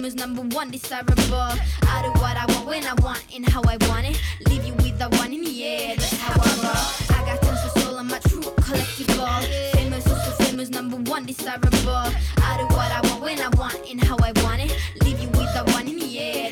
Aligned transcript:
famous, 0.00 0.14
number 0.14 0.40
one, 0.56 0.70
desirable. 0.70 1.14
I 1.36 2.00
do 2.02 2.10
what 2.22 2.34
I 2.34 2.46
want 2.48 2.66
when 2.66 2.86
I 2.86 2.94
want 3.02 3.22
and 3.34 3.46
how 3.46 3.60
I 3.64 3.76
want 3.88 4.06
it. 4.06 4.18
Leave 4.48 4.64
you 4.64 4.72
with 4.76 4.98
the 4.98 5.10
one 5.18 5.30
in 5.34 5.44
the 5.44 5.64
air, 5.64 5.94
that's 5.94 6.16
how 6.16 6.32
I 6.40 6.48
roll. 6.64 7.18
I 7.18 7.26
got 7.26 7.42
tons 7.42 7.60
of 7.66 7.82
soul, 7.82 7.98
I'm 7.98 8.10
a 8.10 8.18
true 8.20 8.40
collectible. 8.40 9.72
Famous, 9.72 10.06
also 10.08 10.30
famous, 10.44 10.70
number 10.70 10.96
one, 10.96 11.26
desirable. 11.26 12.08
I 12.48 12.56
do 12.58 12.64
what 12.76 12.90
I 12.90 13.00
want 13.08 13.22
when 13.22 13.40
I 13.40 13.48
want 13.58 13.76
and 13.90 14.02
how 14.02 14.16
I 14.22 14.32
want 14.42 14.62
it. 14.62 14.74
Leave 15.04 15.20
you 15.20 15.39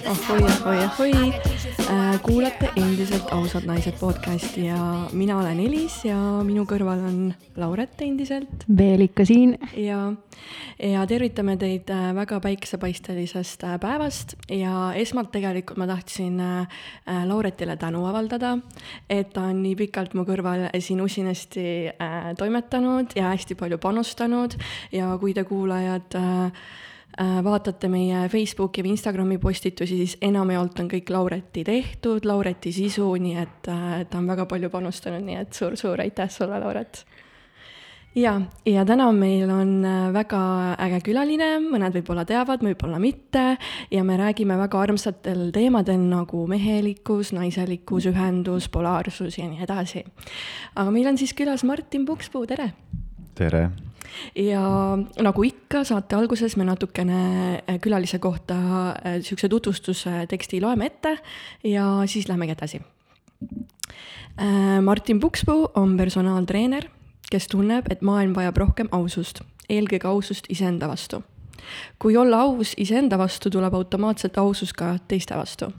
ahoi, 0.09 0.43
ahoi, 0.43 0.79
ahoi 0.85 1.11
äh,. 1.91 2.21
kuulate 2.23 2.71
endiselt 2.77 3.33
Ausad 3.33 3.65
naised 3.67 3.95
podcasti 4.01 4.67
ja 4.67 5.09
mina 5.12 5.39
olen 5.39 5.61
Elis 5.61 6.01
ja 6.05 6.17
minu 6.45 6.65
kõrval 6.69 7.03
on 7.07 7.19
Lauret 7.61 8.01
endiselt 8.03 8.65
veel 8.79 9.05
ikka 9.07 9.27
siin. 9.29 9.55
ja, 9.77 10.01
ja 10.83 11.05
tervitame 11.11 11.56
teid 11.61 11.91
äh, 11.95 12.09
väga 12.16 12.41
päiksepaistelisest 12.45 13.65
äh, 13.69 13.77
päevast 13.80 14.34
ja 14.51 14.91
esmalt 14.97 15.30
tegelikult 15.33 15.78
ma 15.78 15.87
tahtsin 15.91 16.42
Lauretile 17.28 17.77
tänu 17.77 18.05
avaldada, 18.09 18.56
et 19.11 19.33
ta 19.33 19.47
on 19.53 19.62
nii 19.62 19.77
pikalt 19.78 20.17
mu 20.19 20.27
kõrval 20.28 20.69
siin 20.80 21.01
usinasti 21.05 21.69
toimetanud 22.39 23.17
ja 23.17 23.30
hästi 23.33 23.56
palju 23.59 23.78
panustanud 23.78 24.59
ja 24.92 25.15
kui 25.20 25.34
te 25.37 25.45
kuulajad 25.48 26.19
äh, 26.19 26.69
vaatate 27.18 27.88
meie 27.90 28.28
Facebooki 28.30 28.84
või 28.84 28.95
Instagrami 28.95 29.38
postitusi, 29.42 29.96
siis 30.02 30.18
enamjaolt 30.22 30.78
on 30.82 30.90
kõik 30.90 31.10
Laureti 31.10 31.64
tehtud, 31.66 32.27
Laureti 32.28 32.72
sisu, 32.72 33.08
nii 33.18 33.38
et 33.38 33.70
äh, 33.72 34.04
ta 34.10 34.20
on 34.20 34.28
väga 34.30 34.46
palju 34.50 34.70
panustanud, 34.70 35.24
nii 35.27 35.41
et 35.41 35.56
suur-suur 35.56 36.04
aitäh 36.04 36.30
sulle, 36.30 36.60
Lauret 36.62 37.02
ja, 38.16 38.34
ja 38.66 38.84
täna 38.86 39.08
meil 39.12 39.50
on 39.50 39.72
äh, 39.84 40.12
väga 40.14 40.41
äge 40.86 41.00
külaline, 41.08 41.50
mõned 41.64 41.96
võib-olla 41.98 42.24
teavad, 42.28 42.62
võib-olla 42.64 43.00
mitte 43.02 43.44
ja 43.91 44.05
me 44.06 44.19
räägime 44.20 44.58
väga 44.58 44.80
armsatel 44.86 45.48
teemadel 45.55 46.00
nagu 46.08 46.44
mehelikkus, 46.50 47.32
naiselikkus, 47.36 48.08
ühendus, 48.12 48.70
polaarsus 48.72 49.38
ja 49.41 49.48
nii 49.48 49.62
edasi. 49.66 50.05
aga 50.75 50.91
meil 50.94 51.10
on 51.10 51.20
siis 51.20 51.34
külas 51.36 51.64
Martin 51.64 52.06
Pukspuu, 52.08 52.47
tere! 52.47 52.72
tere, 53.38 53.69
ja 54.37 54.62
nagu 55.23 55.45
ikka, 55.47 55.84
saate 55.84 56.17
alguses 56.17 56.56
me 56.56 56.67
natukene 56.69 57.20
äh, 57.59 57.78
külalise 57.83 58.19
kohta 58.19 58.59
niisuguse 59.05 59.48
tutvustusteksti 59.48 60.61
loeme 60.61 60.87
ette 60.87 61.17
ja 61.65 61.87
siis 62.06 62.28
lähmegi 62.28 62.56
edasi. 62.56 62.81
Martin 64.83 65.20
Pukspuu 65.20 65.70
on 65.75 65.97
personaaltreener, 65.97 66.84
kes 67.31 67.48
tunneb, 67.50 67.89
et 67.91 68.03
maailm 68.06 68.37
vajab 68.37 68.61
rohkem 68.62 68.89
ausust, 68.95 69.41
eelkõige 69.69 70.06
ausust 70.06 70.47
iseenda 70.48 70.89
vastu. 70.89 71.22
kui 71.98 72.17
olla 72.17 72.41
aus 72.41 72.75
iseenda 72.77 73.19
vastu, 73.19 73.50
tuleb 73.50 73.75
automaatselt 73.75 74.39
ausus 74.39 74.72
ka 74.72 74.97
teiste 75.09 75.34
vastu. 75.37 75.72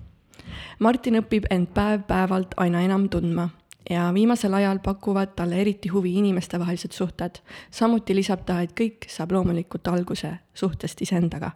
Martin 0.79 1.21
õpib 1.21 1.47
end 1.49 1.71
päev-päevalt 1.73 2.53
aina 2.57 2.81
enam 2.81 3.07
tundma 3.09 3.49
ja 3.89 4.09
viimasel 4.13 4.53
ajal 4.53 4.79
pakuvad 4.83 5.33
talle 5.35 5.61
eriti 5.61 5.89
huvi 5.89 6.13
inimestevahelised 6.13 6.91
suhted. 6.91 7.39
samuti 7.71 8.15
lisab 8.15 8.45
ta, 8.45 8.61
et 8.61 8.73
kõik 8.81 9.07
saab 9.07 9.31
loomulikult 9.31 9.87
alguse 9.87 10.33
suhtest 10.53 11.01
iseendaga. 11.01 11.51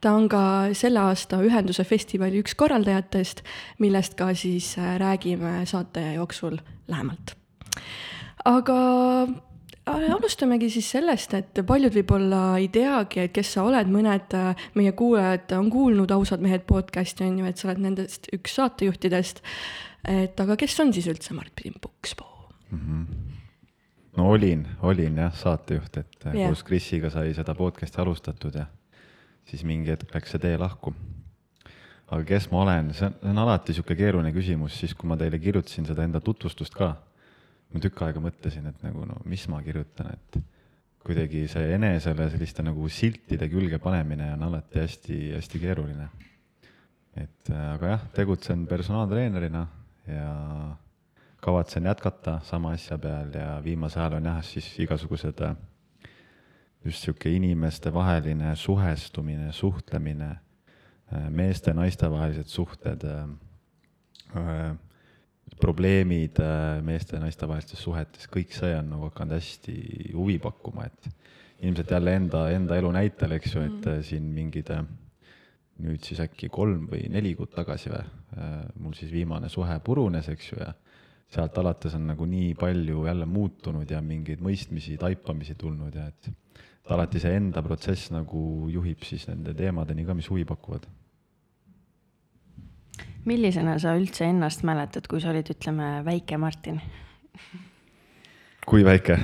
ta 0.00 0.12
on 0.12 0.28
ka 0.28 0.42
selle 0.72 1.00
aasta 1.00 1.40
Ühenduse 1.42 1.84
festivali 1.84 2.42
üks 2.42 2.54
korraldajatest, 2.54 3.42
millest 3.78 4.14
ka 4.14 4.34
siis 4.34 4.78
äh, 4.78 4.98
räägime 4.98 5.66
saate 5.66 6.12
jooksul 6.14 6.58
lähemalt. 6.88 7.36
aga 8.44 8.78
äh, 9.22 10.12
alustamegi 10.12 10.70
siis 10.70 10.90
sellest, 10.90 11.34
et 11.34 11.60
paljud 11.66 11.92
võib-olla 11.94 12.42
ei 12.58 12.68
teagi, 12.72 13.24
et 13.24 13.32
kes 13.36 13.54
sa 13.56 13.64
oled, 13.68 13.90
mõned 13.92 14.36
äh, 14.36 14.68
meie 14.74 14.92
kuulajad 14.92 15.56
on 15.58 15.70
kuulnud 15.72 16.10
Ausad 16.10 16.44
mehed 16.44 16.64
podcast'i 16.68 17.26
on 17.26 17.38
ju, 17.40 17.48
et 17.48 17.60
sa 17.60 17.68
oled 17.68 17.82
nendest 17.84 18.28
üks 18.36 18.56
saatejuhtidest. 18.60 19.42
Et 20.08 20.40
aga 20.40 20.56
kes 20.60 20.80
on 20.84 20.92
siis 20.92 21.08
üldse 21.10 21.34
Martin 21.36 21.76
Pukspuu? 21.80 22.30
no 24.16 24.28
olin, 24.30 24.64
olin 24.82 25.18
jah 25.18 25.34
saatejuht, 25.36 25.98
et 26.00 26.26
yeah. 26.30 26.48
koos 26.48 26.62
Krisiga 26.66 27.10
sai 27.12 27.34
seda 27.36 27.54
podcast'i 27.58 28.00
alustatud 28.02 28.56
ja 28.58 28.66
siis 29.48 29.64
mingi 29.66 29.92
hetk 29.92 30.14
läks 30.14 30.34
see 30.34 30.42
tee 30.42 30.56
lahku. 30.60 30.94
aga 32.10 32.22
kes 32.28 32.50
ma 32.52 32.62
olen, 32.62 32.92
see 32.94 33.08
on, 33.08 33.18
see 33.20 33.32
on 33.32 33.42
alati 33.44 33.72
niisugune 33.72 33.98
keeruline 33.98 34.32
küsimus, 34.34 34.78
siis 34.80 34.94
kui 34.94 35.08
ma 35.10 35.18
teile 35.20 35.40
kirjutasin 35.42 35.86
seda 35.88 36.04
enda 36.06 36.20
tutvustust 36.24 36.74
ka, 36.76 36.92
ma 37.72 37.82
tükk 37.82 38.02
aega 38.06 38.22
mõtlesin, 38.22 38.66
et 38.70 38.84
nagu 38.86 39.06
no 39.08 39.20
mis 39.30 39.46
ma 39.50 39.62
kirjutan, 39.64 40.12
et 40.14 40.40
kuidagi 41.04 41.44
see 41.52 41.72
enesele 41.76 42.28
selliste 42.32 42.64
nagu 42.64 42.86
siltide 42.88 43.48
külge 43.52 43.80
panemine 43.82 44.30
on 44.36 44.44
alati 44.46 44.80
hästi-hästi 44.84 45.60
keeruline. 45.60 46.08
et 47.14 47.50
äh, 47.50 47.66
aga 47.74 47.94
jah, 47.94 48.06
tegutsen 48.14 48.66
personaaltreenerina 48.66 49.66
ja 50.06 50.76
kavatsen 51.44 51.84
jätkata 51.84 52.38
sama 52.42 52.72
asja 52.72 52.98
peal 52.98 53.34
ja 53.34 53.60
viimasel 53.64 54.02
ajal 54.02 54.18
on 54.18 54.30
jah, 54.32 54.40
siis 54.44 54.68
igasugused 54.80 55.40
äh, 55.44 55.56
just 56.84 57.04
sihuke 57.04 57.30
inimestevaheline 57.32 58.56
suhestumine, 58.56 59.52
suhtlemine, 59.52 60.34
meeste-naiste 61.30 62.10
vahelised 62.10 62.48
suhted, 62.48 63.04
probleemid 65.60 66.40
äh, 66.40 66.82
meeste 66.82 67.16
ja 67.16 67.22
naiste 67.22 67.48
vahelistes 67.48 67.82
suhetes, 67.82 68.26
kõik 68.30 68.54
see 68.54 68.72
on 68.76 68.90
nagu 68.94 69.08
hakanud 69.10 69.36
hästi 69.36 69.76
huvi 70.14 70.38
pakkuma, 70.42 70.88
et 70.88 71.08
ilmselt 71.64 71.94
jälle 71.94 72.16
enda, 72.18 72.48
enda 72.52 72.78
elu 72.80 72.90
näitel, 72.94 73.36
eks 73.38 73.54
ju, 73.54 73.64
et 73.68 73.88
äh, 73.90 74.00
siin 74.06 74.26
mingid 74.34 74.72
äh, 74.74 74.82
nüüd 75.82 76.04
siis 76.06 76.20
äkki 76.22 76.48
kolm 76.54 76.86
või 76.90 77.08
neli 77.10 77.34
kuud 77.34 77.50
tagasi 77.54 77.90
või, 77.90 78.04
mul 78.78 78.94
siis 78.94 79.10
viimane 79.12 79.48
suhe 79.50 79.78
purunes, 79.84 80.28
eks 80.30 80.52
ju, 80.52 80.60
ja 80.62 80.70
sealt 81.34 81.58
alates 81.58 81.96
on 81.98 82.06
nagu 82.12 82.26
nii 82.30 82.54
palju 82.58 83.06
jälle 83.08 83.26
muutunud 83.26 83.90
ja 83.90 83.98
mingeid 84.04 84.42
mõistmisi, 84.44 84.98
taipamisi 85.00 85.56
tulnud 85.58 85.94
ja 85.98 86.06
et 86.12 86.30
et 86.84 86.92
alati 86.92 87.20
see 87.20 87.32
enda 87.32 87.62
protsess 87.64 88.10
nagu 88.12 88.68
juhib 88.68 89.04
siis 89.08 89.24
nende 89.30 89.54
teemadeni 89.56 90.04
ka, 90.04 90.16
mis 90.16 90.28
huvi 90.28 90.44
pakuvad. 90.44 90.84
millisena 93.24 93.78
sa 93.80 93.94
üldse 93.96 94.26
ennast 94.28 94.66
mäletad, 94.68 95.06
kui 95.08 95.20
sa 95.20 95.30
olid, 95.30 95.48
ütleme, 95.48 96.02
väike 96.04 96.36
Martin? 96.36 96.82
kui 98.68 98.84
väike? 98.84 99.16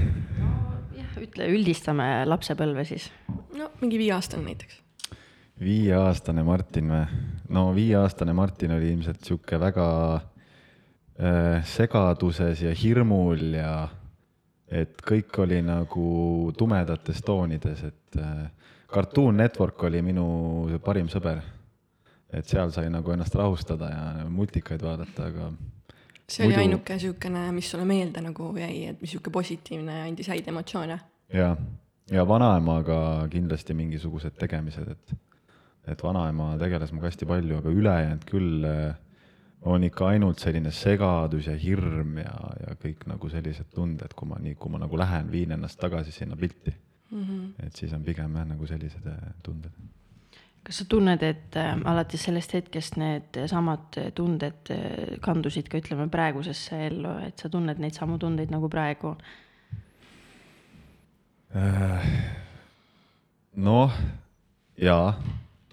jah, 0.97 1.19
ütle, 1.21 1.50
üldistame 1.53 2.25
lapsepõlve 2.25 2.87
siis. 2.89 3.10
no 3.53 3.69
mingi 3.83 4.00
viieaastane 4.00 4.47
näiteks. 4.49 4.81
Viieaastane 5.60 6.43
Martin 6.43 6.91
või? 6.91 7.04
no 7.48 7.71
viieaastane 7.75 8.32
Martin 8.32 8.72
oli 8.76 8.93
ilmselt 8.94 9.25
sihuke 9.25 9.60
väga 9.60 9.88
äh, 10.16 11.65
segaduses 11.66 12.62
ja 12.62 12.75
hirmul 12.75 13.43
ja 13.59 13.75
et 14.71 15.03
kõik 15.03 15.34
oli 15.43 15.59
nagu 15.66 16.53
tumedates 16.59 17.22
toonides, 17.26 17.82
et 17.88 18.21
äh, 18.22 18.47
Cartoon 18.91 19.37
Network 19.37 19.82
oli 19.87 20.03
minu 20.03 20.26
parim 20.84 21.09
sõber. 21.10 21.43
et 22.32 22.47
seal 22.47 22.71
sai 22.71 22.87
nagu 22.91 23.10
ennast 23.10 23.34
rahustada 23.34 23.88
ja 23.91 24.27
multikaid 24.31 24.82
vaadata, 24.82 25.27
aga 25.27 25.50
see 26.31 26.44
oli 26.47 26.54
Muidu- 26.54 26.60
ainuke 26.62 26.94
niisugune, 26.94 27.53
mis 27.53 27.71
sulle 27.71 27.84
meelde 27.84 28.22
nagu 28.22 28.53
jäi, 28.56 28.84
et 28.87 29.00
mis 29.00 29.10
niisugune 29.10 29.32
positiivne 29.32 30.03
andis 30.03 30.28
häid 30.31 30.48
emotsioone. 30.48 31.00
ja, 31.34 31.56
ja 32.10 32.28
vanaemaga 32.28 33.27
kindlasti 33.31 33.75
mingisugused 33.75 34.38
tegemised, 34.38 34.94
et, 34.94 35.16
et 35.88 36.02
vanaema 36.02 36.54
tegeles 36.60 36.92
minuga 36.92 37.08
hästi 37.08 37.28
palju, 37.28 37.60
aga 37.60 37.72
ülejäänud 37.72 38.26
küll 38.28 38.66
eh, 38.68 38.98
on 39.70 39.84
ikka 39.84 40.08
ainult 40.14 40.41
selline 40.41 40.72
segadus 40.72 41.48
ja 41.50 41.56
hirm 41.60 42.18
ja, 42.20 42.34
ja 42.64 42.76
kõik 42.80 43.06
nagu 43.10 43.28
sellised 43.32 43.72
tunded, 43.74 44.14
kui 44.16 44.28
ma 44.28 44.41
nii, 44.41 44.56
kui 44.60 44.72
ma 44.72 44.80
nagu 44.80 45.00
lähen, 45.00 45.30
viin 45.32 45.52
ennast 45.56 45.80
tagasi 45.80 46.12
sinna 46.12 46.36
pilti 46.36 46.72
mm. 47.10 47.22
-hmm. 47.24 47.66
et 47.66 47.76
siis 47.76 47.92
on 47.92 48.04
pigem 48.04 48.36
jah, 48.36 48.47
nagu 48.47 48.66
sellised 48.66 49.06
eh, 49.06 49.32
tunded. 49.42 49.72
kas 50.62 50.78
sa 50.78 50.84
tunned, 50.84 51.22
et 51.22 51.56
äh, 51.56 51.77
alates 51.84 52.24
sellest 52.24 52.53
hetkest 52.54 52.97
need 52.97 53.38
samad 53.47 53.97
tunded 54.15 54.71
äh, 54.71 55.18
kandusid 55.21 55.68
ka 55.68 55.78
ütleme 55.78 56.09
praegusesse 56.09 56.86
ellu, 56.86 57.18
et 57.26 57.38
sa 57.38 57.48
tunned 57.48 57.78
neid 57.78 57.94
samu 57.94 58.18
tundeid 58.18 58.50
nagu 58.50 58.68
praegu? 58.68 59.16
noh, 63.56 63.92
jaa, 64.78 65.15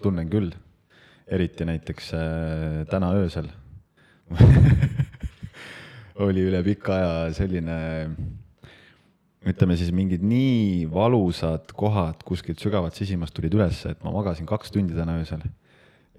tunnen 0.02 0.28
küll, 0.30 0.52
eriti 1.28 1.66
näiteks 1.68 2.12
äh, 2.16 2.84
täna 2.90 3.12
öösel. 3.18 3.50
Oli 6.26 6.42
üle 6.48 6.60
pika 6.66 6.96
aja 6.96 7.34
selline, 7.36 7.76
ütleme 9.46 9.76
siis 9.78 9.92
mingid 9.94 10.24
nii 10.26 10.88
valusad 10.90 11.70
kohad 11.78 12.24
kuskilt 12.26 12.58
sügavalt 12.62 12.98
sisimast 12.98 13.36
tulid 13.36 13.54
üles, 13.54 13.84
et 13.86 14.02
ma 14.04 14.12
magasin 14.14 14.48
kaks 14.48 14.74
tundi 14.74 14.98
täna 14.98 15.18
öösel. 15.20 15.46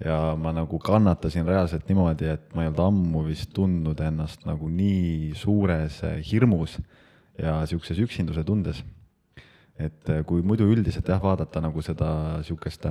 ja 0.00 0.34
ma 0.40 0.48
nagu 0.56 0.78
kannatasin 0.80 1.44
reaalselt 1.44 1.84
niimoodi, 1.90 2.30
et 2.32 2.54
ma 2.56 2.62
ei 2.64 2.70
olnud 2.70 2.80
ammu 2.80 3.26
vist 3.26 3.50
tundnud 3.52 3.98
ennast 4.00 4.46
nagu 4.48 4.70
nii 4.72 5.34
suures 5.36 6.00
äh, 6.08 6.22
hirmus 6.24 6.78
ja 7.36 7.58
sihukeses 7.68 8.00
üksinduse 8.06 8.44
tundes. 8.44 8.80
Et 9.80 10.08
äh, 10.08 10.24
kui 10.24 10.40
muidu 10.40 10.64
üldiselt 10.72 11.08
jah, 11.08 11.20
vaadata 11.20 11.60
nagu 11.60 11.84
seda 11.84 12.40
sihukest 12.48 12.88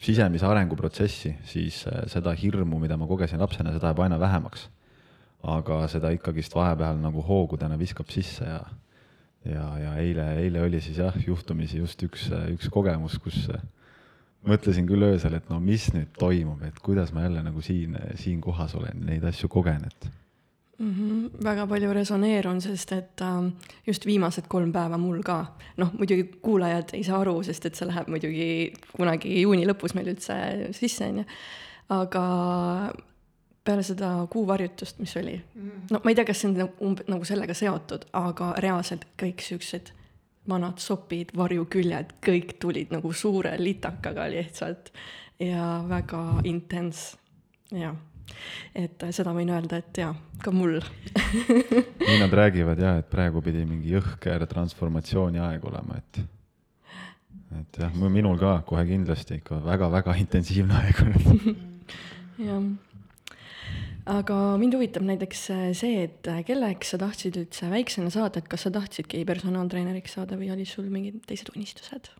sisemise 0.00 0.46
arenguprotsessi, 0.46 1.36
siis 1.46 1.84
äh, 1.88 2.04
seda 2.10 2.34
hirmu, 2.36 2.80
mida 2.82 2.98
ma 3.00 3.08
kogesin 3.08 3.40
lapsena, 3.40 3.72
seda 3.74 3.92
jääb 3.92 4.02
aina 4.06 4.20
vähemaks. 4.20 4.70
aga 5.46 5.84
seda 5.86 6.10
ikkagist 6.10 6.54
vahepeal 6.56 6.96
nagu 6.98 7.22
hoogudena 7.22 7.76
viskab 7.78 8.08
sisse 8.10 8.44
ja, 8.48 8.62
ja, 9.44 9.66
ja 9.78 9.92
eile, 10.00 10.24
eile 10.40 10.62
oli 10.64 10.80
siis 10.82 10.96
jah, 10.98 11.14
juhtumisi 11.26 11.78
just 11.78 12.02
üks, 12.02 12.24
üks 12.50 12.70
kogemus, 12.72 13.18
kus 13.22 13.44
äh, 13.54 13.62
mõtlesin 14.48 14.88
küll 14.88 15.06
öösel, 15.06 15.36
et 15.38 15.46
no 15.52 15.60
mis 15.62 15.86
nüüd 15.94 16.10
toimub, 16.18 16.64
et 16.66 16.80
kuidas 16.82 17.12
ma 17.14 17.28
jälle 17.28 17.44
nagu 17.46 17.62
siin, 17.62 17.94
siin 18.18 18.40
kohas 18.42 18.74
olen, 18.74 19.04
neid 19.06 19.24
asju 19.28 19.48
kogen, 19.52 19.86
et 19.86 20.10
mm. 20.78 20.92
-hmm, 20.92 21.44
väga 21.44 21.66
palju 21.66 21.92
resoneerun, 21.92 22.60
sest 22.60 22.92
et 22.92 23.20
äh, 23.20 23.52
just 23.86 24.06
viimased 24.06 24.48
kolm 24.48 24.72
päeva 24.72 24.98
mul 24.98 25.22
ka, 25.22 25.46
noh 25.76 25.92
muidugi 25.98 26.24
kuulajad 26.42 26.94
ei 26.94 27.04
saa 27.04 27.20
aru, 27.20 27.42
sest 27.42 27.66
et 27.66 27.74
see 27.74 27.88
läheb 27.88 28.08
muidugi 28.08 28.72
kunagi 28.96 29.40
juuni 29.40 29.66
lõpus 29.66 29.94
meil 29.94 30.08
üldse 30.14 30.34
sisse, 30.72 31.08
on 31.08 31.18
ju. 31.18 31.24
aga 31.88 32.24
peale 33.64 33.82
seda 33.82 34.26
kuuvarjutust, 34.30 34.98
mis 34.98 35.16
oli 35.16 35.36
mm, 35.54 35.86
no 35.90 36.00
ma 36.04 36.10
ei 36.10 36.14
tea, 36.14 36.24
kas 36.24 36.40
see 36.40 36.50
on 36.50 36.58
nagu 36.58 36.88
umb-, 36.88 37.04
nagu 37.08 37.24
sellega 37.24 37.54
seotud, 37.54 38.08
aga 38.12 38.54
reaalselt 38.58 39.06
kõik 39.22 39.42
siuksed 39.42 39.92
vanad 40.48 40.78
sopid, 40.78 41.32
varjuküljed, 41.36 42.12
kõik 42.22 42.58
tulid 42.62 42.92
nagu 42.94 43.12
suure 43.12 43.56
litakaga 43.58 44.28
lihtsalt 44.30 44.92
ja 45.42 45.82
väga 45.88 46.22
intens, 46.44 47.16
jah 47.74 47.96
et 48.76 49.04
seda 49.14 49.32
võin 49.36 49.50
öelda, 49.52 49.80
et 49.80 50.00
jaa, 50.02 50.12
ka 50.42 50.52
mul 50.54 50.78
nii 52.06 52.18
nad 52.22 52.34
räägivad 52.40 52.80
ja, 52.82 52.96
et 53.00 53.10
praegu 53.12 53.42
pidi 53.44 53.64
mingi 53.68 53.94
jõhker 53.94 54.46
transformatsiooni 54.50 55.42
aeg 55.42 55.64
olema, 55.68 56.00
et, 56.00 56.20
et 57.60 57.80
jah, 57.84 57.94
minul 57.96 58.38
ka 58.40 58.58
kohe 58.68 58.84
kindlasti 58.88 59.40
ikka 59.40 59.62
väga-väga 59.66 60.16
intensiivne 60.22 60.76
aeg 60.82 61.02
olnud 61.06 61.48
jah, 62.46 62.68
aga 64.18 64.38
mind 64.60 64.78
huvitab 64.78 65.06
näiteks 65.08 65.48
see, 65.78 66.04
et 66.06 66.30
kelleks 66.46 66.94
sa 66.94 67.00
tahtsid 67.02 67.40
üldse 67.42 67.70
väiksena 67.72 68.12
saada, 68.14 68.42
et 68.42 68.50
kas 68.50 68.66
sa 68.66 68.74
tahtsidki 68.74 69.24
personaaltreeneriks 69.28 70.18
saada 70.18 70.38
või 70.38 70.52
olid 70.54 70.70
sul 70.70 70.90
mingid 70.92 71.22
teised 71.26 71.52
unistused? 71.56 72.12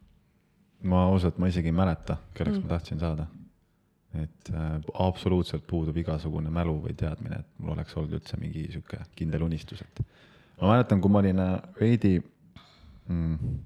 ma 0.87 1.07
ausalt, 1.11 1.41
ma 1.41 1.49
isegi 1.51 1.73
ei 1.73 1.75
mäleta, 1.75 2.21
kelleks 2.37 2.61
mm. 2.61 2.65
ma 2.67 2.77
tahtsin 2.77 3.03
saada 3.03 3.27
et 4.23 4.51
äh, 4.55 4.77
absoluutselt 5.03 5.67
puudub 5.69 5.97
igasugune 6.01 6.51
mälu 6.53 6.77
või 6.85 6.95
teadmine, 6.99 7.41
et 7.43 7.63
mul 7.63 7.75
oleks 7.75 7.97
olnud 7.97 8.19
üldse 8.19 8.39
mingi 8.41 8.67
sihuke 8.73 9.01
kindel 9.19 9.47
unistus, 9.47 9.83
et 9.85 10.03
ma 10.61 10.75
mäletan, 10.75 11.03
kui 11.03 11.13
ma 11.13 11.23
olin 11.23 11.43
äh, 11.43 11.57
veidi 11.81 12.15
mm, 12.21 13.57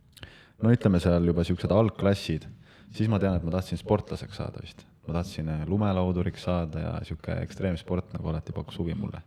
no 0.62 0.72
ütleme 0.74 1.00
seal 1.02 1.28
juba 1.30 1.44
siuksed 1.46 1.74
algklassid, 1.74 2.48
siis 2.96 3.10
ma 3.12 3.20
tean, 3.22 3.38
et 3.38 3.46
ma 3.46 3.54
tahtsin 3.56 3.80
sportlaseks 3.80 4.40
saada 4.40 4.64
vist. 4.64 4.86
ma 5.06 5.18
tahtsin 5.20 5.48
äh, 5.52 5.62
lumelauduriks 5.68 6.48
saada 6.48 6.84
ja 6.86 6.96
sihuke 7.06 7.38
ekstreemsport 7.44 8.12
nagu 8.16 8.32
alati 8.32 8.56
pakkus 8.56 8.80
huvi 8.82 8.96
mulle. 8.98 9.22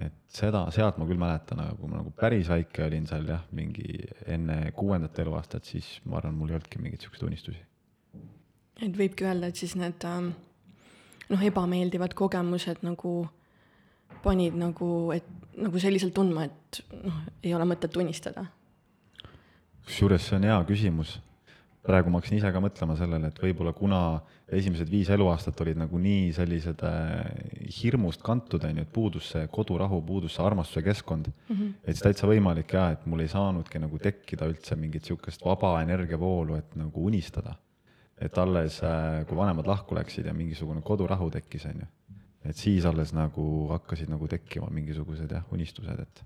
et 0.00 0.20
seda, 0.32 0.66
sealt 0.74 0.98
ma 0.98 1.06
küll 1.08 1.20
mäletan, 1.20 1.60
aga 1.64 1.74
kui 1.76 1.90
ma 1.90 2.00
nagu 2.00 2.12
päris 2.16 2.48
väike 2.48 2.86
olin 2.86 3.06
seal 3.10 3.26
jah, 3.28 3.42
mingi 3.52 3.98
enne 4.26 4.70
kuuendat 4.76 5.18
eluaastat, 5.18 5.66
siis 5.66 5.98
ma 6.04 6.20
arvan, 6.20 6.38
mul 6.38 6.52
ei 6.52 6.60
olnudki 6.60 6.80
mingeid 6.80 7.04
siukseid 7.04 7.28
unistusi 7.28 7.69
et 8.80 8.96
võibki 8.96 9.26
öelda, 9.28 9.50
et 9.50 9.60
siis 9.60 9.76
need 9.78 10.04
ähm, 10.08 10.32
noh, 11.30 11.44
ebameeldivad 11.50 12.14
kogemused 12.18 12.84
nagu 12.86 13.14
panid 14.24 14.56
nagu, 14.58 15.10
et 15.14 15.26
nagu 15.60 15.82
selliselt 15.82 16.14
tundma, 16.16 16.48
et 16.48 16.82
noh, 17.04 17.24
ei 17.44 17.54
ole 17.56 17.68
mõtet 17.68 17.96
unistada? 18.00 18.48
kusjuures 19.90 20.22
see 20.22 20.36
on 20.36 20.46
hea 20.46 20.58
küsimus. 20.68 21.18
praegu 21.82 22.10
ma 22.12 22.20
hakkasin 22.20 22.36
ise 22.36 22.50
ka 22.52 22.60
mõtlema 22.62 22.94
sellele, 22.98 23.30
et 23.32 23.38
võib-olla 23.40 23.72
kuna 23.74 24.00
esimesed 24.52 24.90
viis 24.92 25.08
eluaastat 25.10 25.60
olid 25.64 25.78
nagu 25.80 25.98
nii 25.98 26.28
sellised 26.36 26.82
äh, 26.84 27.70
hirmust 27.78 28.20
kantud, 28.22 28.66
on 28.68 28.76
ju, 28.76 28.84
et 28.84 28.92
puudus 28.92 29.30
see 29.32 29.46
kodurahu, 29.50 30.02
puudus 30.06 30.36
see 30.36 30.44
armastuse 30.44 30.82
keskkond 30.84 31.30
mm, 31.30 31.56
-hmm. 31.56 31.72
et 31.84 31.96
siis 31.96 32.04
täitsa 32.04 32.28
võimalik 32.28 32.74
ja, 32.76 32.90
et 32.92 33.06
mul 33.06 33.24
ei 33.24 33.32
saanudki 33.32 33.80
nagu 33.80 33.98
tekkida 33.98 34.50
üldse 34.52 34.76
mingit 34.76 35.08
niisugust 35.08 35.44
vaba 35.44 35.80
energiavoolu, 35.82 36.60
et 36.60 36.76
nagu 36.76 37.06
unistada 37.06 37.56
et 38.20 38.38
alles, 38.38 38.80
äh, 38.84 39.22
kui 39.26 39.38
vanemad 39.38 39.68
lahku 39.70 39.96
läksid 39.96 40.26
ja 40.28 40.34
mingisugune 40.36 40.82
kodurahu 40.84 41.30
tekkis, 41.30 41.66
on 41.70 41.84
ju, 41.84 41.88
et 42.44 42.56
siis 42.56 42.84
alles 42.88 43.14
nagu 43.16 43.46
hakkasid 43.72 44.10
nagu 44.12 44.28
tekkima 44.28 44.68
mingisugused 44.74 45.32
jah, 45.32 45.46
unistused, 45.52 46.04
et 46.04 46.24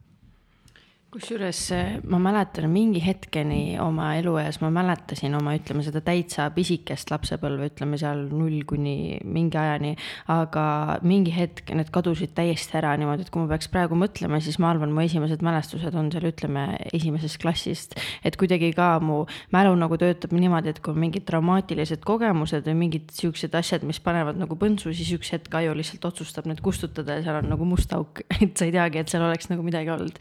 kusjuures 1.14 1.58
eh, 1.70 1.90
ma 2.10 2.18
mäletan 2.18 2.66
mingi 2.72 2.98
hetkeni 3.02 3.76
oma 3.78 4.08
elueas, 4.18 4.58
ma 4.62 4.70
mäletasin 4.74 5.36
oma, 5.38 5.52
ütleme 5.54 5.84
seda 5.86 6.00
täitsa 6.02 6.48
pisikest 6.54 7.12
lapsepõlve, 7.12 7.68
ütleme 7.70 7.98
seal 8.00 8.24
null 8.32 8.64
kuni 8.66 9.20
mingi 9.22 9.58
ajani. 9.60 9.92
aga 10.32 10.64
mingi 11.06 11.30
hetk 11.34 11.70
need 11.76 11.92
kadusid 11.94 12.32
täiesti 12.34 12.78
ära 12.80 12.96
niimoodi, 12.98 13.26
et 13.26 13.30
kui 13.30 13.44
ma 13.44 13.50
peaks 13.52 13.70
praegu 13.70 13.98
mõtlema, 13.98 14.40
siis 14.42 14.58
ma 14.62 14.72
arvan, 14.72 14.90
mu 14.94 15.04
esimesed 15.04 15.44
mälestused 15.46 15.94
on 15.94 16.10
seal, 16.10 16.26
ütleme 16.32 16.64
esimesest 16.90 17.38
klassist. 17.42 17.94
et 18.24 18.38
kuidagi 18.40 18.72
ka 18.74 18.98
mu 18.98 19.20
mälu 19.54 19.76
nagu 19.78 19.98
töötab 20.00 20.34
niimoodi, 20.34 20.74
et 20.74 20.82
kui 20.82 20.96
on 20.96 21.00
mingid 21.04 21.28
traumaatilised 21.30 22.02
kogemused 22.02 22.66
või 22.66 22.76
mingid 22.86 23.14
siuksed 23.14 23.54
asjad, 23.54 23.86
mis 23.86 24.02
panevad 24.02 24.40
nagu 24.40 24.58
põntsu, 24.58 24.90
siis 24.96 25.14
üks 25.14 25.30
hetk 25.36 25.60
aju 25.62 25.78
lihtsalt 25.78 26.10
otsustab 26.10 26.50
need 26.50 26.64
kustutada 26.64 27.20
ja 27.20 27.26
seal 27.28 27.40
on 27.44 27.52
nagu 27.54 27.70
must 27.70 27.94
auk, 27.94 28.24
et 28.42 28.58
sa 28.58 28.66
ei 28.66 28.74
teagi, 28.74 29.04
et 29.04 29.14
seal 29.14 29.22
oleks 29.22 29.52
nagu 29.52 29.62
midagi 29.62 29.94
olnud. 29.94 30.18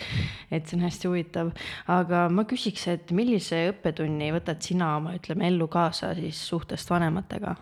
et 0.54 0.70
see 0.70 0.78
on 0.78 0.83
hästi 0.88 1.10
huvitav, 1.10 1.54
aga 1.92 2.26
ma 2.34 2.46
küsiks, 2.50 2.88
et 2.92 3.14
millise 3.16 3.68
õppetunni 3.72 4.32
võtad 4.36 4.62
sina 4.64 4.96
oma, 4.98 5.16
ütleme, 5.20 5.48
ellu 5.52 5.68
kaasa 5.72 6.14
siis 6.18 6.40
suhtest 6.50 6.90
vanematega 6.94 7.56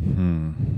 hmm.? 0.00 0.76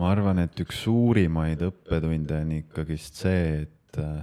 ma 0.00 0.08
arvan, 0.14 0.40
et 0.40 0.60
üks 0.62 0.80
suurimaid 0.86 1.60
õppetunde 1.66 2.38
on 2.40 2.52
ikkagist 2.56 3.20
see, 3.20 3.64
et 3.66 3.98
äh, 4.00 4.22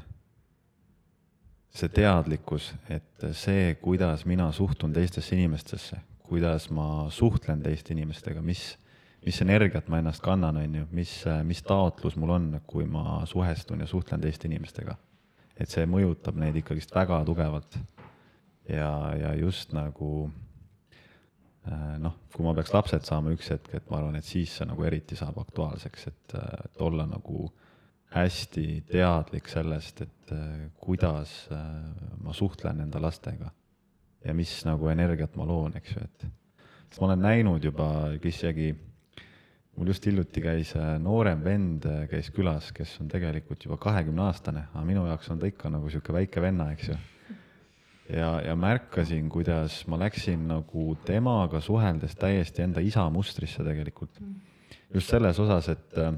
see 1.77 1.91
teadlikkus, 1.93 2.71
et 2.89 3.27
see, 3.37 3.75
kuidas 3.81 4.25
mina 4.25 4.49
suhtun 4.55 4.95
teistesse 4.95 5.37
inimestesse, 5.37 5.99
kuidas 6.27 6.69
ma 6.69 7.07
suhtlen 7.13 7.63
teiste 7.63 7.95
inimestega, 7.95 8.41
mis 8.43 8.75
mis 9.27 9.41
energiat 9.43 9.89
ma 9.91 9.99
ennast 10.01 10.23
kannan, 10.23 10.59
on 10.61 10.79
ju, 10.79 10.87
mis, 10.95 11.11
mis 11.47 11.61
taotlus 11.65 12.15
mul 12.19 12.31
on, 12.37 12.47
kui 12.69 12.85
ma 12.87 13.21
suhestun 13.27 13.83
ja 13.83 13.89
suhtlen 13.89 14.23
teiste 14.23 14.47
inimestega. 14.47 14.95
et 15.57 15.71
see 15.73 15.87
mõjutab 15.89 16.35
neid 16.37 16.55
ikkagist 16.59 16.91
väga 16.95 17.23
tugevalt. 17.25 17.79
ja, 18.69 18.91
ja 19.17 19.33
just 19.35 19.73
nagu 19.73 20.29
äh, 21.67 21.97
noh, 21.99 22.15
kui 22.33 22.45
ma 22.45 22.53
peaks 22.55 22.73
lapsed 22.73 23.07
saama 23.07 23.33
üks 23.35 23.51
hetk, 23.51 23.73
et 23.73 23.89
ma 23.89 23.99
arvan, 23.99 24.15
et 24.15 24.25
siis 24.25 24.53
see 24.59 24.67
nagu 24.69 24.83
eriti 24.83 25.17
saab 25.19 25.39
aktuaalseks, 25.43 26.07
et, 26.07 26.37
et 26.65 26.81
olla 26.81 27.07
nagu 27.09 27.49
hästi 28.13 28.67
teadlik 28.87 29.49
sellest, 29.51 30.05
et 30.05 30.35
äh, 30.35 30.67
kuidas 30.79 31.39
äh, 31.51 31.63
ma 32.23 32.37
suhtlen 32.37 32.85
enda 32.85 33.01
lastega 33.01 33.51
ja 34.25 34.33
mis 34.33 34.53
nagu 34.67 34.89
energiat 34.91 35.35
ma 35.37 35.45
loon, 35.47 35.75
eks 35.77 35.95
ju, 35.95 36.03
et 36.03 36.27
sest 36.87 37.01
ma 37.01 37.11
olen 37.11 37.25
näinud 37.25 37.63
juba 37.63 37.89
isegi 38.25 38.71
mul 39.77 39.91
just 39.91 40.07
hiljuti 40.09 40.41
käis 40.41 40.71
äh, 40.77 40.95
noorem 41.01 41.43
vend, 41.45 41.85
äh, 41.85 42.05
käis 42.09 42.31
külas, 42.33 42.71
kes 42.73 42.95
on 43.03 43.11
tegelikult 43.11 43.67
juba 43.67 43.77
kahekümne 43.81 44.25
aastane, 44.25 44.65
aga 44.73 44.85
minu 44.87 45.05
jaoks 45.05 45.29
on 45.33 45.41
ta 45.41 45.49
ikka 45.49 45.69
nagu 45.73 45.91
sihuke 45.93 46.15
väike 46.15 46.41
venna, 46.41 46.71
eks 46.73 46.89
ju. 46.89 46.97
ja, 48.17 48.31
ja 48.41 48.55
märkasin, 48.57 49.29
kuidas 49.29 49.83
ma 49.91 49.99
läksin 50.01 50.47
nagu 50.49 50.87
temaga 51.05 51.61
suheldes 51.61 52.17
täiesti 52.17 52.65
enda 52.65 52.81
isa 52.81 53.05
mustrisse 53.13 53.65
tegelikult. 53.67 54.17
just 54.93 55.13
selles 55.13 55.39
osas, 55.39 55.69
et 55.75 56.01
äh, 56.01 56.13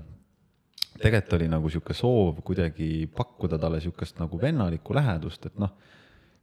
tegelikult 1.01 1.39
oli 1.39 1.51
nagu 1.51 1.70
sihuke 1.70 1.94
soov 1.94 2.39
kuidagi 2.46 3.10
pakkuda 3.15 3.60
talle 3.60 3.82
sihukest 3.84 4.24
nagu 4.24 4.39
vennalikku 4.39 4.96
lähedust, 4.96 5.51
et 5.51 5.60
noh 5.60 5.75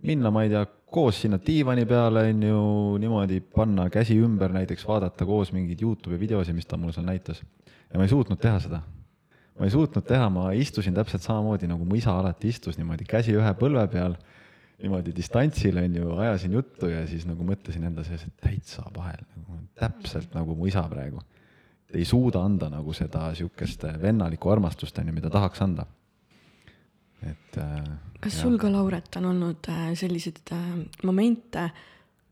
minna, 0.05 0.31
ma 0.31 0.45
ei 0.45 0.53
tea, 0.53 0.67
koos 0.97 1.21
sinna 1.21 1.38
diivani 1.47 1.85
peale, 1.88 2.23
on 2.31 2.43
ju, 2.43 2.61
niimoodi 3.03 3.41
panna 3.55 3.88
käsi 3.93 4.17
ümber 4.23 4.55
näiteks, 4.55 4.87
vaadata 4.88 5.26
koos 5.29 5.53
mingeid 5.53 5.83
Youtube'i 5.85 6.21
videosid, 6.21 6.57
mis 6.57 6.69
ta 6.69 6.79
mulle 6.81 6.95
seal 6.97 7.05
näitas. 7.09 7.43
ja 7.91 7.99
ma 8.00 8.07
ei 8.07 8.12
suutnud 8.12 8.41
teha 8.41 8.61
seda. 8.65 8.81
ma 9.59 9.69
ei 9.69 9.73
suutnud 9.73 10.05
teha, 10.09 10.29
ma 10.33 10.50
istusin 10.57 10.97
täpselt 10.97 11.25
samamoodi, 11.25 11.69
nagu 11.69 11.85
mu 11.85 11.97
isa 11.97 12.17
alati 12.17 12.49
istus 12.53 12.79
niimoodi, 12.81 13.05
käsi 13.09 13.37
ühe 13.37 13.53
põlve 13.61 13.85
peal, 13.93 14.17
niimoodi 14.83 15.12
distantsil, 15.17 15.76
on 15.81 15.99
ju, 16.00 16.17
ajasin 16.25 16.57
juttu 16.57 16.88
ja 16.93 17.05
siis 17.09 17.29
nagu 17.29 17.45
mõtlesin 17.45 17.85
enda 17.88 18.05
sees, 18.05 18.25
et 18.29 18.49
täitsa 18.49 18.85
vahel, 18.97 19.21
nagu 19.37 19.61
täpselt 19.76 20.33
nagu 20.37 20.57
mu 20.57 20.69
isa 20.69 20.85
praegu. 20.88 21.21
ei 21.95 22.05
suuda 22.05 22.41
anda 22.45 22.69
nagu 22.73 22.93
seda 22.93 23.29
sihukest 23.35 23.85
vennalikku 24.03 24.50
armastust, 24.53 24.99
on 24.99 25.12
ju, 25.12 25.17
mida 25.17 25.31
tahaks 25.33 25.62
anda 25.65 25.87
et 27.23 27.59
äh, 27.59 27.85
kas 28.21 28.35
jah. 28.35 28.43
sul 28.43 28.59
ka, 28.59 28.71
Lauret, 28.73 29.17
on 29.17 29.31
olnud 29.33 29.69
äh, 29.73 29.93
selliseid 29.99 30.41
äh, 30.53 30.65
momente, 31.05 31.69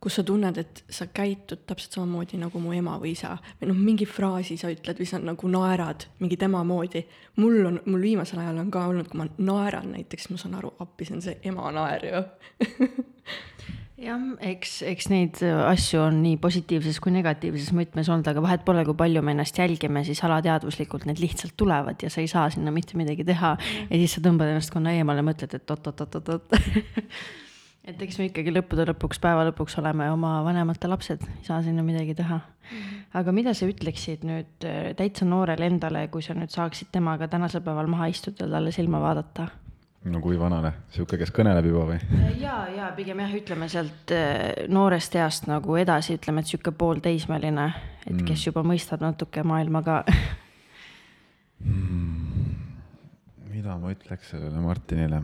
kus 0.01 0.19
sa 0.19 0.25
tunned, 0.27 0.59
et 0.61 0.83
sa 0.93 1.07
käitud 1.09 1.63
täpselt 1.65 1.97
samamoodi 1.97 2.37
nagu 2.37 2.61
mu 2.61 2.75
ema 2.77 2.99
või 3.01 3.15
isa 3.15 3.39
või 3.61 3.71
noh, 3.71 3.79
mingi 3.79 4.05
fraasi 4.09 4.59
sa 4.61 4.69
ütled 4.73 5.01
või 5.01 5.09
sa 5.09 5.21
nagu 5.23 5.49
naerad 5.49 6.05
mingi 6.21 6.37
tema 6.37 6.61
moodi. 6.65 7.07
mul 7.37 7.65
on, 7.71 7.81
mul 7.87 8.05
viimasel 8.05 8.43
ajal 8.43 8.61
on 8.61 8.71
ka 8.75 8.85
olnud, 8.91 9.09
kui 9.09 9.23
ma 9.23 9.29
naeran 9.39 9.95
näiteks, 9.95 10.29
ma 10.31 10.41
saan 10.41 10.59
aru, 10.61 10.75
appi, 10.85 11.09
see 11.09 11.17
on 11.17 11.25
see 11.25 11.41
ema 11.49 11.73
naer 11.73 12.05
ju 12.11 12.23
jah, 14.01 14.25
eks, 14.51 14.79
eks 14.91 15.09
neid 15.13 15.41
asju 15.45 16.01
on 16.03 16.19
nii 16.25 16.39
positiivses 16.43 16.99
kui 17.03 17.13
negatiivses 17.15 17.71
mõõtmes 17.77 18.11
olnud, 18.11 18.29
aga 18.31 18.43
vahet 18.45 18.65
pole, 18.67 18.83
kui 18.89 18.97
palju 18.99 19.23
me 19.25 19.35
ennast 19.37 19.59
jälgime, 19.61 20.03
siis 20.07 20.23
alateadvuslikult 20.27 21.07
need 21.09 21.23
lihtsalt 21.23 21.57
tulevad 21.61 22.03
ja 22.03 22.11
sa 22.11 22.25
ei 22.25 22.31
saa 22.31 22.49
sinna 22.53 22.75
mitte 22.75 22.99
midagi 23.01 23.27
teha. 23.27 23.55
Ja 23.89 23.95
siis 23.95 24.17
sa 24.17 24.25
tõmbad 24.25 24.51
ennast 24.53 24.75
konna 24.75 24.95
eemale, 24.97 25.25
mõtled, 25.27 25.55
et 25.57 25.75
oot-oot-oot-oot 25.77 26.59
et 27.91 28.03
eks 28.07 28.19
me 28.19 28.29
ikkagi 28.31 28.53
lõppude 28.55 28.87
lõpuks, 28.91 29.21
päeva 29.23 29.45
lõpuks 29.51 29.79
oleme 29.83 30.09
oma 30.13 30.39
vanemate 30.47 30.89
lapsed, 30.91 31.25
ei 31.39 31.47
saa 31.47 31.61
sinna 31.65 31.85
midagi 31.87 32.17
teha. 32.19 32.41
Mm.. 32.65 33.01
aga 33.21 33.33
mida 33.37 33.53
sa 33.53 33.67
ütleksid 33.69 34.23
nüüd 34.25 34.65
äh, 34.65 34.95
täitsa 34.97 35.27
noorele 35.29 35.69
endale, 35.69 36.07
kui 36.09 36.25
sa 36.25 36.33
nüüd 36.37 36.53
saaksid 36.55 36.89
temaga 36.95 37.29
tänasel 37.29 37.61
päeval 37.65 37.91
maha 37.93 38.09
istuda, 38.13 38.49
talle 38.49 38.73
silma 38.73 39.03
vaadata? 39.05 39.51
No 40.05 40.21
kui 40.21 40.37
vanale, 40.39 40.73
sihuke, 40.93 41.17
kes 41.21 41.33
kõneleb 41.35 41.69
juba 41.69 41.85
või? 41.89 41.99
ja, 42.41 42.57
ja 42.73 42.91
pigem 42.97 43.23
jah, 43.25 43.33
ütleme 43.39 43.69
sealt 43.73 44.13
äh, 44.13 44.67
noorest 44.69 45.17
east 45.17 45.49
nagu 45.49 45.79
edasi, 45.81 46.19
ütleme, 46.19 46.45
et 46.45 46.51
sihuke 46.51 46.75
poolteismeline, 46.77 47.69
et 48.05 48.21
kes 48.21 48.37
mm. 48.37 48.45
juba 48.51 48.65
mõistab 48.67 49.05
natuke 49.05 49.45
maailma 49.47 49.85
ka 49.87 50.03
mm.. 51.65 52.53
mida 53.55 53.79
ma 53.81 53.95
ütleks 53.95 54.35
sellele 54.35 54.61
Martinile? 54.65 55.23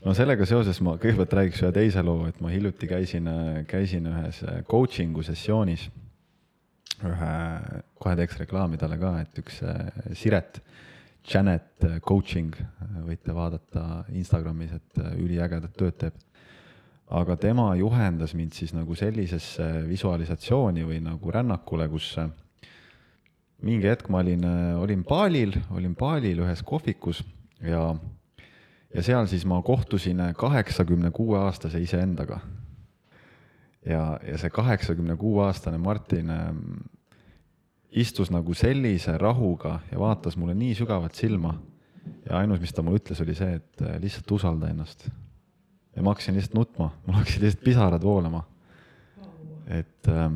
no 0.00 0.16
sellega 0.16 0.48
seoses 0.48 0.80
ma 0.84 0.96
kõigepealt 1.00 1.36
räägiks 1.36 1.64
ühe 1.66 1.72
teise 1.76 2.04
loo, 2.06 2.24
et 2.30 2.40
ma 2.40 2.52
hiljuti 2.52 2.88
käisin, 2.88 3.28
käisin 3.68 4.08
ühes 4.08 4.40
coaching'u 4.70 5.24
sessioonis 5.26 5.90
ühe, 7.08 7.34
kohe 8.00 8.16
teeks 8.18 8.38
reklaami 8.42 8.78
talle 8.80 8.98
ka, 9.00 9.14
et 9.22 9.40
üks 9.42 9.60
äh, 9.66 9.88
Siret, 10.18 10.60
Janet 11.26 11.86
äh, 11.86 11.98
Coaching, 12.04 12.52
äh, 12.56 13.00
võite 13.06 13.34
vaadata 13.36 14.04
Instagramis, 14.16 14.74
et 14.76 15.00
üliägedat 15.16 15.76
tööd 15.78 15.98
teeb. 16.00 16.26
aga 17.10 17.34
tema 17.36 17.72
juhendas 17.74 18.36
mind 18.38 18.54
siis 18.54 18.70
nagu 18.70 18.94
sellisesse 18.94 19.64
visualisatsiooni 19.88 20.84
või 20.86 21.00
nagu 21.02 21.32
rännakule, 21.34 21.88
kus 21.90 22.12
mingi 23.66 23.88
hetk 23.90 24.08
ma 24.08 24.20
olin, 24.22 24.44
olin 24.78 25.02
baalil, 25.02 25.56
olin 25.74 25.96
baalil 25.98 26.44
ühes 26.44 26.62
kohvikus 26.62 27.24
ja, 27.66 27.96
ja 28.94 29.02
seal 29.02 29.26
siis 29.26 29.42
ma 29.44 29.58
kohtusin 29.62 30.22
kaheksakümne 30.38 31.10
kuue 31.10 31.38
aastase 31.42 31.82
iseendaga 31.82 32.38
ja, 33.86 34.18
ja 34.26 34.38
see 34.40 34.50
kaheksakümne 34.52 35.16
kuue 35.20 35.44
aastane 35.46 35.78
Martin 35.78 36.30
ähm, 36.34 36.58
istus 37.90 38.30
nagu 38.30 38.54
sellise 38.54 39.16
rahuga 39.18 39.80
ja 39.90 39.98
vaatas 40.00 40.36
mulle 40.38 40.54
nii 40.54 40.74
sügavalt 40.78 41.18
silma. 41.18 41.54
ja 42.26 42.38
ainus, 42.38 42.60
mis 42.60 42.72
ta 42.72 42.82
mulle 42.82 43.00
ütles, 43.00 43.20
oli 43.22 43.34
see, 43.36 43.56
et 43.60 43.82
äh, 43.82 43.98
lihtsalt 44.02 44.30
usalda 44.36 44.70
ennast. 44.70 45.08
ja 45.96 46.02
ma 46.02 46.14
hakkasin 46.14 46.36
lihtsalt 46.36 46.58
nutma, 46.58 46.90
mul 47.06 47.18
hakkasid 47.20 47.46
lihtsalt 47.46 47.64
pisarad 47.64 48.02
voolama. 48.02 48.44
et 49.66 50.08
äh, 50.08 50.28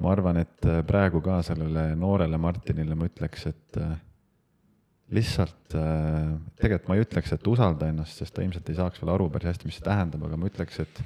ma 0.00 0.12
arvan, 0.12 0.44
et 0.44 0.68
äh, 0.68 0.84
praegu 0.86 1.20
ka 1.24 1.40
sellele 1.46 1.94
noorele 1.96 2.38
Martinile 2.38 2.94
ma 2.94 3.08
ütleks, 3.10 3.46
et 3.50 3.80
äh, 3.80 3.96
lihtsalt 5.10 5.74
tegelikult 5.74 6.86
ma 6.86 6.94
ei 6.94 7.02
ütleks, 7.02 7.32
et 7.34 7.46
usalda 7.50 7.88
ennast, 7.90 8.20
sest 8.20 8.30
ta 8.36 8.44
ilmselt 8.44 8.68
ei 8.70 8.76
saaks 8.78 9.00
veel 9.02 9.10
aru 9.10 9.24
päris 9.32 9.48
hästi, 9.50 9.66
mis 9.66 9.80
see 9.80 9.82
tähendab, 9.82 10.22
aga 10.22 10.36
ma 10.38 10.46
ütleks, 10.46 10.76
et 10.84 11.00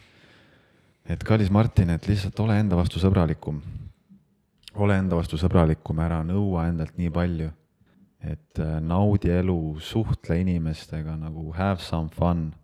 et 1.08 1.24
kallis 1.24 1.50
Martin, 1.52 1.92
et 1.92 2.06
lihtsalt 2.08 2.40
ole 2.40 2.56
enda 2.60 2.76
vastu 2.78 3.00
sõbralikum. 3.02 3.60
ole 4.74 4.96
enda 4.98 5.16
vastu 5.16 5.38
sõbralikum, 5.38 6.00
ära 6.00 6.22
nõua 6.24 6.68
endalt 6.70 6.96
nii 6.98 7.10
palju. 7.10 7.50
et 8.24 8.58
äh, 8.58 8.80
naudi 8.80 9.28
elu, 9.28 9.76
suhtle 9.80 10.38
inimestega 10.40 11.16
nagu 11.16 11.52
have 11.52 11.80
some 11.80 12.08
fun. 12.08 12.54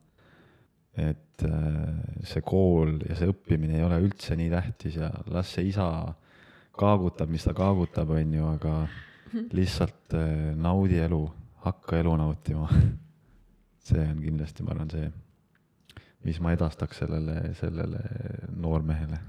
et 0.97 1.43
äh, 1.45 2.25
see 2.25 2.41
kool 2.41 2.99
ja 3.09 3.15
see 3.17 3.29
õppimine 3.29 3.77
ei 3.77 3.85
ole 3.85 4.01
üldse 4.01 4.37
nii 4.37 4.51
tähtis 4.51 4.97
ja 4.97 5.11
las 5.27 5.53
see 5.55 5.69
isa 5.69 6.15
kaagutab, 6.73 7.29
mis 7.29 7.45
ta 7.45 7.53
kaagutab, 7.53 8.11
on 8.11 8.35
ju, 8.35 8.47
aga 8.57 8.75
lihtsalt 9.53 10.17
äh, 10.17 10.55
naudi 10.57 10.99
elu, 10.99 11.25
hakka 11.67 12.01
elu 12.01 12.17
nautima 12.17 12.69
see 13.89 14.01
on 14.01 14.23
kindlasti, 14.25 14.65
ma 14.65 14.73
arvan, 14.73 14.91
see 14.91 15.11
mis 16.25 16.41
ma 16.41 16.53
edastaks 16.53 17.03
sellele, 17.05 17.55
sellele 17.59 18.01
noormehele? 18.57 19.21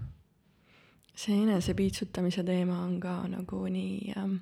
see 1.22 1.42
enesepiitsutamise 1.44 2.44
teema 2.48 2.80
on 2.82 2.96
ka 3.04 3.18
nagu 3.30 3.60
nii 3.70 4.14
ähm, 4.18 4.38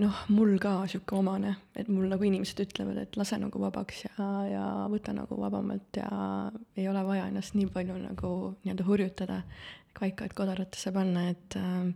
noh, 0.00 0.18
mul 0.32 0.56
ka 0.62 0.74
sihuke 0.90 1.16
omane, 1.16 1.54
et 1.76 1.88
mul 1.92 2.06
nagu 2.10 2.26
inimesed 2.26 2.60
ütlevad, 2.64 3.00
et 3.02 3.16
lase 3.18 3.38
nagu 3.40 3.60
vabaks 3.60 4.04
ja, 4.06 4.26
ja 4.48 4.64
võta 4.92 5.14
nagu 5.16 5.36
vabamalt 5.40 6.00
ja 6.00 6.10
ei 6.76 6.86
ole 6.88 7.02
vaja 7.06 7.26
ennast 7.30 7.56
nii 7.58 7.70
palju 7.72 7.98
nagu 8.04 8.32
nii-öelda 8.62 8.86
hurjutada, 8.88 9.40
kaikaid 9.96 10.36
kodaratesse 10.36 10.92
panna, 10.94 11.28
et 11.32 11.58
äh, 11.60 11.90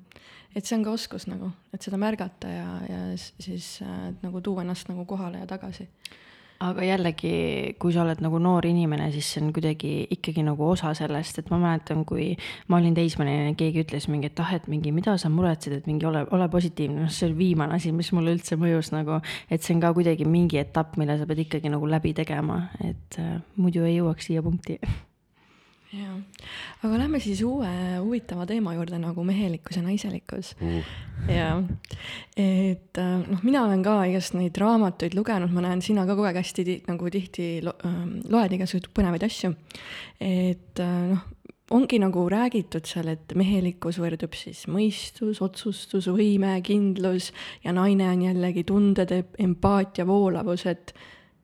et 0.56 0.64
see 0.64 0.76
on 0.78 0.86
ka 0.86 0.94
oskus 0.96 1.26
nagu, 1.28 1.50
et 1.76 1.84
seda 1.84 1.98
märgata 2.00 2.48
ja, 2.48 2.68
ja 2.88 3.00
siis 3.16 3.76
äh, 3.84 4.08
nagu 4.22 4.40
tuua 4.40 4.64
ennast 4.64 4.88
nagu 4.88 5.04
kohale 5.08 5.42
ja 5.42 5.48
tagasi 5.48 5.88
aga 6.64 6.84
jällegi, 6.86 7.32
kui 7.80 7.92
sa 7.94 8.02
oled 8.04 8.20
nagu 8.24 8.38
noor 8.42 8.66
inimene, 8.68 9.08
siis 9.14 9.28
see 9.34 9.42
on 9.44 9.50
kuidagi 9.56 9.92
ikkagi 10.16 10.44
nagu 10.46 10.68
osa 10.70 10.92
sellest, 10.96 11.40
et 11.40 11.50
ma 11.52 11.58
mäletan, 11.60 12.04
kui 12.08 12.30
ma 12.72 12.80
olin 12.80 12.96
teismeline, 12.96 13.54
keegi 13.58 13.84
ütles 13.84 14.08
mingi, 14.12 14.30
et 14.30 14.44
ah, 14.44 14.54
et 14.56 14.68
mingi, 14.72 14.92
mida 14.96 15.16
sa 15.20 15.30
muretsed, 15.32 15.76
et 15.76 15.90
mingi 15.90 16.08
ole, 16.08 16.24
ole 16.36 16.48
positiivne, 16.52 17.04
noh, 17.04 17.12
see 17.12 17.28
oli 17.30 17.38
viimane 17.42 17.76
asi, 17.76 17.92
mis 17.96 18.12
mulle 18.16 18.36
üldse 18.36 18.58
mõjus 18.60 18.92
nagu, 18.94 19.20
et 19.50 19.64
see 19.64 19.76
on 19.76 19.84
ka 19.84 19.92
kuidagi 19.96 20.28
mingi 20.28 20.62
etapp, 20.62 20.96
mille 21.00 21.18
sa 21.20 21.28
pead 21.28 21.44
ikkagi 21.46 21.72
nagu 21.72 21.90
läbi 21.90 22.14
tegema, 22.16 22.62
et 22.84 23.20
äh, 23.20 23.36
muidu 23.60 23.84
ei 23.84 23.98
jõuaks 23.98 24.30
siia 24.30 24.44
punkti 24.46 24.80
jaa, 25.94 26.16
aga 26.82 26.98
lähme 26.98 27.20
siis 27.22 27.42
uue 27.46 27.68
huvitava 28.02 28.46
teema 28.48 28.74
juurde 28.74 28.98
nagu 28.98 29.24
mehelikkus 29.26 29.78
ja 29.78 29.84
naiselikkus 29.84 30.54
uh.. 30.58 30.90
jaa, 31.30 31.60
et 32.36 33.00
äh, 33.02 33.14
noh, 33.22 33.44
mina 33.46 33.62
olen 33.68 33.84
ka 33.86 34.00
igast 34.10 34.34
neid 34.38 34.58
raamatuid 34.60 35.14
lugenud, 35.18 35.52
ma 35.54 35.66
näen, 35.68 35.84
sina 35.84 36.06
ka 36.08 36.16
kogu 36.16 36.26
aeg 36.30 36.40
hästi 36.42 36.66
ti, 36.66 36.76
nagu 36.90 37.10
tihti 37.12 37.48
lo, 37.66 37.76
äh, 37.86 38.02
loed 38.32 38.56
igasuguseid 38.58 38.90
põnevaid 38.96 39.26
asju. 39.28 39.52
et 40.20 40.82
äh, 40.82 41.00
noh, 41.12 41.24
ongi 41.76 41.98
nagu 42.02 42.24
räägitud 42.30 42.86
seal, 42.86 43.10
et 43.14 43.34
mehelikkus 43.38 43.98
võrdub 44.02 44.34
siis 44.38 44.64
mõistus, 44.70 45.40
otsustusvõime, 45.42 46.54
kindlus 46.66 47.32
ja 47.64 47.74
naine 47.74 48.10
on 48.12 48.26
jällegi 48.28 48.66
tunded, 48.66 49.14
empaatia, 49.42 50.06
voolavus, 50.06 50.66
et 50.70 50.94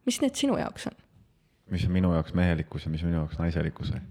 mis 0.06 0.20
need 0.22 0.38
sinu 0.38 0.58
jaoks 0.60 0.90
on? 0.90 0.98
mis 1.72 1.86
on 1.88 1.94
minu 1.94 2.10
jaoks 2.12 2.34
mehelikkus 2.36 2.84
ja 2.84 2.90
mis 2.92 3.02
on 3.02 3.10
minu 3.10 3.22
jaoks 3.22 3.38
naiselikkus 3.40 3.94
või? 3.94 4.02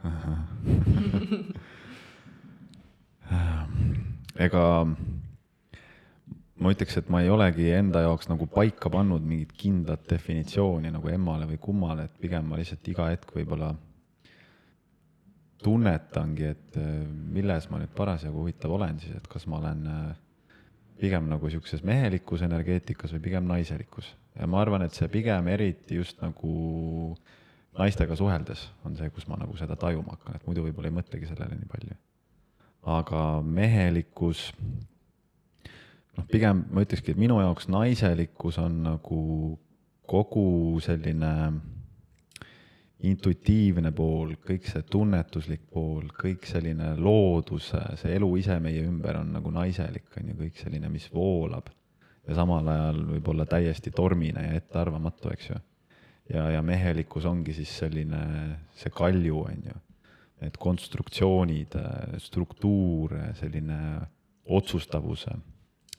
ega 4.40 4.62
ma 6.60 6.72
ütleks, 6.72 6.96
et 7.00 7.08
ma 7.12 7.20
ei 7.24 7.30
olegi 7.32 7.66
enda 7.76 8.02
jaoks 8.04 8.28
nagu 8.30 8.44
paika 8.50 8.88
pannud 8.92 9.24
mingit 9.26 9.52
kindlat 9.60 10.02
definitsiooni 10.10 10.88
nagu 10.92 11.06
emmale 11.12 11.44
või 11.50 11.58
kummale, 11.60 12.02
et 12.08 12.14
pigem 12.20 12.44
ma 12.48 12.54
lihtsalt 12.60 12.84
iga 12.92 13.04
hetk 13.12 13.28
võib-olla 13.36 13.70
tunnetangi, 15.60 16.44
et 16.48 16.76
äh, 16.80 16.84
milles 17.36 17.64
ma 17.68 17.76
nüüd 17.82 17.92
parasjagu 17.96 18.36
huvitav 18.40 18.70
olen 18.76 18.96
siis, 19.02 19.14
et 19.18 19.26
kas 19.28 19.44
ma 19.48 19.54
olen 19.60 19.80
äh, 19.92 20.14
pigem 21.00 21.24
nagu 21.28 21.44
sihukeses 21.52 21.82
mehelikus 21.84 22.40
energeetikas 22.44 23.12
või 23.16 23.22
pigem 23.28 23.44
naiselikus. 23.48 24.06
ja 24.36 24.44
ma 24.48 24.56
arvan, 24.64 24.82
et 24.86 24.96
see 24.96 25.08
pigem 25.12 25.44
eriti 25.52 26.00
just 26.00 26.16
nagu 26.24 26.52
äh, 27.12 27.39
naistega 27.78 28.16
suheldes 28.18 28.66
on 28.84 28.96
see, 28.98 29.10
kus 29.14 29.26
ma 29.30 29.38
nagu 29.40 29.56
seda 29.58 29.76
tajuma 29.78 30.16
hakkan, 30.16 30.38
et 30.38 30.46
muidu 30.48 30.64
võib-olla 30.66 30.90
ei 30.90 30.96
mõtlegi 30.96 31.30
sellele 31.30 31.58
nii 31.58 31.70
palju. 31.70 31.96
aga 32.90 33.22
mehelikkus, 33.44 34.46
noh, 36.16 36.24
pigem 36.30 36.64
ma 36.72 36.84
ütlekski, 36.84 37.12
et 37.12 37.20
minu 37.20 37.36
jaoks 37.42 37.68
naiselikkus 37.68 38.58
on 38.62 38.78
nagu 38.86 39.24
kogu 40.08 40.80
selline 40.82 41.34
intuitiivne 43.06 43.92
pool, 43.96 44.34
kõik 44.44 44.66
see 44.68 44.82
tunnetuslik 44.92 45.62
pool, 45.72 46.08
kõik 46.16 46.44
selline 46.48 46.94
loodus, 47.00 47.70
see 48.00 48.16
elu 48.16 48.28
ise 48.40 48.58
meie 48.60 48.82
ümber 48.84 49.20
on 49.22 49.30
nagu 49.38 49.52
naiselik, 49.54 50.08
on 50.20 50.32
ju, 50.32 50.40
kõik 50.40 50.60
selline, 50.60 50.90
mis 50.92 51.08
voolab 51.12 51.70
ja 52.28 52.36
samal 52.36 52.68
ajal 52.68 53.00
võib 53.14 53.32
olla 53.32 53.46
täiesti 53.48 53.92
tormine 53.96 54.44
ja 54.50 54.58
ettearvamatu, 54.60 55.32
eks 55.32 55.52
ju 55.52 55.60
ja, 56.34 56.46
ja 56.54 56.62
mehelikkus 56.62 57.26
ongi 57.28 57.54
siis 57.56 57.72
selline, 57.82 58.22
see 58.76 58.92
kalju, 58.94 59.44
on 59.44 59.70
ju. 59.70 59.78
Need 60.40 60.56
konstruktsioonid, 60.56 61.74
struktuur, 62.24 63.12
selline 63.36 63.80
otsustavus, 64.48 65.26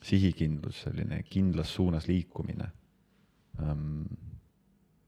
sihikindlus, 0.01 0.81
selline 0.87 1.21
kindlas 1.29 1.75
suunas 1.75 2.07
liikumine 2.09 2.71
um,. 3.61 4.05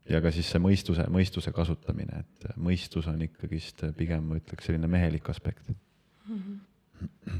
ja 0.09 0.19
ka 0.21 0.29
siis 0.35 0.49
see 0.51 0.59
mõistuse, 0.61 1.07
mõistuse 1.09 1.53
kasutamine, 1.55 2.19
et 2.21 2.45
mõistus 2.59 3.07
on 3.09 3.21
ikkagist 3.25 3.85
pigem 3.97 4.27
ma 4.29 4.37
ütleks 4.37 4.67
selline 4.67 4.87
mehelik 4.91 5.29
aspekt 5.31 5.71
mm. 5.71 6.37
-hmm. 6.37 7.39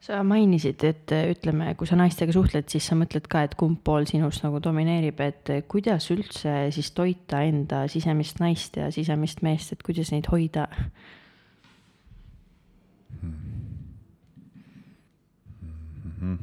Sa 0.00 0.22
mainisid, 0.24 0.80
et 0.88 1.12
ütleme, 1.12 1.74
kui 1.76 1.88
sa 1.88 1.98
naistega 2.00 2.32
suhtled, 2.32 2.68
siis 2.72 2.86
sa 2.88 2.96
mõtled 2.96 3.26
ka, 3.30 3.44
et 3.44 3.56
kumb 3.60 3.82
pool 3.84 4.08
sinust 4.08 4.44
nagu 4.46 4.60
domineerib, 4.64 5.20
et 5.20 5.52
kuidas 5.68 6.08
üldse 6.14 6.54
siis 6.72 6.88
toita 6.96 7.42
enda 7.44 7.84
sisemist 7.92 8.40
naist 8.40 8.80
ja 8.80 8.88
sisemist 8.94 9.44
meest, 9.44 9.74
et 9.76 9.84
kuidas 9.84 10.12
neid 10.14 10.30
hoida 10.32 10.66
hmm.? 13.20 13.36
Mm 16.00 16.16
-hmm. 16.20 16.38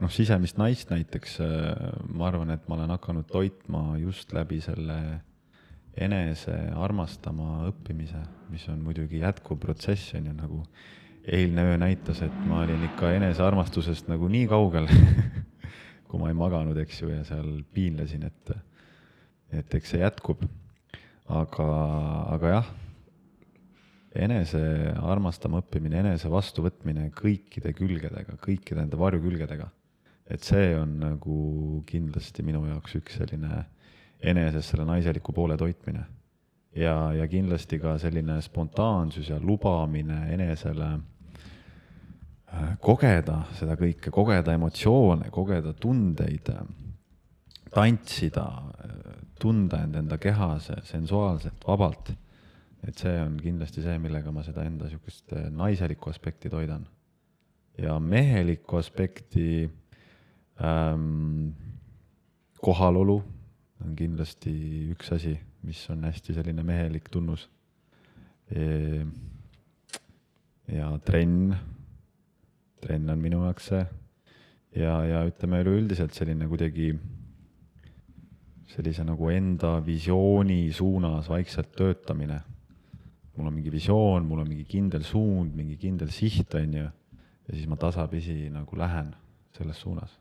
noh, 0.00 0.10
sisemist 0.10 0.58
naist 0.62 0.90
näiteks 0.90 1.38
ma 2.14 2.28
arvan, 2.28 2.50
et 2.50 2.68
ma 2.68 2.74
olen 2.78 2.90
hakanud 2.94 3.26
toitma 3.26 3.98
just 3.98 4.32
läbi 4.32 4.60
selle 4.60 5.20
enese 5.96 6.54
armastama 6.76 7.66
õppimise, 7.70 8.20
mis 8.52 8.66
on 8.72 8.82
muidugi 8.84 9.22
jätkuv 9.22 9.58
protsess, 9.62 10.14
on 10.18 10.28
ju, 10.28 10.34
nagu 10.36 10.62
eilne 11.26 11.64
öö 11.72 11.78
näitas, 11.80 12.20
et 12.22 12.34
ma 12.46 12.62
olin 12.62 12.84
ikka 12.86 13.10
enesearmastusest 13.16 14.10
nagu 14.12 14.28
nii 14.30 14.46
kaugel 14.50 14.86
kui 16.08 16.20
ma 16.20 16.30
ei 16.30 16.38
maganud, 16.38 16.78
eks 16.84 17.02
ju, 17.02 17.10
ja 17.10 17.24
seal 17.26 17.62
piinlesin, 17.74 18.28
et, 18.28 18.52
et 19.62 19.78
eks 19.80 19.94
see 19.94 20.02
jätkub. 20.04 20.44
aga, 21.26 21.64
aga 22.36 22.50
jah 22.52 22.74
enese 24.16 24.60
armastama 25.04 25.60
õppimine, 25.62 26.00
enese 26.00 26.30
vastuvõtmine 26.32 27.10
kõikide 27.16 27.72
külgedega, 27.76 28.36
kõikide 28.42 28.80
nende 28.80 28.98
varjukülgedega. 29.00 29.68
et 30.26 30.42
see 30.42 30.74
on 30.74 30.96
nagu 30.98 31.82
kindlasti 31.86 32.42
minu 32.42 32.64
jaoks 32.66 32.96
üks 32.98 33.18
selline 33.20 33.64
eneses 34.20 34.68
selle 34.70 34.84
naiseliku 34.88 35.32
poole 35.32 35.56
toitmine. 35.56 36.04
ja, 36.76 37.12
ja 37.12 37.28
kindlasti 37.28 37.78
ka 37.78 37.98
selline 37.98 38.40
spontaansus 38.42 39.28
ja 39.28 39.38
lubamine 39.40 40.32
enesele 40.34 40.90
äh, 40.92 42.76
kogeda 42.80 43.42
seda 43.58 43.76
kõike, 43.76 44.10
kogeda 44.10 44.52
emotsioone, 44.52 45.30
kogeda 45.30 45.72
tundeid, 45.72 46.52
tantsida, 47.74 48.46
tunda 49.40 49.82
end 49.84 49.94
enda 50.00 50.18
kehas 50.18 50.70
sensuaalselt, 50.84 51.64
vabalt 51.68 52.12
et 52.86 53.00
see 53.00 53.14
on 53.18 53.36
kindlasti 53.40 53.82
see, 53.84 53.96
millega 54.02 54.32
ma 54.34 54.44
seda 54.46 54.64
enda 54.66 54.86
niisugust 54.86 55.34
äh, 55.34 55.48
naiselikku 55.50 56.10
aspekti 56.10 56.50
toidan. 56.52 56.86
ja 57.78 57.98
mehelikku 58.00 58.78
aspekti 58.78 59.70
ähm, 60.64 61.50
kohalolu 62.62 63.18
on 63.84 63.96
kindlasti 63.98 64.52
üks 64.94 65.12
asi, 65.16 65.34
mis 65.66 65.82
on 65.92 66.04
hästi 66.06 66.36
selline 66.36 66.64
mehelik 66.66 67.10
tunnus. 67.12 67.48
Ja 70.70 70.88
trenn, 71.04 71.54
trenn 72.82 73.12
on 73.12 73.22
minu 73.22 73.42
jaoks 73.44 73.70
see. 73.72 73.84
Ja, 74.76 74.98
ja 75.08 75.22
ütleme 75.28 75.62
üleüldiselt 75.64 76.16
selline 76.16 76.48
kuidagi 76.50 76.90
sellise 78.70 79.06
nagu 79.06 79.30
enda 79.32 79.78
visiooni 79.84 80.72
suunas 80.74 81.30
vaikselt 81.30 81.72
töötamine. 81.78 82.40
Mul 83.36 83.48
on 83.50 83.54
mingi 83.56 83.72
visioon, 83.72 84.26
mul 84.28 84.42
on 84.42 84.48
mingi 84.48 84.64
kindel 84.68 85.04
suund, 85.04 85.54
mingi 85.56 85.76
kindel 85.80 86.10
siht, 86.12 86.54
on 86.56 86.76
ju, 86.78 86.86
ja 87.46 87.54
siis 87.54 87.68
ma 87.68 87.76
tasapisi 87.80 88.46
nagu 88.52 88.78
lähen 88.80 89.12
selles 89.56 89.80
suunas, 89.80 90.12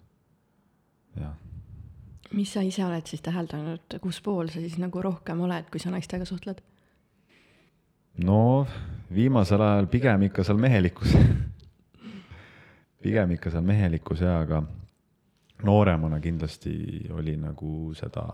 jah. 1.20 1.36
Mis 2.36 2.54
sa 2.54 2.64
ise 2.66 2.84
oled 2.86 3.08
siis 3.08 3.24
täheldanud, 3.26 3.98
kus 4.04 4.22
pool 4.22 4.52
sa 4.52 4.60
siis 4.60 4.78
nagu 4.82 5.02
rohkem 5.02 5.42
oled, 5.48 5.70
kui 5.72 5.82
sa 5.82 5.94
naistega 5.94 6.28
suhtled? 6.28 6.62
no 8.24 8.66
viimasel 9.14 9.62
ajal 9.62 9.90
pigem 9.92 10.30
ikka 10.30 10.44
seal 10.48 10.60
mehelikkus 10.62 11.16
pigem 13.04 13.36
ikka 13.36 13.52
seal 13.54 13.66
mehelikkus 13.68 14.24
jaa, 14.24 14.42
aga 14.46 14.64
nooremana 15.64 16.20
kindlasti 16.24 16.76
oli 17.16 17.36
nagu 17.40 17.92
seda 17.98 18.28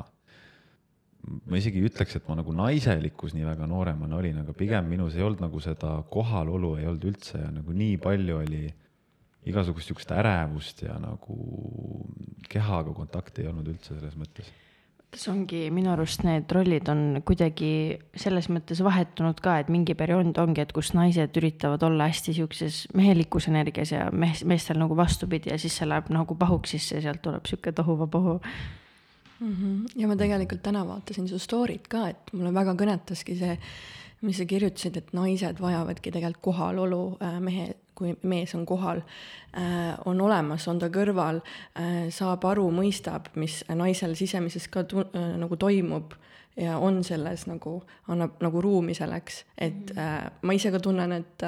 ma 1.22 1.58
isegi 1.58 1.82
ei 1.82 1.90
ütleks, 1.90 2.16
et 2.18 2.28
ma 2.30 2.38
nagu 2.40 2.54
naiselikkus 2.56 3.36
nii 3.38 3.46
väga 3.46 3.68
nooremana 3.70 4.18
olin, 4.18 4.42
aga 4.42 4.56
pigem 4.58 4.88
minus 4.90 5.18
ei 5.18 5.26
olnud 5.26 5.44
nagu 5.44 5.62
seda 5.62 6.00
kohalolu 6.14 6.76
ei 6.80 6.88
olnud 6.90 7.10
üldse 7.12 7.42
ja 7.44 7.52
nagu 7.54 7.76
nii 7.78 7.98
palju 8.02 8.40
oli 8.42 8.64
igasugust 9.50 9.90
niisugust 9.90 10.12
ärevust 10.14 10.84
ja 10.86 10.98
nagu 11.02 11.38
kehaga 12.50 12.94
kontakti 12.94 13.44
ei 13.44 13.50
olnud 13.52 13.72
üldse 13.74 13.96
selles 13.96 14.18
mõttes. 14.20 14.52
see 15.12 15.32
ongi 15.32 15.62
minu 15.76 15.92
arust 15.92 16.22
need 16.24 16.52
rollid 16.56 16.88
on 16.92 17.22
kuidagi 17.28 18.00
selles 18.16 18.48
mõttes 18.48 18.80
vahetunud 18.86 19.42
ka, 19.44 19.58
et 19.60 19.72
mingi 19.74 19.96
periood 19.98 20.38
ongi, 20.40 20.62
et 20.64 20.72
kus 20.72 20.94
naised 20.96 21.36
üritavad 21.42 21.84
olla 21.84 22.08
hästi 22.08 22.36
siukses 22.38 22.86
mehelikus 22.96 23.50
energias 23.52 23.92
ja 23.92 24.06
mees, 24.12 24.46
meestel 24.48 24.80
nagu 24.80 24.96
vastupidi 24.96 25.52
ja 25.52 25.58
siis 25.60 25.76
see 25.82 25.90
läheb 25.90 26.14
nagu 26.14 26.38
pahuks 26.38 26.78
sisse 26.78 27.00
ja 27.00 27.08
sealt 27.10 27.26
tuleb 27.26 27.50
sihuke 27.50 27.74
tohuvapohu 27.76 28.40
mm. 29.42 29.56
-hmm. 29.56 29.86
ja 29.96 30.08
ma 30.08 30.16
tegelikult 30.16 30.64
täna 30.64 30.86
vaatasin 30.88 31.28
su 31.28 31.36
story't 31.36 31.90
ka, 31.90 32.08
et 32.10 32.34
mulle 32.34 32.54
väga 32.54 32.76
kõnetaski 32.78 33.38
see, 33.40 33.58
mis 34.22 34.38
sa 34.38 34.46
kirjutasid, 34.46 34.98
et 34.98 35.14
naised 35.18 35.60
vajavadki 35.62 36.12
tegelikult 36.12 36.44
kohalolu 36.44 37.18
äh, 37.22 37.40
mehe, 37.40 37.74
kui 37.96 38.16
mees 38.24 38.56
on 38.56 38.66
kohal 38.66 39.02
äh,, 39.02 39.94
on 40.06 40.22
olemas, 40.22 40.68
on 40.68 40.80
ta 40.80 40.90
kõrval 40.94 41.42
äh,, 41.42 42.10
saab 42.14 42.46
aru, 42.46 42.70
mõistab, 42.76 43.32
mis 43.36 43.62
naisel 43.70 44.16
sisemises 44.20 44.68
ka 44.72 44.84
tu- 44.84 45.08
äh,, 45.08 45.36
nagu 45.42 45.58
toimub 45.60 46.16
ja 46.60 46.78
on 46.78 47.04
selles 47.04 47.46
nagu, 47.48 47.82
annab 48.12 48.42
nagu 48.44 48.62
ruumi 48.62 48.94
selleks, 48.98 49.46
et 49.58 49.94
äh, 49.98 50.28
ma 50.42 50.58
ise 50.58 50.72
ka 50.72 50.80
tunnen, 50.84 51.12
et 51.22 51.48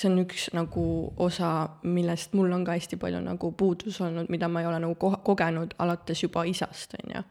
see 0.00 0.08
on 0.10 0.20
üks 0.22 0.46
nagu 0.54 0.84
osa, 1.20 1.50
millest 1.82 2.34
mul 2.38 2.52
on 2.54 2.64
ka 2.66 2.76
hästi 2.78 2.98
palju 3.00 3.20
nagu 3.24 3.50
puudus 3.58 3.98
olnud, 4.04 4.30
mida 4.32 4.48
ma 4.48 4.62
ei 4.62 4.68
ole 4.70 4.78
nagu 4.82 4.94
ko 5.00 5.12
kogenud 5.26 5.74
alates 5.82 6.22
juba 6.22 6.44
isast, 6.48 6.94
on 7.00 7.16
ju. 7.16 7.22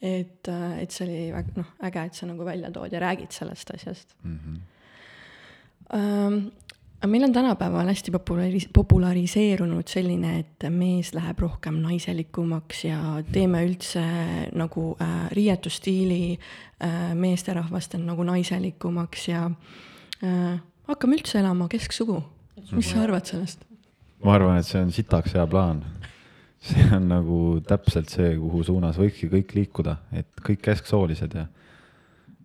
et, 0.00 0.50
et 0.80 0.94
see 0.94 1.06
oli 1.06 1.18
väga 1.34 1.58
noh, 1.58 1.72
äge, 1.88 2.06
et 2.06 2.20
sa 2.20 2.28
nagu 2.30 2.46
välja 2.46 2.70
tood 2.74 2.94
ja 2.94 3.02
räägid 3.02 3.34
sellest 3.34 3.74
asjast 3.74 4.14
mm. 4.22 4.38
-hmm. 4.38 4.60
Meil 7.06 7.24
on 7.24 7.32
tänapäeval 7.32 7.86
hästi 7.86 8.12
popularis-, 8.12 8.68
populariseerunud 8.72 9.88
selline, 9.88 10.38
et 10.38 10.64
mees 10.72 11.10
läheb 11.14 11.38
rohkem 11.42 11.76
naiselikumaks 11.82 12.84
ja 12.86 12.98
teeme 13.32 13.60
üldse 13.66 14.04
nagu 14.56 14.84
äh, 15.02 15.26
riietusstiili 15.36 16.38
äh, 16.38 17.12
meesterahvastel 17.18 18.00
nagu 18.06 18.24
naiselikumaks 18.24 19.28
ja 19.28 19.50
äh, 20.24 20.56
hakkame 20.88 21.18
üldse 21.18 21.42
elama 21.42 21.68
kesksugu. 21.68 22.22
mis 22.72 22.90
sa 22.90 23.02
arvad 23.02 23.28
sellest? 23.28 23.66
ma 24.24 24.38
arvan, 24.38 24.58
et 24.58 24.66
see 24.66 24.80
on 24.80 24.92
sitaks 24.92 25.36
hea 25.36 25.46
plaan. 25.46 25.84
see 26.64 26.88
on 26.96 27.08
nagu 27.12 27.38
täpselt 27.68 28.08
see, 28.08 28.32
kuhu 28.40 28.64
suunas 28.64 28.96
võikski 28.96 29.28
kõik 29.28 29.52
liikuda, 29.58 29.98
et 30.12 30.30
kõik 30.40 30.64
kesksoolised 30.64 31.36
ja. 31.36 31.48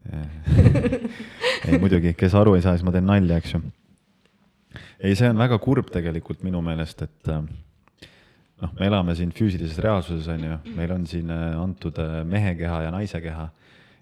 ei 1.69 1.77
muidugi, 1.79 2.15
kes 2.17 2.35
aru 2.35 2.57
ei 2.57 2.63
saa, 2.65 2.75
siis 2.75 2.83
ma 2.87 2.91
teen 2.91 3.07
nalja, 3.07 3.37
eks 3.39 3.55
ju. 3.55 3.67
Ei, 4.99 5.15
see 5.15 5.29
on 5.31 5.39
väga 5.39 5.59
kurb 5.63 5.89
tegelikult 5.93 6.43
minu 6.43 6.61
meelest, 6.63 7.05
et 7.07 7.31
äh, 7.31 7.41
noh, 8.59 8.75
me 8.75 8.87
elame 8.89 9.15
siin 9.17 9.31
füüsilises 9.35 9.79
reaalsuses, 9.83 10.27
on 10.33 10.45
ju, 10.45 10.59
meil 10.75 10.93
on 10.95 11.07
siin 11.09 11.31
äh, 11.33 11.55
antud 11.59 11.99
äh, 12.03 12.21
mehe 12.27 12.53
keha 12.59 12.83
ja 12.87 12.93
naise 12.93 13.21
keha 13.23 13.49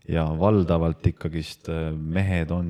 ja 0.07 0.23
valdavalt 0.39 1.03
ikkagist 1.09 1.67
mehed 1.99 2.51
on 2.55 2.69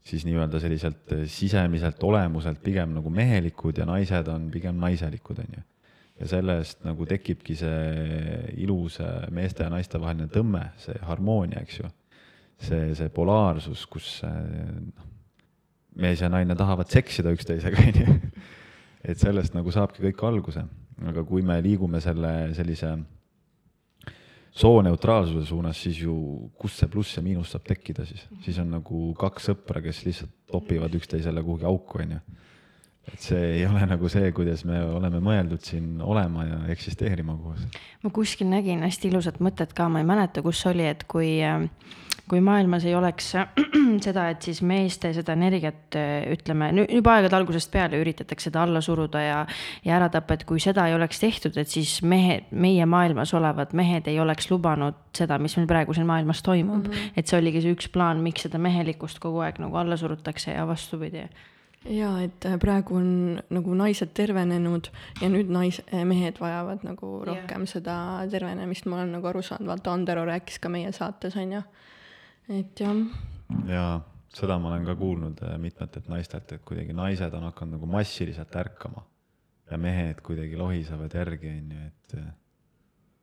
siis 0.00 0.22
nii-öelda 0.24 0.56
selliselt 0.62 1.12
sisemiselt 1.28 2.00
olemuselt 2.08 2.62
pigem 2.64 2.94
nagu 2.96 3.12
mehelikud 3.12 3.76
ja 3.76 3.84
naised 3.84 4.30
on 4.32 4.46
pigem 4.50 4.80
naiselikud, 4.80 5.42
on 5.44 5.58
ju. 5.58 5.66
ja 6.22 6.30
sellest 6.32 6.80
nagu 6.88 7.04
tekibki 7.04 7.58
see 7.60 8.40
ilus 8.64 8.96
meeste 9.28 9.68
ja 9.68 9.74
naiste 9.74 10.00
vaheline 10.00 10.32
tõmme, 10.32 10.70
see 10.80 10.96
harmoonia, 11.04 11.60
eks 11.60 11.82
ju. 11.82 11.92
see, 12.64 12.94
see 12.96 13.12
polaarsus, 13.12 13.84
kus 13.92 14.22
noh, 14.24 15.10
mees 16.00 16.22
ja 16.22 16.30
naine 16.32 16.56
tahavad 16.58 16.90
seksida 16.90 17.32
üksteisega, 17.36 17.84
on 17.88 18.02
ju. 18.02 18.18
et 19.04 19.20
sellest 19.20 19.56
nagu 19.56 19.72
saabki 19.74 20.04
kõik 20.08 20.26
alguse, 20.28 20.66
aga 21.08 21.24
kui 21.24 21.44
me 21.46 21.60
liigume 21.64 22.02
selle 22.04 22.34
sellise 22.56 22.96
sooneutraalsuse 24.50 25.46
suunas, 25.46 25.78
siis 25.82 26.00
ju 26.02 26.14
kust 26.58 26.80
see 26.80 26.90
pluss 26.90 27.16
ja 27.16 27.22
miinus 27.22 27.52
saab 27.54 27.68
tekkida 27.68 28.04
siis, 28.08 28.26
siis 28.44 28.58
on 28.62 28.72
nagu 28.74 29.10
kaks 29.18 29.50
sõpra, 29.50 29.82
kes 29.84 30.02
lihtsalt 30.06 30.32
topivad 30.50 30.94
üksteisele 30.98 31.42
kuhugi 31.46 31.68
auku, 31.70 32.00
onju. 32.02 32.18
et 33.10 33.22
see 33.22 33.40
ei 33.60 33.62
ole 33.66 33.86
nagu 33.88 34.10
see, 34.12 34.32
kuidas 34.34 34.64
me 34.68 34.82
oleme 34.82 35.22
mõeldud 35.22 35.62
siin 35.64 36.02
olema 36.02 36.44
ja 36.48 36.58
eksisteerima 36.74 37.36
koos. 37.38 37.62
ma 38.02 38.10
kuskil 38.14 38.50
nägin 38.50 38.82
hästi 38.86 39.08
ilusat 39.12 39.40
mõtet 39.40 39.74
ka, 39.76 39.88
ma 39.88 40.02
ei 40.02 40.08
mäleta, 40.08 40.42
kus 40.42 40.64
oli, 40.66 40.86
et 40.90 41.06
kui 41.10 41.38
äh, 41.46 41.68
kui 42.30 42.40
maailmas 42.44 42.86
ei 42.86 42.94
oleks 42.94 43.32
seda, 44.06 44.28
et 44.30 44.46
siis 44.46 44.62
meeste 44.66 45.12
seda 45.16 45.34
energiat 45.34 45.98
ütleme, 46.30 46.70
juba 46.86 47.16
aegade 47.18 47.36
algusest 47.38 47.72
peale 47.72 48.00
üritatakse 48.00 48.50
seda 48.50 48.64
alla 48.64 48.82
suruda 48.84 49.22
ja, 49.24 49.40
ja 49.84 49.96
ära 49.98 50.10
tappa, 50.12 50.38
et 50.38 50.46
kui 50.48 50.62
seda 50.62 50.86
ei 50.88 50.94
oleks 50.94 51.20
tehtud, 51.22 51.58
et 51.60 51.70
siis 51.70 51.98
mehed, 52.06 52.48
meie 52.50 52.86
maailmas 52.86 53.34
olevad 53.36 53.74
mehed 53.76 54.08
ei 54.10 54.20
oleks 54.22 54.50
lubanud 54.52 54.98
seda, 55.16 55.38
mis 55.42 55.56
meil 55.58 55.68
praegu 55.70 55.96
siin 55.96 56.08
maailmas 56.08 56.42
toimub 56.46 56.86
mm. 56.86 56.92
-hmm. 56.92 57.16
et 57.16 57.26
see 57.26 57.38
oligi 57.38 57.64
see 57.64 57.76
üks 57.76 57.90
plaan, 57.92 58.22
miks 58.24 58.46
seda 58.46 58.58
mehelikkust 58.58 59.18
kogu 59.18 59.42
aeg 59.44 59.58
nagu 59.58 59.76
alla 59.76 59.96
surutakse 59.96 60.54
ja 60.54 60.66
vastupidi 60.66 61.26
ja 61.88 62.10
et 62.20 62.44
äh, 62.44 62.58
praegu 62.60 62.96
on 62.96 63.40
nagu 63.50 63.74
naised 63.74 64.12
tervenenud 64.14 64.90
ja 65.22 65.28
nüüd 65.32 65.48
nais-, 65.52 65.80
äh, 65.94 66.04
mehed 66.04 66.40
vajavad 66.40 66.84
nagu 66.84 67.12
rohkem 67.26 67.64
yeah. 67.64 67.72
seda 67.72 67.96
tervenemist, 68.30 68.86
ma 68.86 68.98
olen 68.98 69.14
nagu 69.16 69.30
aru 69.30 69.42
saanud, 69.42 69.68
vaata 69.70 69.94
Andero 69.94 70.24
rääkis 70.28 70.60
ka 70.60 70.68
meie 70.68 70.92
saates 70.92 71.36
on 71.40 71.56
ju, 71.56 71.62
et 72.50 72.82
jah. 72.82 72.96
ja 73.70 73.84
seda 74.34 74.58
ma 74.62 74.72
olen 74.72 74.86
ka 74.88 74.96
kuulnud 74.98 75.42
äh, 75.46 75.56
mitmetelt 75.62 76.10
naistelt, 76.10 76.52
et 76.52 76.66
kuidagi 76.66 76.94
naised 76.96 77.34
on 77.34 77.48
hakanud 77.50 77.78
nagu 77.78 77.90
massiliselt 77.90 78.56
ärkama 78.56 79.04
ja 79.70 79.78
mehed 79.78 80.22
kuidagi 80.26 80.58
lohisevad 80.58 81.14
järgi, 81.14 81.52
on 81.54 81.74
ju, 81.74 81.86
et 81.86 82.16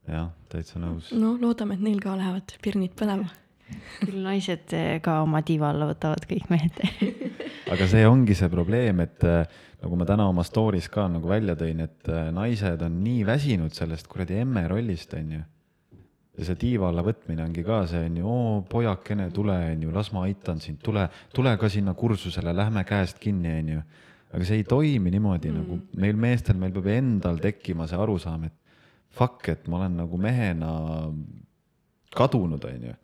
jah, 0.07 0.31
täitsa 0.51 0.79
nõus. 0.83 1.11
no 1.15 1.35
loodame, 1.41 1.75
et 1.77 1.83
neil 1.83 1.99
ka 2.03 2.15
lähevad 2.19 2.55
pirnid 2.63 2.95
põlema. 2.99 3.29
küll 3.99 4.21
naised 4.23 4.71
ka 5.03 5.21
oma 5.25 5.41
tiiva 5.43 5.73
alla 5.73 5.89
võtavad 5.89 6.23
kõik 6.29 6.47
mehed 6.53 6.77
aga 7.73 7.87
see 7.91 8.05
ongi 8.07 8.35
see 8.37 8.47
probleem, 8.51 9.01
et 9.03 9.25
nagu 9.81 9.99
ma 9.99 10.07
täna 10.07 10.29
oma 10.31 10.45
story's 10.47 10.87
ka 10.91 11.07
nagu 11.11 11.27
välja 11.27 11.57
tõin, 11.59 11.83
et 11.83 12.09
naised 12.33 12.83
on 12.87 13.01
nii 13.03 13.25
väsinud 13.27 13.75
sellest 13.75 14.07
kuradi 14.11 14.39
emme 14.43 14.63
rollist, 14.71 15.13
onju. 15.17 15.43
Ja 16.37 16.45
see 16.45 16.57
tiiva 16.61 16.91
alla 16.91 17.01
võtmine 17.05 17.41
ongi 17.47 17.63
ka 17.65 17.81
see 17.89 18.03
onju, 18.07 18.25
oo 18.29 18.59
pojakene, 18.69 19.29
tule 19.33 19.55
onju, 19.71 19.93
las 19.93 20.11
ma 20.13 20.27
aitan 20.27 20.61
sind, 20.61 20.79
tule, 20.85 21.07
tule 21.33 21.55
ka 21.57 21.69
sinna 21.73 21.95
kursusele, 21.97 22.53
lähme 22.55 22.83
käest 22.87 23.17
kinni, 23.21 23.55
onju. 23.63 23.81
aga 24.27 24.45
see 24.45 24.59
ei 24.61 24.67
toimi 24.67 25.11
niimoodi 25.13 25.49
mm. 25.49 25.57
nagu 25.57 25.79
meil 26.03 26.17
meestel, 26.19 26.59
meil 26.61 26.75
peab 26.75 26.91
endal 26.93 27.41
tekkima 27.41 27.87
see 27.89 27.97
arusaam, 27.97 28.45
et 28.49 28.55
fuck, 29.17 29.49
et 29.49 29.67
ma 29.71 29.81
olen 29.81 29.97
nagu 30.03 30.21
mehena 30.21 30.71
kadunud, 32.15 32.69
onju. 32.69 32.95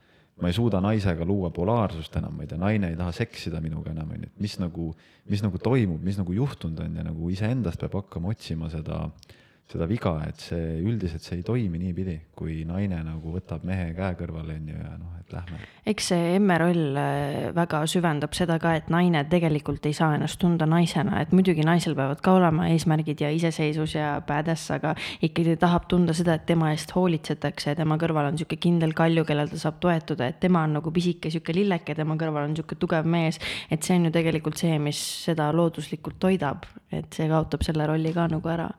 ma 0.44 0.50
ei 0.50 0.54
suuda 0.54 0.82
naisega 0.84 1.26
luua 1.26 1.50
polaarsust 1.54 2.18
enam, 2.20 2.36
ma 2.38 2.46
ei 2.46 2.52
tea, 2.52 2.60
naine 2.62 2.92
ei 2.92 3.00
taha 3.00 3.14
seksida 3.18 3.62
minuga 3.64 3.96
enam, 3.96 4.14
onju, 4.14 4.30
et 4.30 4.46
mis 4.46 4.60
nagu, 4.62 4.92
mis 5.30 5.42
nagu 5.46 5.58
toimub, 5.58 6.02
mis 6.06 6.22
nagu 6.22 6.38
juhtunud 6.38 6.86
on 6.86 7.02
ja 7.02 7.06
nagu 7.08 7.34
iseendast 7.34 7.82
peab 7.82 7.98
hakkama 8.04 8.34
otsima 8.34 8.70
seda 8.74 9.08
äh, 9.08 9.40
seda 9.72 9.88
viga, 9.90 10.12
et 10.28 10.42
see 10.44 10.80
üldiselt 10.84 11.24
see 11.24 11.40
ei 11.40 11.46
toimi 11.46 11.80
niipidi, 11.82 12.18
kui 12.38 12.62
naine 12.68 13.00
nagu 13.06 13.32
võtab 13.34 13.64
mehe 13.66 13.90
käe 13.98 14.16
kõrvale 14.20 14.58
onju 14.60 14.76
ja 14.76 14.92
noh, 15.00 15.14
et 15.18 15.34
lähme. 15.34 15.60
eks 15.90 16.10
see 16.12 16.34
emme 16.36 16.58
roll 16.62 16.98
äh, 17.00 17.48
väga 17.56 17.80
süvendab 17.90 18.36
seda 18.38 18.60
ka, 18.62 18.76
et 18.78 18.92
naine 18.94 19.24
tegelikult 19.32 19.86
ei 19.90 19.96
saa 19.98 20.14
ennast 20.18 20.38
tunda 20.42 20.68
naisena, 20.70 21.22
et 21.24 21.34
muidugi 21.34 21.66
naisel 21.66 21.96
peavad 21.98 22.22
ka 22.24 22.36
olema 22.38 22.68
eesmärgid 22.74 23.24
ja 23.24 23.32
iseseisvus 23.34 23.96
ja 23.98 24.14
badass, 24.28 24.70
aga 24.76 24.94
ikkagi 25.26 25.56
ta 25.56 25.64
tahab 25.68 25.88
tunda 25.92 26.16
seda, 26.18 26.36
et 26.38 26.46
tema 26.50 26.74
eest 26.76 26.94
hoolitsetakse 26.96 27.72
ja 27.72 27.80
tema 27.80 27.98
kõrval 28.02 28.30
on 28.30 28.38
sihuke 28.40 28.60
kindel 28.62 28.94
kalju, 28.98 29.26
kellel 29.30 29.50
ta 29.50 29.62
saab 29.62 29.80
toetuda, 29.84 30.30
et 30.30 30.42
tema 30.44 30.66
on 30.68 30.78
nagu 30.80 30.94
pisike 30.94 31.32
sihuke 31.34 31.56
lilleke, 31.56 31.96
tema 31.98 32.20
kõrval 32.20 32.50
on 32.50 32.58
sihuke 32.60 32.78
tugev 32.80 33.08
mees. 33.10 33.40
et 33.72 33.82
see 33.82 33.98
on 33.98 34.10
ju 34.10 34.14
tegelikult 34.14 34.60
see, 34.60 34.78
mis 34.80 35.00
seda 35.24 35.50
looduslikult 35.56 36.20
toidab, 36.22 36.68
et 36.92 37.10
see 37.16 37.32
kaotab 37.32 37.66
selle 37.66 37.88
rolli 37.90 38.14
ka 38.14 38.28
nagu 38.30 38.54
ära 38.54 38.70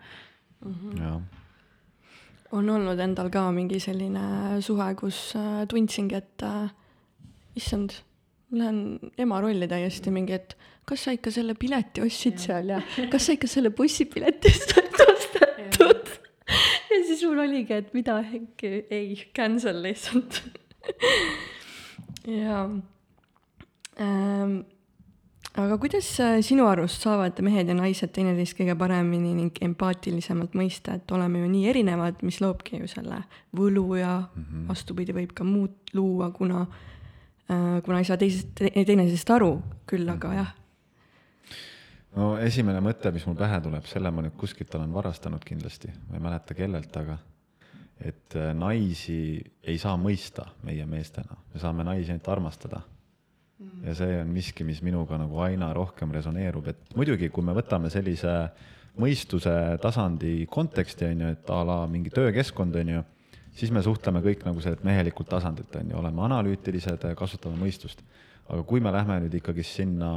mm. 0.64 0.74
-hmm. 0.94 1.22
on 2.52 2.70
olnud 2.70 3.00
endal 3.00 3.30
ka 3.30 3.50
mingi 3.52 3.80
selline 3.80 4.60
suhe, 4.60 4.94
kus 4.94 5.34
äh, 5.36 5.66
tundsingi, 5.68 6.14
et 6.14 6.42
äh, 6.42 6.68
issand, 7.56 7.92
ma 8.50 8.58
lähen 8.58 9.12
ema 9.18 9.40
rolli 9.40 9.68
täiesti 9.68 10.10
mingi, 10.10 10.32
et 10.32 10.56
kas 10.84 11.04
sa 11.04 11.14
ikka 11.16 11.30
selle 11.30 11.54
pileti 11.54 12.02
ostsid 12.04 12.38
ja. 12.38 12.44
seal 12.46 12.68
ja 12.74 12.80
kas 13.10 13.26
sa 13.26 13.36
ikka 13.36 13.48
selle 13.50 13.70
bussipiletist 13.70 14.74
oled 14.76 15.00
ostetud 15.08 16.12
ja 16.90 17.00
siis 17.06 17.24
mul 17.24 17.40
oligi, 17.46 17.80
et 17.80 17.94
mida 17.96 18.18
äkki, 18.20 18.72
ei, 18.90 19.16
cancel 19.36 19.82
lihtsalt 19.82 20.42
ja 22.44 22.64
ähm, 24.00 24.60
aga 25.54 25.76
kuidas 25.78 26.08
äh, 26.22 26.40
sinu 26.42 26.66
arust 26.66 27.04
saavad 27.04 27.38
mehed 27.46 27.68
ja 27.70 27.76
naised 27.78 28.10
teineteist 28.14 28.56
kõige 28.58 28.74
paremini 28.78 29.34
ning 29.36 29.60
empaatilisemalt 29.62 30.56
mõista, 30.58 30.96
et 30.98 31.14
oleme 31.14 31.44
ju 31.44 31.50
nii 31.52 31.68
erinevad, 31.70 32.24
mis 32.26 32.40
loobki 32.42 32.80
ju 32.80 32.90
selle 32.90 33.20
võlu 33.54 33.86
ja 34.00 34.16
mm 34.24 34.42
-hmm. 34.42 34.66
vastupidi, 34.68 35.14
võib 35.14 35.34
ka 35.34 35.46
muud 35.46 35.94
luua, 35.94 36.30
kuna 36.30 36.66
äh,, 37.50 37.82
kuna 37.82 37.98
ei 37.98 38.04
saa 38.04 38.16
teisest, 38.16 38.50
teineteisest 38.58 39.30
aru, 39.30 39.62
küll 39.86 40.08
aga 40.08 40.34
jah. 40.34 40.54
no 42.16 42.36
esimene 42.38 42.80
mõte, 42.80 43.12
mis 43.12 43.26
mul 43.26 43.36
pähe 43.36 43.60
tuleb, 43.60 43.84
selle 43.84 44.10
ma 44.10 44.22
nüüd 44.22 44.34
kuskilt 44.36 44.74
olen 44.74 44.92
varastanud 44.92 45.44
kindlasti, 45.44 45.92
ma 46.08 46.16
ei 46.16 46.20
mäleta 46.20 46.54
kellelt, 46.54 46.96
aga 46.96 47.18
et 48.00 48.34
äh, 48.36 48.54
naisi 48.54 49.42
ei 49.62 49.78
saa 49.78 49.96
mõista 49.96 50.48
meie 50.62 50.86
meestena, 50.86 51.36
me 51.54 51.60
saame 51.60 51.84
naisi 51.84 52.10
ainult 52.10 52.28
armastada 52.28 52.80
ja 53.84 53.94
see 53.96 54.18
on 54.20 54.30
miski, 54.34 54.64
mis 54.66 54.80
minuga 54.84 55.18
nagu 55.20 55.38
aina 55.44 55.70
rohkem 55.76 56.12
resoneerub, 56.14 56.68
et 56.72 56.96
muidugi, 56.98 57.30
kui 57.32 57.44
me 57.46 57.54
võtame 57.56 57.90
sellise 57.92 58.32
mõistuse 59.00 59.54
tasandi 59.82 60.44
konteksti, 60.50 61.10
on 61.10 61.24
ju, 61.24 61.32
et 61.36 61.50
a 61.50 61.60
la 61.66 61.78
mingi 61.90 62.12
töökeskkond, 62.14 62.76
on 62.82 62.92
ju, 62.96 63.04
siis 63.54 63.72
me 63.74 63.82
suhtleme 63.82 64.22
kõik 64.24 64.44
nagu 64.46 64.62
sellelt 64.62 64.84
mehelikult 64.86 65.30
tasandilt, 65.30 65.74
on 65.80 65.92
ju, 65.92 65.98
oleme 66.02 66.26
analüütilised, 66.28 67.08
kasutame 67.18 67.58
mõistust. 67.60 68.04
aga 68.44 68.60
kui 68.68 68.80
me 68.80 68.90
lähme 68.92 69.14
nüüd 69.22 69.34
ikkagi 69.38 69.62
sinna 69.64 70.10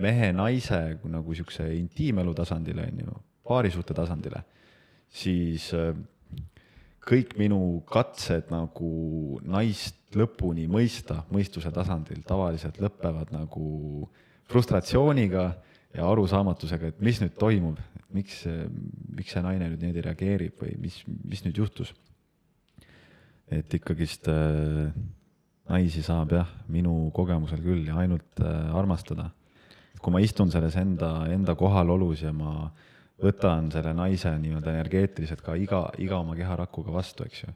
mehe-naise 0.00 0.78
nagu 1.04 1.28
niisuguse 1.28 1.66
intiimelu 1.76 2.32
tasandile, 2.34 2.86
on 2.88 3.02
ju, 3.04 3.18
paarisuhte 3.44 3.94
tasandile, 3.94 4.44
siis 5.10 5.68
kõik 7.02 7.34
minu 7.38 7.82
katsed 7.90 8.50
nagu 8.52 9.40
naist 9.42 10.14
lõpuni 10.14 10.68
mõista 10.70 11.22
mõistuse 11.32 11.72
tasandil 11.74 12.22
tavaliselt 12.26 12.78
lõpevad 12.82 13.32
nagu 13.34 14.06
frustratsiooniga 14.52 15.46
ja 15.96 16.06
arusaamatusega, 16.08 16.92
et 16.92 17.00
mis 17.04 17.18
nüüd 17.22 17.34
toimub, 17.40 17.80
miks, 18.12 18.42
miks 19.16 19.34
see 19.34 19.42
naine 19.44 19.70
nüüd 19.70 19.82
niimoodi 19.82 20.04
reageerib 20.06 20.62
või 20.62 20.76
mis, 20.80 21.00
mis 21.06 21.44
nüüd 21.46 21.58
juhtus. 21.62 21.92
et 23.52 23.74
ikkagist 23.74 24.28
äh, 24.32 24.92
naisi 25.68 26.02
saab 26.02 26.30
jah, 26.32 26.48
minu 26.72 27.10
kogemusel 27.12 27.60
küll 27.60 27.88
ja 27.88 27.98
ainult 28.00 28.40
äh, 28.40 28.70
armastada. 28.76 29.30
kui 30.00 30.12
ma 30.12 30.20
istun 30.20 30.50
selles 30.50 30.76
enda, 30.76 31.26
enda 31.30 31.54
kohalolus 31.54 32.22
ja 32.22 32.32
ma 32.32 32.54
äh, 32.64 32.91
võtan 33.22 33.70
selle 33.72 33.92
naise 33.96 34.32
nii-öelda 34.38 34.74
energeetiliselt 34.74 35.42
ka 35.44 35.56
iga, 35.58 35.84
iga 36.02 36.18
oma 36.22 36.36
keharakuga 36.38 36.94
vastu, 36.94 37.26
eks 37.28 37.44
ju, 37.44 37.52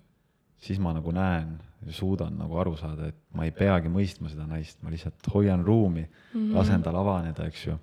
siis 0.68 0.80
ma 0.82 0.94
nagu 0.96 1.12
näen, 1.14 1.56
suudan 1.94 2.34
nagu 2.38 2.58
aru 2.58 2.74
saada, 2.78 3.10
et 3.10 3.18
ma 3.36 3.46
ei 3.46 3.54
peagi 3.54 3.90
mõistma 3.92 4.30
seda 4.32 4.46
naist, 4.48 4.80
ma 4.82 4.90
lihtsalt 4.90 5.28
hoian 5.34 5.64
ruumi 5.64 6.02
mm, 6.02 6.10
-hmm. 6.34 6.54
lasen 6.56 6.82
tal 6.82 6.96
avaneda, 6.98 7.46
eks 7.46 7.66
ju, 7.66 7.78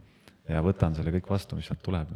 ja 0.50 0.64
võtan 0.64 0.96
selle 0.96 1.12
kõik 1.16 1.30
vastu, 1.30 1.56
mis 1.56 1.70
sealt 1.70 1.84
tuleb. 1.84 2.16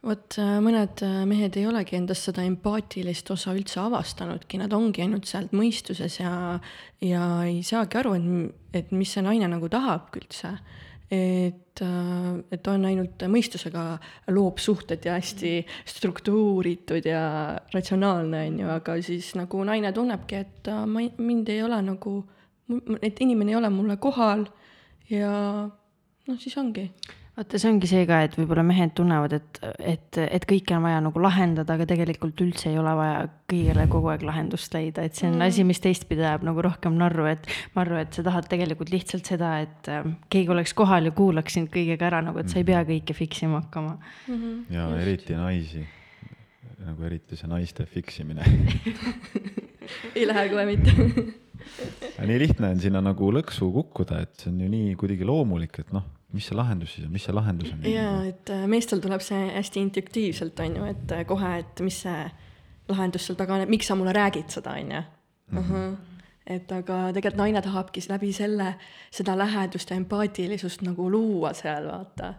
Vot 0.00 0.38
äh, 0.40 0.54
mõned 0.64 1.02
äh, 1.04 1.16
mehed 1.28 1.56
ei 1.60 1.66
olegi 1.68 1.98
endast 1.98 2.24
seda 2.30 2.42
empaatilist 2.48 3.30
osa 3.30 3.52
üldse 3.52 3.82
avastanudki, 3.82 4.56
nad 4.58 4.72
ongi 4.72 5.02
ainult 5.04 5.28
sealt 5.28 5.52
mõistuses 5.52 6.16
ja, 6.22 6.58
ja 7.04 7.24
ei 7.44 7.60
saagi 7.62 8.00
aru, 8.00 8.14
et, 8.16 8.54
et 8.80 8.94
mis 8.96 9.12
see 9.12 9.22
naine 9.22 9.50
nagu 9.52 9.68
tahab 9.68 10.16
üldse 10.16 10.54
et, 11.10 11.82
äh, 11.82 12.34
et 12.54 12.68
on 12.70 12.84
ainult 12.86 13.24
mõistusega 13.26 13.84
loob 14.30 14.60
suhted 14.62 15.04
ja 15.04 15.16
hästi 15.18 15.54
struktuuritud 15.90 17.06
ja 17.08 17.22
ratsionaalne, 17.74 18.44
on 18.46 18.60
ju, 18.62 18.68
aga 18.76 18.96
siis 19.02 19.32
nagu 19.38 19.64
naine 19.66 19.92
tunnebki, 19.96 20.44
et 20.44 20.70
äh, 20.70 20.84
ma, 20.86 21.04
mind 21.18 21.50
ei 21.50 21.64
ole 21.66 21.80
nagu, 21.82 22.14
et 23.02 23.18
inimene 23.20 23.56
ei 23.56 23.58
ole 23.58 23.72
mulle 23.74 23.98
kohal 24.02 24.46
ja 25.10 25.32
noh, 25.66 26.38
siis 26.38 26.54
ongi 26.60 26.86
vaata, 27.40 27.58
see 27.60 27.70
ongi 27.70 27.88
see 27.88 28.04
ka, 28.08 28.18
et 28.26 28.34
võib-olla 28.36 28.62
mehed 28.66 28.92
tunnevad, 28.98 29.34
et, 29.38 29.60
et, 29.78 30.18
et 30.20 30.46
kõike 30.48 30.74
on 30.76 30.84
vaja 30.84 30.98
nagu 31.04 31.22
lahendada, 31.22 31.76
aga 31.76 31.86
tegelikult 31.88 32.40
üldse 32.44 32.68
ei 32.70 32.78
ole 32.80 32.92
vaja 32.98 33.22
kõigele 33.50 33.86
kogu 33.90 34.10
aeg 34.12 34.24
lahendust 34.28 34.74
leida, 34.76 35.06
et 35.06 35.16
see 35.16 35.28
on 35.30 35.38
mm. 35.38 35.46
asi, 35.48 35.64
mis 35.66 35.80
teistpidi 35.82 36.24
ajab 36.24 36.44
nagu 36.50 36.64
rohkem 36.66 36.98
narru, 37.00 37.24
et 37.30 37.48
ma 37.74 37.84
arvan, 37.84 38.04
et 38.04 38.16
sa 38.16 38.24
tahad 38.26 38.50
tegelikult 38.50 38.92
lihtsalt 38.92 39.30
seda, 39.32 39.54
et 39.64 39.90
äh, 39.92 40.04
keegi 40.32 40.52
oleks 40.52 40.76
kohal 40.76 41.08
ja 41.08 41.14
kuulaks 41.16 41.56
sind 41.56 41.72
kõigega 41.72 42.10
ära 42.10 42.20
nagu, 42.26 42.42
et 42.42 42.52
sa 42.52 42.60
ei 42.60 42.68
pea 42.68 42.84
kõike 42.88 43.16
fix 43.16 43.44
ima 43.46 43.62
hakkama 43.64 43.96
mm. 43.96 44.36
-hmm. 44.36 44.60
ja 44.76 44.86
Just. 44.90 45.02
eriti 45.06 45.40
naisi, 45.40 45.86
nagu 46.84 47.08
eriti 47.08 47.40
see 47.40 47.50
naiste 47.50 47.88
fix 47.88 48.20
imine 48.20 48.44
ei 50.16 50.28
lähe 50.28 50.48
kohe 50.52 50.68
mitte 50.68 50.92
nii 52.20 52.38
lihtne 52.40 52.74
on 52.74 52.80
sinna 52.80 53.00
nagu 53.04 53.32
lõksu 53.32 53.72
kukkuda, 53.72 54.24
et 54.26 54.34
see 54.36 54.52
on 54.52 54.60
ju 54.60 54.68
nii 54.68 54.96
kuidagi 55.00 55.24
loomulik, 55.24 55.80
et 55.80 55.92
noh 55.96 56.19
mis 56.32 56.46
see 56.46 56.56
lahendus 56.56 56.94
siis 56.94 57.06
on, 57.06 57.12
mis 57.14 57.24
see 57.26 57.34
lahendus 57.34 57.72
on? 57.74 57.86
jaa, 57.88 58.18
et 58.28 58.52
äh, 58.54 58.66
meestel 58.70 59.02
tuleb 59.02 59.22
see 59.24 59.40
hästi 59.54 59.82
intuitiivselt, 59.86 60.60
on 60.64 60.78
ju, 60.78 60.86
et 60.92 61.16
äh, 61.16 61.24
kohe, 61.28 61.56
et 61.62 61.82
mis 61.84 61.96
see 62.04 62.20
lahendus 62.90 63.26
seal 63.26 63.38
taga 63.38 63.56
on, 63.56 63.64
et 63.64 63.72
miks 63.72 63.90
sa 63.90 63.96
mulle 63.98 64.14
räägid 64.16 64.54
seda, 64.54 64.76
on 64.78 64.94
ju. 64.96 65.02
Mhm. 65.50 65.90
et 66.50 66.72
aga 66.72 66.96
tegelikult 67.14 67.38
naine 67.38 67.60
tahabki 67.62 68.02
läbi 68.08 68.32
selle 68.34 68.74
seda 69.10 69.36
lähedust 69.38 69.90
ja 69.90 69.96
empaatilisust 69.98 70.82
nagu 70.86 71.10
luua 71.10 71.52
seal, 71.54 71.86
vaata. 71.90 72.34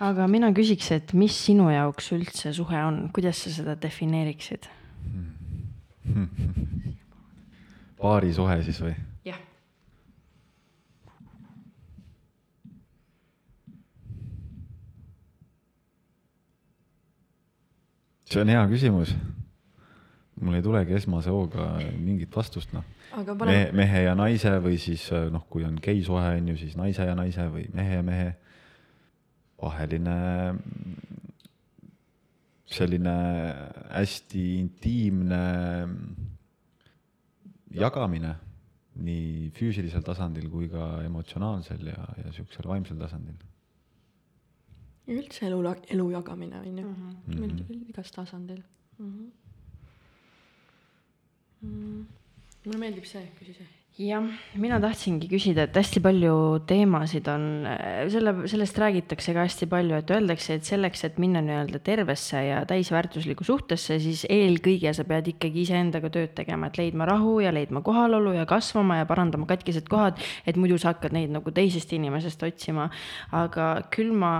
aga 0.00 0.28
mina 0.28 0.52
küsiks, 0.52 0.92
et 0.92 1.12
mis 1.12 1.36
sinu 1.46 1.70
jaoks 1.72 2.12
üldse 2.16 2.52
suhe 2.52 2.84
on, 2.84 3.08
kuidas 3.12 3.44
sa 3.44 3.50
seda 3.50 3.76
defineeriksid? 3.80 4.68
paarisuhe 8.04 8.60
siis 8.66 8.80
või? 8.84 8.94
jah. 9.24 9.40
See 18.34 18.42
on 18.42 18.50
hea 18.50 18.66
küsimus. 18.70 19.14
mul 20.44 20.56
ei 20.58 20.62
tulegi 20.62 20.96
esmase 20.98 21.30
hooga 21.30 21.68
mingit 21.94 22.34
vastust, 22.34 22.72
noh. 22.74 22.82
Pane... 23.14 23.46
mehe, 23.46 23.66
mehe 23.78 24.00
ja 24.08 24.14
naise 24.18 24.56
või 24.60 24.80
siis 24.82 25.06
noh, 25.30 25.44
kui 25.50 25.62
on 25.64 25.78
geisuhe 25.82 26.32
on 26.40 26.48
ju, 26.50 26.56
siis 26.58 26.74
naise 26.76 27.06
ja 27.06 27.14
naise 27.14 27.46
või 27.52 27.68
mehe 27.74 28.00
ja 28.00 28.02
mehe 28.02 28.32
vaheline 29.62 30.16
selline 32.74 33.14
hästi 33.94 34.42
intiimne 34.58 35.42
jagamine 37.74 38.34
nii 39.04 39.50
füüsilisel 39.54 40.02
tasandil 40.06 40.50
kui 40.50 40.68
ka 40.70 41.04
emotsionaalsel 41.06 41.86
ja, 41.90 42.02
ja 42.18 42.26
niisugusel 42.28 42.66
vaimsel 42.70 42.98
tasandil. 42.98 43.38
Üldse 45.08 45.46
elu, 45.46 45.76
elu 45.88 46.10
jagamine 46.10 46.58
on 46.58 46.64
ju 46.64 46.72
mm, 46.72 46.94
-hmm. 47.28 47.88
igas 47.88 48.10
tasandil 48.10 48.62
mm. 48.98 49.06
-hmm. 49.06 49.30
Mm. 51.62 52.06
mulle 52.64 52.78
meeldib 52.78 53.04
see, 53.04 53.28
küsi 53.38 53.54
see 53.54 53.83
jah, 53.94 54.24
mina 54.58 54.80
tahtsingi 54.82 55.28
küsida, 55.30 55.68
et 55.68 55.76
hästi 55.78 56.00
palju 56.02 56.34
teemasid 56.66 57.28
on, 57.30 57.44
selle, 58.10 58.32
sellest 58.50 58.78
räägitakse 58.82 59.34
ka 59.36 59.44
hästi 59.46 59.68
palju, 59.70 59.94
et 60.00 60.10
öeldakse, 60.10 60.56
et 60.58 60.66
selleks, 60.66 61.04
et 61.06 61.20
minna 61.22 61.42
nii-öelda 61.44 61.78
tervesse 61.86 62.40
ja 62.42 62.64
täisväärtuslikku 62.66 63.46
suhtesse, 63.46 64.00
siis 64.02 64.24
eelkõige 64.26 64.90
sa 64.98 65.06
pead 65.06 65.30
ikkagi 65.34 65.62
iseendaga 65.62 66.10
tööd 66.14 66.34
tegema, 66.34 66.72
et 66.72 66.82
leidma 66.82 67.06
rahu 67.06 67.38
ja 67.44 67.54
leidma 67.54 67.84
kohalolu 67.86 68.34
ja 68.34 68.48
kasvama 68.50 68.98
ja 68.98 69.06
parandama 69.06 69.46
katkised 69.50 69.86
kohad, 69.90 70.18
et 70.42 70.58
muidu 70.58 70.78
sa 70.82 70.90
hakkad 70.90 71.14
neid 71.14 71.30
nagu 71.34 71.54
teisest 71.54 71.94
inimesest 71.94 72.42
otsima. 72.42 72.90
aga 73.30 73.86
küll 73.94 74.10
ma, 74.10 74.34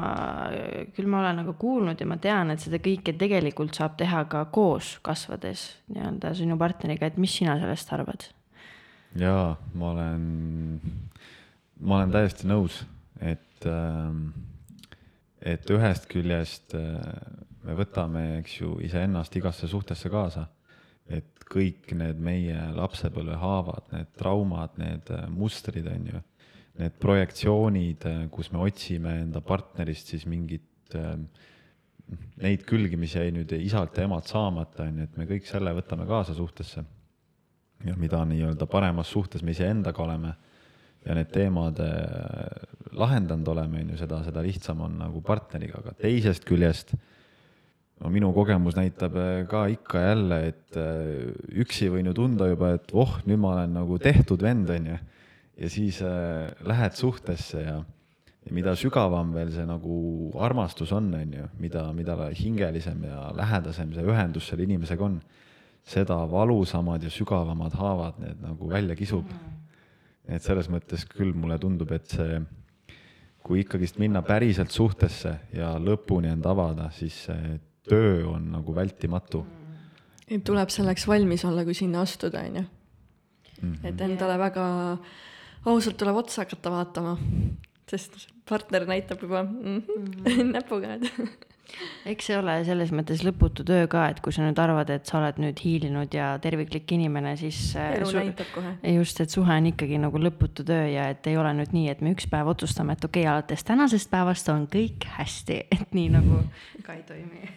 küll 0.97 1.07
ma 1.07 1.23
olen 1.23 1.45
nagu 1.45 1.55
kuulnud 1.59 2.01
ja 2.01 2.11
ma 2.11 2.19
tean, 2.19 2.51
et 2.51 2.62
seda 2.62 2.83
kõike 2.83 3.14
tegelikult 3.19 3.79
saab 3.79 3.95
teha 4.03 4.27
ka 4.27 4.47
koos 4.51 4.99
kasvades 5.03 5.69
nii-öelda 5.95 6.35
sinu 6.35 6.59
partneriga, 6.59 7.07
et 7.07 7.23
mis 7.23 7.38
sina 7.38 7.61
sellest 7.62 7.95
arvad? 7.95 8.35
Jaa, 9.18 9.55
ma 9.74 9.90
olen, 9.92 10.24
ma 11.81 12.00
olen 12.00 12.14
täiesti 12.14 12.48
nõus, 12.50 12.81
et, 13.22 13.66
ähm, 13.70 14.27
et 15.40 15.70
ühest 15.70 16.09
küljest 16.11 16.74
äh, 16.79 16.98
me 17.64 17.77
võtame, 17.79 18.24
eks 18.40 18.59
ju, 18.61 18.79
iseennast 18.85 19.37
igasse 19.38 19.70
suhtesse 19.70 20.12
kaasa. 20.12 20.48
et 21.05 21.42
kõik 21.53 21.90
need 21.92 22.16
meie 22.24 22.57
lapsepõlve 22.72 23.35
haavad, 23.37 23.90
need 23.92 24.14
traumad, 24.16 24.79
need 24.81 25.11
äh, 25.12 25.27
mustrid, 25.29 25.85
on 25.87 26.07
ju, 26.09 26.22
need 26.81 26.96
projektsioonid, 27.03 28.07
äh, 28.09 28.22
kus 28.33 28.48
me 28.53 28.62
otsime 28.64 29.18
enda 29.27 29.42
partnerist 29.44 30.14
siis 30.14 30.24
mingit 30.27 30.94
neid 32.40 32.62
külgi, 32.68 32.96
mis 33.00 33.14
jäi 33.16 33.33
nüüd 33.35 33.53
isalt 33.57 33.96
ja 33.98 34.05
emalt 34.07 34.29
saamata, 34.31 34.85
on 34.87 35.00
ju, 35.00 35.07
et 35.09 35.16
me 35.18 35.27
kõik 35.29 35.48
selle 35.48 35.72
võtame 35.77 36.07
kaasa 36.09 36.37
suhtesse 36.37 36.85
ja 37.85 37.94
mida 38.01 38.25
nii-öelda 38.29 38.66
paremas 38.70 39.11
suhtes 39.12 39.42
me 39.42 39.53
iseendaga 39.53 40.03
oleme 40.03 40.35
ja 41.05 41.14
need 41.16 41.33
teemad 41.33 41.81
äh, 41.85 42.94
lahendanud 42.97 43.49
oleme, 43.53 43.83
on 43.83 43.92
ju, 43.92 43.99
seda, 44.01 44.23
seda 44.25 44.44
lihtsam 44.44 44.81
on 44.87 44.97
nagu 45.03 45.20
partneriga, 45.25 45.83
aga 45.83 45.92
teisest 46.01 46.47
küljest 46.49 46.94
no 48.01 48.11
minu 48.12 48.31
kogemus 48.37 48.77
näitab 48.79 49.16
äh, 49.20 49.33
ka 49.51 49.66
ikka 49.73 50.03
ja 50.03 50.12
jälle, 50.14 50.40
et 50.51 50.79
äh, 50.81 51.59
üksi 51.64 51.90
võin 51.92 52.11
ju 52.11 52.14
tunda 52.16 52.49
juba, 52.51 52.75
et 52.79 52.94
voh, 52.94 53.18
nüüd 53.29 53.42
ma 53.42 53.55
olen 53.59 53.77
nagu 53.79 53.99
tehtud 54.03 54.42
vend, 54.44 54.70
on 54.75 54.88
ju. 54.94 54.99
ja 55.64 55.70
siis 55.70 56.01
äh, 56.03 56.51
lähed 56.66 56.99
suhtesse 56.99 57.62
ja, 57.62 57.79
ja 58.44 58.55
mida 58.55 58.75
sügavam 58.79 59.33
veel 59.37 59.53
see 59.55 59.66
nagu 59.68 60.33
armastus 60.42 60.92
on, 60.92 61.12
on 61.14 61.38
ju, 61.38 61.49
mida, 61.61 61.87
mida 61.97 62.16
hingelisem 62.35 63.07
ja 63.11 63.29
lähedasem 63.37 63.94
see 63.94 64.05
ühendus 64.09 64.51
selle 64.51 64.66
inimesega 64.66 65.05
on 65.05 65.20
seda 65.85 66.16
valusamad 66.31 67.03
ja 67.05 67.11
sügavamad 67.12 67.75
haavad 67.77 68.20
need 68.23 68.40
nagu 68.42 68.68
välja 68.70 68.97
kisub. 68.97 69.29
et 70.25 70.42
selles 70.42 70.70
mõttes 70.73 71.05
küll 71.05 71.35
mulle 71.37 71.59
tundub, 71.61 71.90
et 71.92 72.09
see, 72.09 72.38
kui 73.44 73.61
ikkagist 73.61 73.99
minna 74.01 74.23
päriselt 74.25 74.73
suhtesse 74.73 75.35
ja 75.53 75.75
lõpuni 75.77 76.31
end 76.33 76.47
avada, 76.49 76.88
siis 76.97 77.27
see 77.27 77.59
töö 77.85 78.31
on 78.31 78.49
nagu 78.55 78.75
vältimatu. 78.75 79.44
tuleb 80.44 80.73
selleks 80.73 81.07
valmis 81.09 81.44
olla, 81.44 81.64
kui 81.64 81.75
sinna 81.75 82.01
astuda, 82.01 82.40
on 82.40 82.57
ju. 82.57 82.64
Mhm. 83.62 83.87
et 83.87 84.01
endale 84.01 84.38
väga 84.38 84.64
ausalt 85.66 85.97
tuleb 85.97 86.16
otsa 86.16 86.42
hakata 86.42 86.70
vaatama, 86.70 87.18
sest 87.88 88.29
partner 88.49 88.87
näitab 88.87 89.23
juba 89.23 89.42
mm 89.42 89.81
-hmm, 89.81 90.53
näpuga, 90.57 90.94
et 90.94 91.03
eks 92.09 92.29
see 92.29 92.37
ole 92.38 92.55
selles 92.66 92.92
mõttes 92.94 93.22
lõputu 93.24 93.64
töö 93.66 93.87
ka, 93.90 94.05
et 94.12 94.20
kui 94.24 94.35
sa 94.35 94.44
nüüd 94.44 94.59
arvad, 94.61 94.90
et 94.94 95.09
sa 95.09 95.18
oled 95.20 95.40
nüüd 95.42 95.61
hiilinud 95.64 96.14
ja 96.14 96.35
terviklik 96.42 96.92
inimene, 96.96 97.35
siis. 97.40 97.59
Äh, 97.81 97.96
elu 97.98 98.12
näitab 98.18 98.53
kohe. 98.55 98.74
just, 98.94 99.20
et 99.24 99.35
suhe 99.35 99.59
on 99.59 99.70
ikkagi 99.72 99.98
nagu 100.03 100.20
lõputu 100.20 100.66
töö 100.68 100.87
ja 100.92 101.09
et 101.12 101.27
ei 101.31 101.38
ole 101.40 101.55
nüüd 101.59 101.74
nii, 101.77 101.88
et 101.92 102.05
me 102.05 102.14
üks 102.14 102.29
päev 102.31 102.50
otsustame, 102.53 102.96
et 102.96 103.05
okei 103.05 103.24
okay,, 103.24 103.33
alates 103.33 103.66
tänasest 103.66 104.11
päevast 104.12 104.50
on 104.53 104.66
kõik 104.70 105.09
hästi, 105.18 105.61
et 105.79 105.94
nii 105.96 106.11
nagu 106.14 106.42
ka 106.87 106.98
ei 106.98 107.05
toimi. 107.09 107.48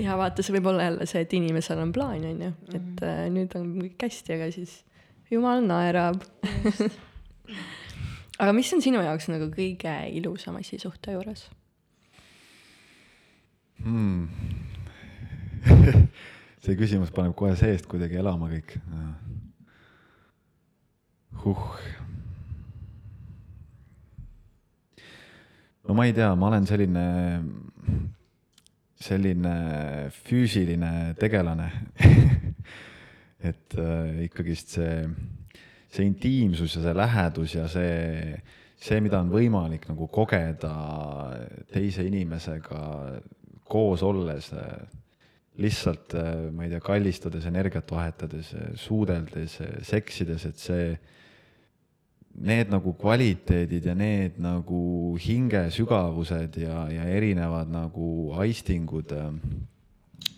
ja 0.00 0.16
vaata, 0.20 0.44
see 0.44 0.56
võib 0.58 0.72
olla 0.72 0.88
jälle 0.88 1.10
see, 1.10 1.26
et 1.26 1.36
inimesel 1.36 1.82
on 1.82 1.94
plaan, 1.96 2.24
on 2.24 2.48
ju, 2.48 2.54
et 2.72 2.80
mm 2.80 2.96
-hmm. 2.96 3.12
äh, 3.12 3.28
nüüd 3.36 3.60
on 3.60 3.76
kõik 3.84 4.08
hästi, 4.08 4.38
aga 4.38 4.50
siis 4.54 4.80
jumal 5.30 5.62
naerab 5.64 6.24
aga 8.40 8.52
mis 8.56 8.72
on 8.72 8.82
sinu 8.82 9.02
jaoks 9.04 9.28
nagu 9.28 9.50
kõige 9.52 9.94
ilusam 10.10 10.56
asi 10.60 10.78
suhte 10.78 11.12
juures? 11.12 11.48
Hmm. 13.84 14.28
see 16.64 16.76
küsimus 16.76 17.12
paneb 17.14 17.34
kohe 17.36 17.56
seest 17.58 17.88
kuidagi 17.90 18.20
elama 18.20 18.50
kõik. 18.52 18.76
huh. 21.44 21.66
no 25.88 25.96
ma 25.96 26.06
ei 26.06 26.14
tea, 26.16 26.30
ma 26.36 26.50
olen 26.50 26.68
selline, 26.68 27.06
selline 29.00 29.54
füüsiline 30.22 30.92
tegelane 31.18 31.70
et 33.50 33.76
äh, 33.78 34.24
ikkagist 34.26 34.76
see, 34.76 34.94
see 35.90 36.06
intiimsus 36.06 36.76
ja 36.76 36.84
see 36.84 36.96
lähedus 36.96 37.56
ja 37.56 37.66
see, 37.72 38.36
see, 38.76 39.00
mida 39.02 39.20
on 39.24 39.32
võimalik 39.32 39.88
nagu 39.88 40.08
kogeda 40.12 40.74
teise 41.72 42.04
inimesega 42.06 42.82
koos 43.70 44.02
olles 44.02 44.50
äh, 44.52 44.82
lihtsalt, 45.60 46.14
äh, 46.14 46.50
ma 46.54 46.66
ei 46.66 46.72
tea, 46.72 46.82
kallistades, 46.84 47.46
energiat 47.50 47.90
vahetades, 47.92 48.52
äh, 48.56 48.70
suudeldes, 48.78 49.58
seksides, 49.86 50.46
et 50.50 50.60
see, 50.60 50.92
need 52.40 52.70
nagu 52.70 52.94
kvaliteedid 52.98 53.90
ja 53.90 53.96
need 53.98 54.38
nagu 54.40 55.16
hingesügavused 55.20 56.60
ja, 56.62 56.84
ja 56.92 57.08
erinevad 57.10 57.72
nagu 57.72 58.30
aistingud 58.38 59.10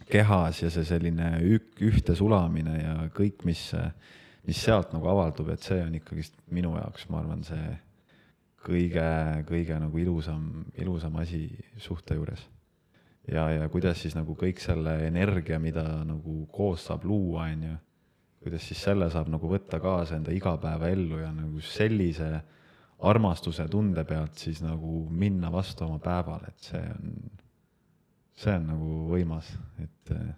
kehas 0.08 0.62
ja 0.64 0.70
see 0.72 0.86
selline 0.88 1.34
ük-, 1.52 1.82
ühte 1.84 2.16
sulamine 2.16 2.78
ja 2.78 2.94
kõik, 3.12 3.44
mis, 3.48 3.68
mis 4.48 4.64
sealt 4.64 4.96
nagu 4.96 5.10
avaldub, 5.12 5.52
et 5.52 5.68
see 5.68 5.84
on 5.84 6.00
ikkagist 6.00 6.40
minu 6.52 6.72
jaoks, 6.80 7.06
ma 7.12 7.20
arvan, 7.20 7.44
see 7.46 7.76
kõige, 8.64 9.06
kõige 9.52 9.78
nagu 9.84 10.00
ilusam, 10.00 10.48
ilusam 10.80 11.20
asi 11.20 11.44
suhte 11.76 12.16
juures 12.16 12.48
ja, 13.28 13.50
ja 13.50 13.68
kuidas 13.68 14.02
siis 14.02 14.16
nagu 14.18 14.34
kõik 14.38 14.60
selle 14.62 14.96
energia, 15.06 15.60
mida 15.62 15.84
nagu 16.06 16.46
koos 16.52 16.86
saab 16.88 17.06
luua, 17.06 17.46
on 17.52 17.66
ju, 17.68 17.76
kuidas 18.42 18.66
siis 18.66 18.82
selle 18.88 19.08
saab 19.12 19.30
nagu 19.32 19.50
võtta 19.50 19.78
kaasa 19.82 20.18
enda 20.18 20.34
igapäevaellu 20.34 21.22
ja 21.22 21.30
nagu 21.34 21.62
sellise 21.62 22.32
armastuse 23.02 23.66
tunde 23.70 24.04
pealt 24.06 24.38
siis 24.38 24.62
nagu 24.62 25.06
minna 25.10 25.50
vastu 25.52 25.86
oma 25.86 25.98
päevale, 26.02 26.52
et 26.52 26.70
see 26.70 26.82
on, 26.82 27.18
see 28.44 28.54
on 28.58 28.70
nagu 28.70 28.94
võimas, 29.10 29.50
et 29.82 30.14
eh, 30.14 30.32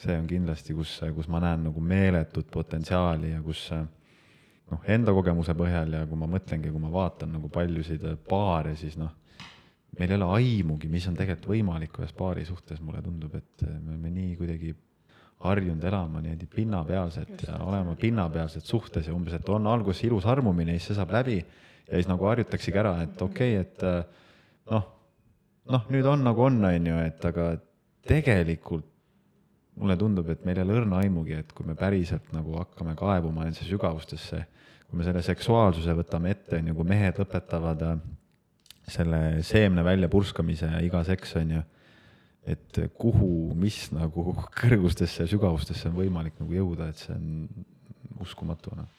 see 0.00 0.16
on 0.16 0.28
kindlasti, 0.30 0.76
kus, 0.76 0.98
kus 1.14 1.28
ma 1.28 1.40
näen 1.44 1.68
nagu 1.68 1.80
meeletut 1.80 2.50
potentsiaali 2.52 3.32
ja 3.34 3.40
kus 3.44 3.66
noh, 3.72 4.84
enda 4.88 5.12
kogemuse 5.16 5.56
põhjal 5.56 5.96
ja 5.98 6.04
kui 6.08 6.20
ma 6.20 6.28
mõtlengi, 6.30 6.72
kui 6.72 6.82
ma 6.82 6.92
vaatan 6.92 7.34
nagu 7.36 7.50
paljusid 7.52 8.04
paare, 8.28 8.76
siis 8.76 8.96
noh 9.00 9.16
meil 9.98 10.12
ei 10.12 10.18
ole 10.18 10.28
aimugi, 10.38 10.90
mis 10.92 11.06
on 11.08 11.16
tegelikult 11.16 11.54
võimalik 11.54 11.96
ühes 12.02 12.12
paari 12.16 12.44
suhtes, 12.48 12.82
mulle 12.84 13.00
tundub, 13.02 13.34
et 13.38 13.64
me 13.68 13.94
oleme 13.94 14.12
nii 14.12 14.36
kuidagi 14.38 14.74
harjunud 15.46 15.84
elama 15.86 16.20
niimoodi 16.22 16.48
pinnapealselt 16.50 17.46
ja 17.46 17.60
olema 17.62 17.94
pinnapealselt 17.98 18.66
suhtes 18.66 19.06
ja 19.06 19.14
umbes, 19.14 19.38
et 19.38 19.48
on 19.54 19.66
alguses 19.70 20.02
ilus 20.08 20.26
armumine 20.26 20.74
ja 20.74 20.80
siis 20.80 20.90
see 20.90 20.98
saab 20.98 21.14
läbi 21.14 21.38
ja 21.38 21.94
siis 21.94 22.10
nagu 22.10 22.26
harjutaksegi 22.26 22.80
ära, 22.82 22.94
et 23.06 23.22
okei 23.22 23.56
okay,, 23.60 23.66
et 23.66 23.86
äh, 23.86 24.28
noh, 24.72 24.88
noh, 25.72 25.88
nüüd 25.94 26.08
on 26.10 26.26
nagu 26.26 26.44
on, 26.48 26.60
on 26.68 26.90
ju, 26.90 27.00
et 27.06 27.28
aga 27.30 27.48
tegelikult 28.08 28.86
mulle 29.78 29.94
tundub, 30.00 30.26
et 30.32 30.42
meil 30.46 30.58
ei 30.58 30.66
ole 30.66 30.80
õrna 30.80 31.02
aimugi, 31.04 31.36
et 31.38 31.52
kui 31.54 31.66
me 31.68 31.76
päriselt 31.78 32.32
nagu 32.34 32.56
hakkame 32.58 32.96
kaevuma 32.98 33.46
nendesse 33.46 33.68
sügavustesse, 33.68 34.40
kui 34.88 34.98
me 34.98 35.06
selle 35.06 35.22
seksuaalsuse 35.22 35.94
võtame 36.00 36.32
ette, 36.34 36.58
on 36.58 36.72
ju, 36.72 36.78
kui 36.80 36.88
mehed 36.88 37.20
õpetavad 37.22 37.84
äh, 37.86 38.00
selle 38.92 39.42
seemne 39.46 39.84
väljapurskamise 39.86 40.70
iga 40.86 41.02
seks, 41.06 41.34
on 41.40 41.56
ju, 41.58 41.64
et 42.48 42.80
kuhu, 42.98 43.32
mis 43.58 43.88
nagu 43.92 44.32
kõrgustesse 44.56 45.24
ja 45.24 45.30
sügavustesse 45.30 45.90
on 45.90 45.98
võimalik 45.98 46.38
nagu 46.40 46.54
jõuda, 46.56 46.88
et 46.88 47.04
see 47.04 47.16
on 47.16 47.66
uskumatu, 48.24 48.72
noh 48.78 48.98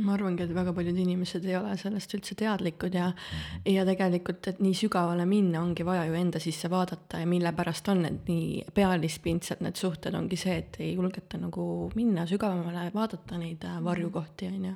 ma 0.00 0.14
arvangi, 0.16 0.46
et 0.46 0.52
väga 0.56 0.72
paljud 0.72 0.96
inimesed 1.02 1.44
ei 1.44 1.56
ole 1.58 1.74
sellest 1.80 2.14
üldse 2.16 2.36
teadlikud 2.38 2.94
ja 2.96 3.10
mm., 3.10 3.66
ja 3.74 3.84
tegelikult, 3.84 4.46
et 4.48 4.62
nii 4.64 4.72
sügavale 4.76 5.26
minna, 5.28 5.60
ongi 5.60 5.84
vaja 5.84 6.06
ju 6.08 6.16
enda 6.16 6.40
sisse 6.42 6.70
vaadata 6.72 7.20
ja 7.20 7.28
mille 7.28 7.52
pärast 7.56 7.90
on 7.92 8.00
need 8.06 8.30
nii 8.30 8.62
pealispindsed 8.74 9.60
need 9.64 9.76
suhted, 9.80 10.16
ongi 10.16 10.38
see, 10.40 10.56
et 10.62 10.80
ei 10.80 10.94
julgeta 10.94 11.40
nagu 11.40 11.66
minna 11.98 12.24
sügavamale, 12.30 12.88
vaadata 12.94 13.40
neid 13.40 13.66
äh, 13.68 13.78
varjukohti, 13.84 14.48
on 14.48 14.66
ju. 14.70 14.74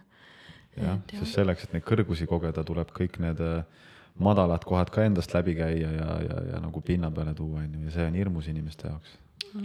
jah, 0.83 1.01
sest 1.15 1.41
selleks, 1.41 1.65
et 1.65 1.79
neid 1.79 1.89
kõrgusi 1.89 2.29
kogeda, 2.29 2.65
tuleb 2.67 2.93
kõik 2.97 3.17
need 3.25 3.41
äh, 3.41 3.87
madalad 4.19 4.65
kohad 4.65 4.91
ka 4.91 5.05
endast 5.05 5.35
läbi 5.35 5.55
käia 5.59 5.93
ja, 5.93 6.11
ja, 6.25 6.41
ja 6.53 6.61
nagu 6.61 6.81
pinna 6.81 7.11
peale 7.11 7.35
tuua, 7.35 7.61
on 7.61 7.75
ju, 7.75 7.85
ja 7.85 7.95
see 7.95 8.07
on 8.07 8.15
hirmus 8.15 8.49
inimeste 8.49 8.89
jaoks 8.89 9.17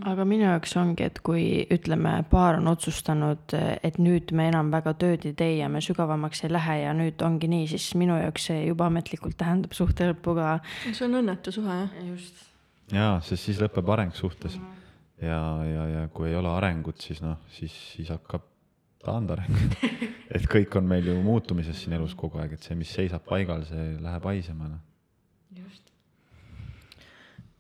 aga 0.07 0.25
minu 0.27 0.45
jaoks 0.45 0.73
ongi, 0.79 1.05
et 1.07 1.19
kui 1.25 1.43
ütleme, 1.73 2.13
paar 2.31 2.59
on 2.59 2.69
otsustanud, 2.71 3.55
et 3.83 3.97
nüüd 4.01 4.33
me 4.37 4.47
enam 4.51 4.71
väga 4.73 4.93
tööd 4.99 5.25
ei 5.27 5.35
tee 5.37 5.55
ja 5.59 5.69
me 5.71 5.81
sügavamaks 5.83 6.45
ei 6.45 6.53
lähe 6.53 6.77
ja 6.83 6.93
nüüd 6.97 7.21
ongi 7.25 7.49
nii, 7.51 7.67
siis 7.73 7.91
minu 7.99 8.17
jaoks 8.19 8.49
see 8.51 8.61
juba 8.65 8.87
ametlikult 8.91 9.37
tähendab 9.39 9.75
suhte 9.77 10.11
lõppu 10.11 10.35
ka. 10.37 10.53
see 10.91 11.07
on 11.07 11.19
õnnetu 11.21 11.53
suhe, 11.55 11.79
jah. 11.83 11.97
just. 12.07 12.45
jaa, 12.93 13.17
sest 13.25 13.49
siis 13.49 13.59
lõpeb 13.63 13.91
areng 13.95 14.15
suhtes 14.17 14.57
mm. 14.57 14.69
-hmm. 14.69 15.27
ja, 15.27 15.41
ja, 15.73 15.87
ja 15.95 16.07
kui 16.13 16.29
ei 16.29 16.39
ole 16.39 16.53
arengut, 16.53 17.01
siis 17.01 17.21
noh, 17.25 17.39
siis, 17.57 17.75
siis 17.95 18.13
hakkab 18.13 18.47
taandareng 19.05 19.75
et 20.35 20.47
kõik 20.49 20.75
on 20.79 20.87
meil 20.87 21.07
ju 21.07 21.17
muutumises 21.23 21.83
siin 21.83 21.97
elus 21.97 22.15
kogu 22.15 22.41
aeg, 22.41 22.55
et 22.57 22.63
see, 22.63 22.75
mis 22.79 22.91
seisab 22.91 23.25
paigal, 23.27 23.65
see 23.69 23.93
läheb 24.01 24.27
haisema, 24.31 24.71
noh. 24.71 24.81
just. 25.63 25.93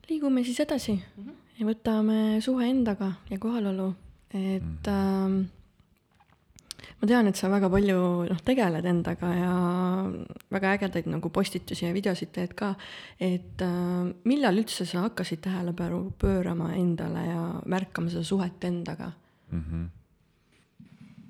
liigume 0.09 0.43
siis 0.43 0.59
edasi 0.65 0.97
mm. 0.97 1.23
-hmm 1.23 1.39
ja 1.61 1.69
võtame 1.69 2.19
suhe 2.41 2.67
endaga 2.71 3.13
ja 3.29 3.37
kohalolu, 3.41 3.91
et 4.33 4.87
mm. 4.87 4.87
äh, 4.89 6.87
ma 7.01 7.09
tean, 7.09 7.29
et 7.29 7.37
sa 7.37 7.51
väga 7.51 7.69
palju 7.71 7.99
noh, 8.29 8.41
tegeled 8.45 8.87
endaga 8.89 9.29
ja 9.35 9.53
väga 10.53 10.75
ägedaid 10.79 11.09
nagu 11.11 11.31
postitusi 11.33 11.85
ja 11.85 11.93
videosid 11.95 12.33
teed 12.33 12.55
ka, 12.57 12.73
et 13.21 13.61
äh, 13.65 14.11
millal 14.29 14.63
üldse 14.63 14.87
sa 14.89 15.05
hakkasid 15.05 15.43
tähelepanu 15.45 16.03
pöörama 16.21 16.73
endale 16.79 17.25
ja 17.27 17.47
märkama 17.69 18.13
seda 18.13 18.25
suhet 18.25 18.69
endaga 18.69 19.11
mm? 19.51 19.63
-hmm. 19.63 19.89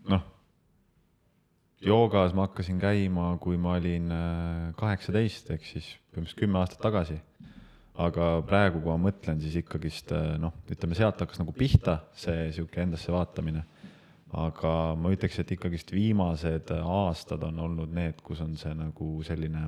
Noh, 0.09 0.23
joogas 1.81 2.33
ma 2.33 2.47
hakkasin 2.47 2.79
käima, 2.81 3.35
kui 3.41 3.57
ma 3.57 3.75
olin 3.77 4.11
äh, 4.15 4.71
kaheksateist, 4.79 5.51
ehk 5.53 5.67
siis 5.67 5.97
põhimõtteliselt 6.11 6.41
kümme 6.41 6.61
aastat 6.61 6.81
tagasi 6.83 7.19
aga 7.99 8.39
praegu, 8.47 8.79
kui 8.81 8.91
ma 8.91 9.09
mõtlen, 9.09 9.41
siis 9.43 9.57
ikkagist 9.61 10.11
eh, 10.15 10.33
noh, 10.41 10.55
ütleme 10.71 10.95
sealt 10.97 11.21
hakkas 11.21 11.41
nagu 11.41 11.53
pihta 11.55 11.99
see 12.17 12.49
sihuke 12.55 12.83
endasse 12.83 13.11
vaatamine. 13.13 13.65
aga 14.31 14.95
ma 14.95 15.09
ütleks, 15.11 15.41
et 15.41 15.49
ikkagist 15.51 15.89
viimased 15.91 16.69
aastad 16.71 17.41
on 17.43 17.57
olnud 17.59 17.91
need, 17.91 18.21
kus 18.23 18.39
on 18.39 18.53
see 18.55 18.71
nagu 18.79 19.07
selline, 19.27 19.65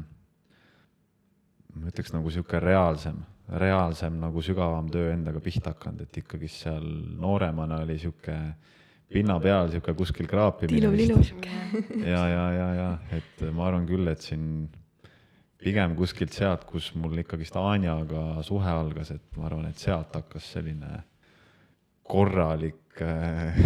ma 1.75 1.89
ütleks 1.91 2.13
nagu 2.15 2.31
sihuke 2.31 2.61
reaalsem, 2.63 3.17
reaalsem 3.59 4.21
nagu 4.21 4.41
sügavam 4.41 4.87
töö 4.87 5.11
endaga 5.11 5.41
pihta 5.43 5.73
hakanud, 5.73 6.05
et 6.05 6.21
ikkagist 6.23 6.63
seal 6.63 6.87
nooremana 7.19 7.81
oli 7.83 7.99
sihuke 7.99 8.37
pinna 9.09 9.39
peal 9.39 9.69
sihuke 9.71 9.93
kuskil 9.97 10.27
kraapimine. 10.29 10.79
tilulilu 10.79 11.23
sihuke. 11.23 11.51
ja, 12.13 12.23
ja, 12.27 12.45
ja, 12.53 12.69
ja 12.77 12.87
et 13.17 13.43
ma 13.53 13.67
arvan 13.67 13.85
küll, 13.89 14.07
et 14.11 14.21
siin 14.21 14.69
pigem 15.63 15.95
kuskilt 15.95 16.35
sealt, 16.35 16.65
kus 16.67 16.91
mul 16.99 17.21
ikkagist 17.23 17.55
Anjaga 17.59 18.43
suhe 18.43 18.69
algas, 18.69 19.13
et 19.15 19.37
ma 19.37 19.47
arvan, 19.47 19.69
et 19.69 19.79
sealt 19.79 20.15
hakkas 20.17 20.49
selline 20.57 21.03
korralik 22.03 22.99
äh, 23.01 23.61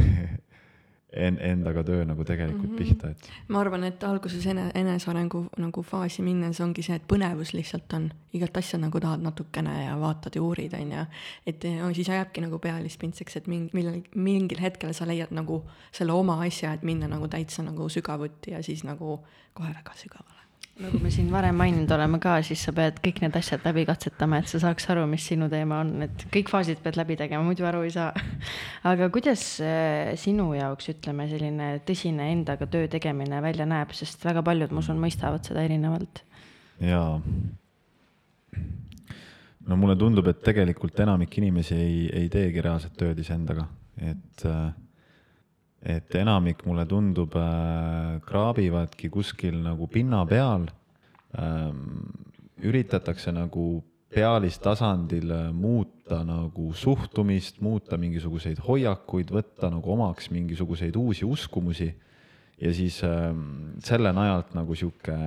en-, 1.20 1.40
endaga 1.42 1.84
töö 1.84 2.06
nagu 2.06 2.24
tegelikult 2.26 2.70
mm 2.70 2.76
-hmm. 2.76 2.78
pihta, 2.78 3.10
et. 3.10 3.30
ma 3.48 3.60
arvan, 3.60 3.84
et 3.84 4.04
alguses 4.04 4.46
ene-, 4.46 4.72
enesearengu 4.76 5.46
nagu 5.58 5.84
faasi 5.84 6.22
minnes 6.22 6.62
ongi 6.62 6.84
see, 6.86 6.96
et 6.96 7.08
põnevus 7.14 7.54
lihtsalt 7.54 7.94
on, 7.94 8.10
igat 8.34 8.58
asja 8.58 8.80
nagu 8.80 9.00
tahad 9.00 9.22
natukene 9.22 9.86
ja 9.86 10.00
vaatad 10.00 10.36
ja 10.36 10.42
uurid, 10.42 10.74
on 10.74 10.92
ju. 10.92 11.06
et 11.46 11.64
no, 11.82 11.94
siis 11.94 12.08
jääbki 12.08 12.42
nagu 12.42 12.60
pealispindseks, 12.60 13.38
et 13.38 13.48
mingi, 13.48 13.70
millal, 13.74 14.02
mingil 14.16 14.62
hetkel 14.62 14.94
sa 14.94 15.08
leiad 15.08 15.32
nagu 15.32 15.64
selle 15.92 16.12
oma 16.12 16.42
asja, 16.46 16.74
et 16.74 16.84
minna 16.84 17.08
nagu 17.08 17.28
täitsa 17.28 17.64
nagu 17.64 17.90
sügavuti 17.90 18.52
ja 18.52 18.64
siis 18.64 18.84
nagu 18.84 19.20
kohe 19.54 19.70
väga 19.70 19.94
sügavale 19.96 20.47
nagu 20.82 21.00
me 21.02 21.10
siin 21.14 21.30
varem 21.34 21.58
maininud 21.58 21.92
oleme 21.96 22.20
ka, 22.22 22.36
siis 22.46 22.62
sa 22.68 22.74
pead 22.76 23.00
kõik 23.04 23.22
need 23.24 23.36
asjad 23.40 23.64
läbi 23.66 23.86
katsetama, 23.88 24.42
et 24.42 24.52
sa 24.52 24.60
saaks 24.62 24.86
aru, 24.94 25.06
mis 25.10 25.26
sinu 25.26 25.50
teema 25.52 25.82
on, 25.84 25.94
et 26.06 26.26
kõik 26.34 26.52
faasid 26.54 26.82
pead 26.84 27.00
läbi 27.00 27.18
tegema, 27.20 27.46
muidu 27.46 27.66
aru 27.68 27.84
ei 27.88 27.94
saa. 27.96 28.12
aga 28.92 29.10
kuidas 29.14 29.44
äh, 29.66 30.14
sinu 30.20 30.52
jaoks, 30.58 30.92
ütleme, 30.94 31.28
selline 31.32 31.70
tõsine 31.88 32.30
endaga 32.34 32.70
töö 32.70 32.90
tegemine 32.92 33.42
välja 33.44 33.66
näeb, 33.70 33.94
sest 33.98 34.26
väga 34.28 34.46
paljud, 34.46 34.74
ma 34.74 34.84
usun, 34.86 35.02
mõistavad 35.02 35.48
seda 35.50 35.66
erinevalt. 35.66 36.22
jaa. 36.84 37.18
no 39.68 39.80
mulle 39.82 39.98
tundub, 40.00 40.30
et 40.30 40.44
tegelikult 40.46 41.00
enamik 41.08 41.40
inimesi 41.42 41.78
ei, 41.78 42.02
ei 42.22 42.30
teegi 42.34 42.62
reaalset 42.64 42.94
tööd 43.00 43.18
iseendaga, 43.26 43.66
et 43.98 44.46
äh, 44.46 44.68
et 45.88 46.16
enamik 46.20 46.66
mulle 46.68 46.84
tundub 46.90 47.36
äh, 47.40 48.18
kraabivadki 48.28 49.10
kuskil 49.14 49.62
nagu 49.64 49.88
pinna 49.88 50.26
peal 50.28 50.68
ähm,. 51.38 52.10
üritatakse 52.58 53.32
nagu 53.32 53.84
pealistasandil 54.10 55.32
äh, 55.32 55.52
muuta 55.54 56.24
nagu 56.26 56.72
suhtumist, 56.74 57.62
muuta 57.62 58.00
mingisuguseid 58.02 58.60
hoiakuid, 58.66 59.32
võtta 59.32 59.70
nagu 59.72 59.94
omaks 59.94 60.32
mingisuguseid 60.34 60.96
uusi 60.96 61.26
uskumusi 61.28 61.92
ja 62.62 62.74
siis 62.74 63.00
äh, 63.06 63.30
selle 63.86 64.12
najalt 64.18 64.56
nagu 64.58 64.76
sihuke 64.76 65.18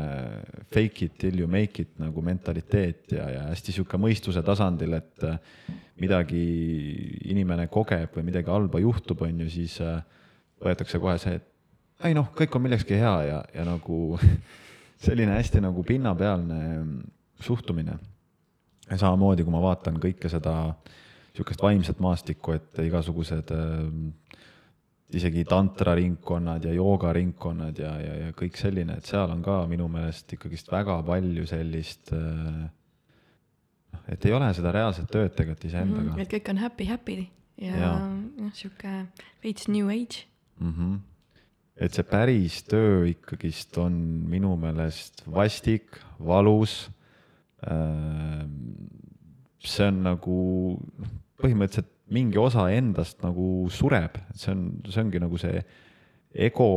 fake 0.75 1.07
it 1.07 1.19
till 1.19 1.39
you 1.39 1.49
make 1.49 1.83
it 1.83 1.99
nagu 2.03 2.23
mentaliteet 2.23 3.15
ja, 3.15 3.29
ja 3.31 3.43
hästi 3.51 3.77
sihuke 3.77 4.01
mõistuse 4.01 4.43
tasandil, 4.45 4.99
et 4.99 5.27
äh, 5.29 5.39
midagi 6.01 6.41
inimene 7.31 7.69
kogeb 7.71 8.17
või 8.17 8.27
midagi 8.33 8.51
halba 8.51 8.81
juhtub, 8.83 9.23
on 9.23 9.45
ju, 9.45 9.51
siis 9.53 9.79
äh, 9.85 10.01
võetakse 10.65 11.01
kohe 11.03 11.17
see, 11.21 11.39
et 11.41 12.07
ei 12.09 12.17
noh, 12.17 12.31
kõik 12.37 12.55
on 12.57 12.65
millekski 12.65 12.99
hea 13.01 13.17
ja, 13.29 13.41
ja 13.55 13.67
nagu 13.69 14.19
selline 15.07 15.37
hästi 15.37 15.63
nagu 15.65 15.85
pinnapealne 15.87 16.61
suhtumine. 17.41 17.99
ja 18.91 18.99
samamoodi, 18.99 19.45
kui 19.45 19.55
ma 19.55 19.63
vaatan 19.63 20.01
kõike 20.03 20.29
seda 20.33 20.75
niisugust 21.31 21.63
vaimset 21.63 22.01
maastikku, 22.03 22.57
et 22.59 22.81
igasugused 22.85 23.53
äh, 23.55 24.41
isegi 25.15 25.45
tantraringkonnad 25.49 26.65
ja 26.65 26.73
joogaringkonnad 26.75 27.79
ja, 27.79 27.95
ja, 28.01 28.17
ja 28.25 28.35
kõik 28.37 28.59
selline, 28.59 28.99
et 28.99 29.07
seal 29.07 29.31
on 29.31 29.43
ka 29.43 29.63
minu 29.71 29.89
meelest 29.91 30.33
ikkagist 30.37 30.71
väga 30.73 31.01
palju 31.07 31.47
sellist 31.51 32.13
äh, 32.17 32.69
et 34.11 34.27
ei 34.27 34.35
ole 34.35 34.51
seda 34.55 34.73
reaalset 34.75 35.11
tööd 35.11 35.35
tegelikult 35.37 35.69
iseendaga 35.71 36.15
mm. 36.15 36.25
et 36.25 36.35
kõik 36.35 36.51
on 36.53 36.63
happy, 36.63 36.89
happy 36.91 37.19
ja 37.61 37.95
noh, 38.01 38.53
sihuke 38.57 39.05
veits 39.45 39.69
new 39.71 39.91
age 39.93 40.30
mm. 40.61 40.73
-hmm. 40.73 40.99
et 41.77 41.95
see 41.95 42.05
päris 42.05 42.63
töö 42.69 43.07
ikkagist 43.09 43.79
on 43.79 43.93
minu 44.29 44.57
meelest 44.57 45.25
vastik, 45.27 46.01
valus. 46.19 46.91
Ähm, 47.71 48.87
see 49.61 49.87
on 49.89 50.03
nagu 50.03 50.37
põhimõtteliselt 51.41 51.91
mingi 52.11 52.39
osa 52.39 52.71
endast 52.75 53.23
nagu 53.23 53.69
sureb, 53.71 54.17
see 54.35 54.53
on, 54.53 54.63
see 54.89 55.03
ongi 55.03 55.21
nagu 55.23 55.39
see 55.41 55.61
ego 56.35 56.71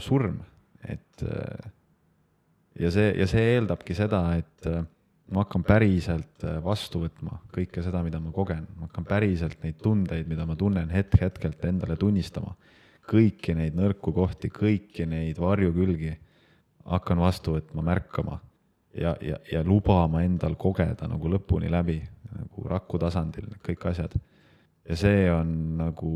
surm, 0.00 0.40
et 0.82 1.22
äh, 1.22 1.70
ja 2.80 2.90
see, 2.92 3.12
ja 3.18 3.28
see 3.30 3.54
eeldabki 3.54 3.96
seda, 3.96 4.24
et 4.40 4.68
äh, 4.68 4.82
ma 5.32 5.44
hakkan 5.44 5.64
päriselt 5.66 6.44
äh, 6.44 6.58
vastu 6.64 7.04
võtma 7.04 7.38
kõike 7.54 7.84
seda, 7.84 8.02
mida 8.04 8.20
ma 8.20 8.32
kogen, 8.34 8.66
ma 8.76 8.88
hakkan 8.88 9.06
päriselt 9.08 9.62
neid 9.64 9.80
tundeid, 9.82 10.28
mida 10.28 10.46
ma 10.48 10.56
tunnen 10.58 10.92
hetk-hetkelt 10.92 11.64
endale 11.68 11.96
tunnistama 12.00 12.54
kõiki 13.08 13.54
neid 13.58 13.76
nõrku 13.76 14.12
kohti, 14.14 14.50
kõiki 14.52 15.06
neid 15.08 15.40
varjukülgi 15.42 16.12
hakkan 16.86 17.20
vastu 17.22 17.56
võtma, 17.56 17.84
märkama 17.86 18.38
ja, 18.94 19.16
ja, 19.20 19.38
ja 19.52 19.62
lubama 19.64 20.22
endal 20.24 20.56
kogeda 20.60 21.08
nagu 21.10 21.30
lõpuni 21.32 21.70
läbi, 21.72 21.98
nagu 22.32 22.68
raku 22.68 23.00
tasandil 23.02 23.48
kõik 23.64 23.88
asjad. 23.90 24.14
ja 24.88 24.96
see 24.98 25.26
on 25.30 25.50
nagu 25.78 26.12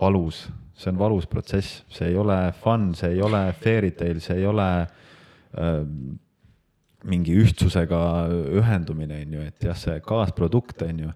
valus, 0.00 0.44
see 0.78 0.90
on 0.92 0.98
valus 0.98 1.26
protsess, 1.26 1.82
see 1.90 2.12
ei 2.12 2.16
ole 2.16 2.38
fun, 2.62 2.92
see 2.94 3.16
ei 3.16 3.22
ole 3.22 3.48
fairy 3.58 3.90
tale, 3.90 4.20
see 4.20 4.38
ei 4.38 4.46
ole 4.46 4.68
äh, 4.82 5.80
mingi 7.04 7.34
ühtsusega 7.40 8.28
ühendumine, 8.60 9.22
on 9.24 9.34
ju, 9.38 9.48
et 9.48 9.66
jah, 9.70 9.76
see 9.78 9.98
kaasprodukt, 10.04 10.82
on 10.86 11.04
ju, 11.06 11.12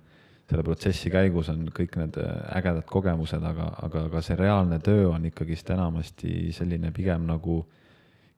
selle 0.49 0.64
protsessi 0.66 1.11
käigus 1.12 1.49
on 1.53 1.64
kõik 1.74 1.97
need 2.01 2.18
ägedad 2.20 2.84
kogemused, 2.88 3.42
aga, 3.42 3.70
aga, 3.86 4.07
aga 4.11 4.22
see 4.24 4.36
reaalne 4.38 4.78
töö 4.84 5.09
on 5.14 5.24
ikkagist 5.30 5.70
enamasti 5.72 6.53
selline 6.57 6.92
pigem 6.95 7.24
nagu 7.28 7.62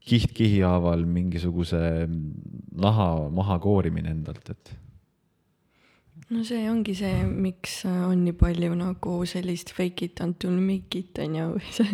kiht 0.07 0.35
kihi 0.37 0.61
haaval 0.63 1.03
mingisuguse 1.11 1.81
naha 2.79 3.09
maha 3.35 3.59
koorimine 3.63 4.13
endalt, 4.15 4.53
et. 4.55 4.75
No 6.31 6.43
see 6.47 6.65
ongi 6.71 6.95
see, 6.99 7.23
miks 7.27 7.81
on 7.87 8.25
nii 8.25 8.35
palju 8.39 8.75
nagu 8.79 9.19
sellist 9.29 9.71
fake 9.75 10.09
it 10.09 10.23
until 10.23 10.55
make 10.59 10.99
it 10.99 11.19
on 11.23 11.37
ju. 11.39 11.49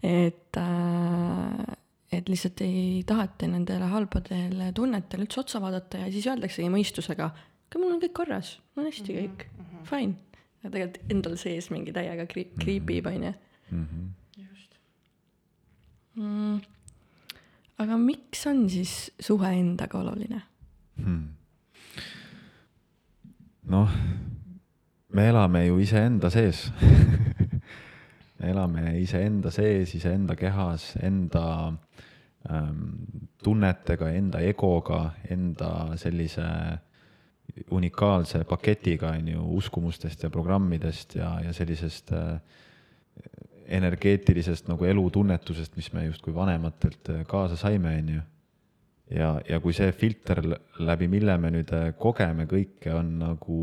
Et 0.00 0.56
äh, 0.56 1.74
et 2.10 2.28
lihtsalt 2.28 2.60
ei 2.64 3.02
taheta 3.06 3.46
nendele 3.46 3.86
halbadele 3.92 4.70
tunnetele 4.74 5.26
üldse 5.26 5.42
otsa 5.44 5.60
vaadata 5.62 6.00
ja 6.02 6.08
siis 6.10 6.26
öeldaksegi 6.26 6.70
mõistusega, 6.72 7.28
aga 7.70 7.78
mul 7.78 7.94
on 7.94 8.02
kõik 8.02 8.14
korras, 8.18 8.56
mul 8.74 8.84
on 8.84 8.90
hästi 8.90 9.16
kõik 9.16 9.46
mm, 9.46 9.64
-hmm. 9.64 9.84
fine. 9.86 10.14
aga 10.60 10.72
tegelikult 10.74 11.12
endal 11.14 11.36
sees 11.40 11.70
mingi 11.70 11.92
täiega 11.92 12.26
kri-, 12.26 12.50
kriipib, 12.58 13.06
on 13.06 13.22
ju. 13.22 13.32
Mhm. 13.70 14.08
just 14.36 14.78
mm,. 16.16 16.60
aga 17.78 17.96
miks 17.96 18.46
on 18.46 18.68
siis 18.70 19.10
suhe 19.20 19.52
endaga 19.52 19.98
oluline 19.98 20.42
hmm.? 20.96 21.28
noh, 23.62 23.90
me 25.12 25.28
elame 25.28 25.66
ju 25.66 25.78
iseenda 25.78 26.30
sees 26.30 26.72
me 28.40 28.50
elame 28.50 28.98
iseenda 29.00 29.50
sees, 29.50 29.94
iseenda 29.94 30.36
kehas, 30.36 30.96
enda 31.02 31.72
ähm, 32.50 32.84
tunnetega, 33.44 34.10
enda 34.16 34.40
egoga, 34.40 35.10
enda 35.30 35.96
sellise 36.00 36.46
unikaalse 37.70 38.44
paketiga, 38.48 39.14
on 39.18 39.28
ju, 39.28 39.44
uskumustest 39.60 40.22
ja 40.22 40.30
programmidest 40.30 41.16
ja, 41.16 41.36
ja 41.44 41.52
sellisest 41.56 42.12
äh, 42.12 42.40
energeetilisest 43.70 44.68
nagu 44.68 44.84
elutunnetusest, 44.84 45.76
mis 45.78 45.92
me 45.94 46.04
justkui 46.08 46.34
vanematelt 46.34 47.12
äh, 47.14 47.24
kaasa 47.28 47.56
saime, 47.60 47.96
on 48.02 48.12
ju 48.16 48.20
ja, 49.14 49.30
ja 49.48 49.60
kui 49.62 49.74
see 49.76 49.90
filter, 49.96 50.42
läbi 50.82 51.08
mille 51.10 51.36
me 51.42 51.50
nüüd 51.54 51.72
äh, 51.74 51.90
kogeme 51.98 52.46
kõike, 52.50 52.92
on 52.96 53.16
nagu 53.22 53.58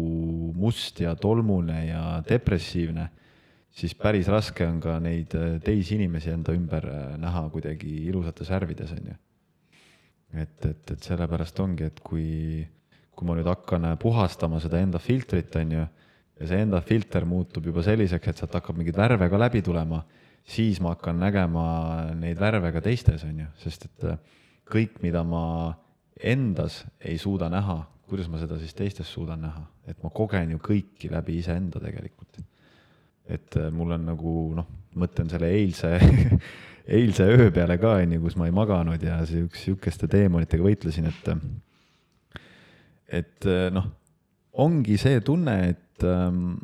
must 0.57 1.01
ja 1.03 1.15
tolmune 1.19 1.79
ja 1.87 2.03
depressiivne, 2.27 3.07
siis 3.77 3.95
päris 3.97 4.29
raske 4.31 4.67
on 4.67 4.81
ka 4.83 4.97
neid 5.03 5.33
teisi 5.63 5.95
inimesi 5.97 6.33
enda 6.33 6.55
ümber 6.55 6.89
äh, 6.91 7.05
näha 7.21 7.47
kuidagi 7.53 7.93
ilusates 8.09 8.51
värvides, 8.53 8.95
on 8.97 9.11
ju. 9.11 9.19
et, 10.43 10.57
et, 10.65 10.95
et 10.95 11.11
sellepärast 11.11 11.59
ongi, 11.63 11.87
et 11.87 12.01
kui, 12.03 12.65
kui 13.17 13.27
ma 13.27 13.37
nüüd 13.37 13.49
hakkan 13.49 13.89
puhastama 14.01 14.61
seda 14.61 14.81
enda 14.83 15.01
filtrit, 15.01 15.55
on 15.57 15.73
ju, 15.73 15.87
ja 16.37 16.49
see 16.49 16.61
enda 16.61 16.81
filter 16.85 17.25
muutub 17.25 17.65
juba 17.65 17.81
selliseks, 17.85 18.29
et 18.29 18.41
sealt 18.43 18.55
hakkab 18.59 18.77
mingeid 18.77 18.97
värve 18.99 19.29
ka 19.31 19.39
läbi 19.41 19.63
tulema, 19.65 20.03
siis 20.47 20.79
ma 20.83 20.93
hakkan 20.93 21.17
nägema 21.19 21.65
neid 22.17 22.39
värve 22.39 22.71
ka 22.75 22.83
teistes, 22.85 23.25
on 23.27 23.43
ju, 23.43 23.49
sest 23.63 23.87
et 23.89 24.07
kõik, 24.69 25.01
mida 25.03 25.23
ma 25.25 25.73
endas 26.17 26.83
ei 27.01 27.17
suuda 27.21 27.49
näha, 27.51 27.81
kuidas 28.07 28.29
ma 28.31 28.39
seda 28.39 28.59
siis 28.61 28.75
teistes 28.77 29.09
suudan 29.11 29.41
näha, 29.43 29.65
et 29.89 29.99
ma 30.03 30.11
kogen 30.13 30.53
ju 30.53 30.61
kõiki 30.63 31.11
läbi 31.11 31.41
iseenda 31.41 31.81
tegelikult. 31.83 32.43
et 33.27 33.57
äh, 33.59 33.67
mul 33.75 33.91
on 33.91 34.05
nagu 34.07 34.33
noh, 34.55 34.67
mõtlen 34.95 35.27
selle 35.27 35.49
eilse 35.51 35.97
eilse 36.97 37.25
öö 37.27 37.49
peale 37.51 37.75
ka 37.77 37.97
onju, 37.99 38.21
kus 38.23 38.37
ma 38.39 38.45
ei 38.47 38.53
maganud 38.55 39.01
ja 39.03 39.17
siukse, 39.27 39.65
sihukeste 39.65 40.07
teemonitega 40.07 40.63
võitlesin, 40.63 41.09
et 41.11 41.27
et 43.07 43.47
äh, 43.47 43.67
noh, 43.73 43.89
ongi 44.57 44.97
see 44.99 45.19
tunne, 45.25 45.57
et 45.73 46.05
ähm, 46.05 46.57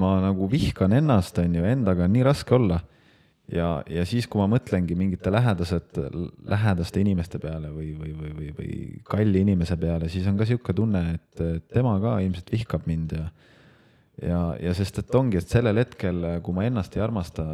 ma 0.00 0.18
nagu 0.24 0.48
vihkan 0.52 0.92
ennast, 0.96 1.38
onju, 1.40 1.64
endaga 1.64 2.04
on 2.04 2.14
nii 2.14 2.26
raske 2.26 2.54
olla 2.56 2.82
ja, 3.52 3.80
ja 3.88 4.04
siis, 4.08 4.26
kui 4.28 4.40
ma 4.42 4.48
mõtlengi 4.50 4.96
mingite 4.98 5.32
lähedased, 5.32 5.98
lähedaste 6.50 7.00
inimeste 7.00 7.40
peale 7.42 7.70
või, 7.72 7.92
või, 7.96 8.12
või, 8.18 8.32
või, 8.36 8.52
või 8.58 8.78
kalli 9.06 9.42
inimese 9.46 9.78
peale, 9.80 10.10
siis 10.12 10.26
on 10.28 10.38
ka 10.38 10.48
sihuke 10.48 10.74
tunne, 10.76 11.02
et 11.16 11.44
tema 11.72 11.96
ka 12.02 12.18
ilmselt 12.24 12.52
vihkab 12.52 12.88
mind 12.90 13.16
ja 13.16 13.28
ja, 14.22 14.40
ja 14.60 14.72
sest, 14.76 15.02
et 15.02 15.14
ongi, 15.16 15.40
et 15.40 15.50
sellel 15.50 15.76
hetkel, 15.82 16.22
kui 16.44 16.56
ma 16.56 16.66
ennast 16.68 16.96
ei 16.96 17.04
armasta, 17.04 17.44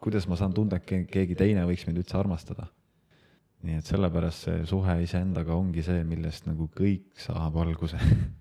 kuidas 0.00 0.26
ma 0.30 0.38
saan 0.40 0.54
tunda, 0.56 0.80
et 0.80 1.08
keegi 1.12 1.36
teine 1.38 1.66
võiks 1.68 1.86
mind 1.88 2.00
üldse 2.00 2.16
armastada. 2.16 2.68
Nii 3.66 3.78
et 3.80 3.86
sellepärast 3.86 4.46
see 4.48 4.66
suhe 4.68 5.00
iseendaga 5.04 5.54
ongi 5.56 5.84
see, 5.84 6.04
millest 6.08 6.46
nagu 6.48 6.70
kõik 6.76 7.10
saab 7.20 7.58
alguse. 7.60 8.00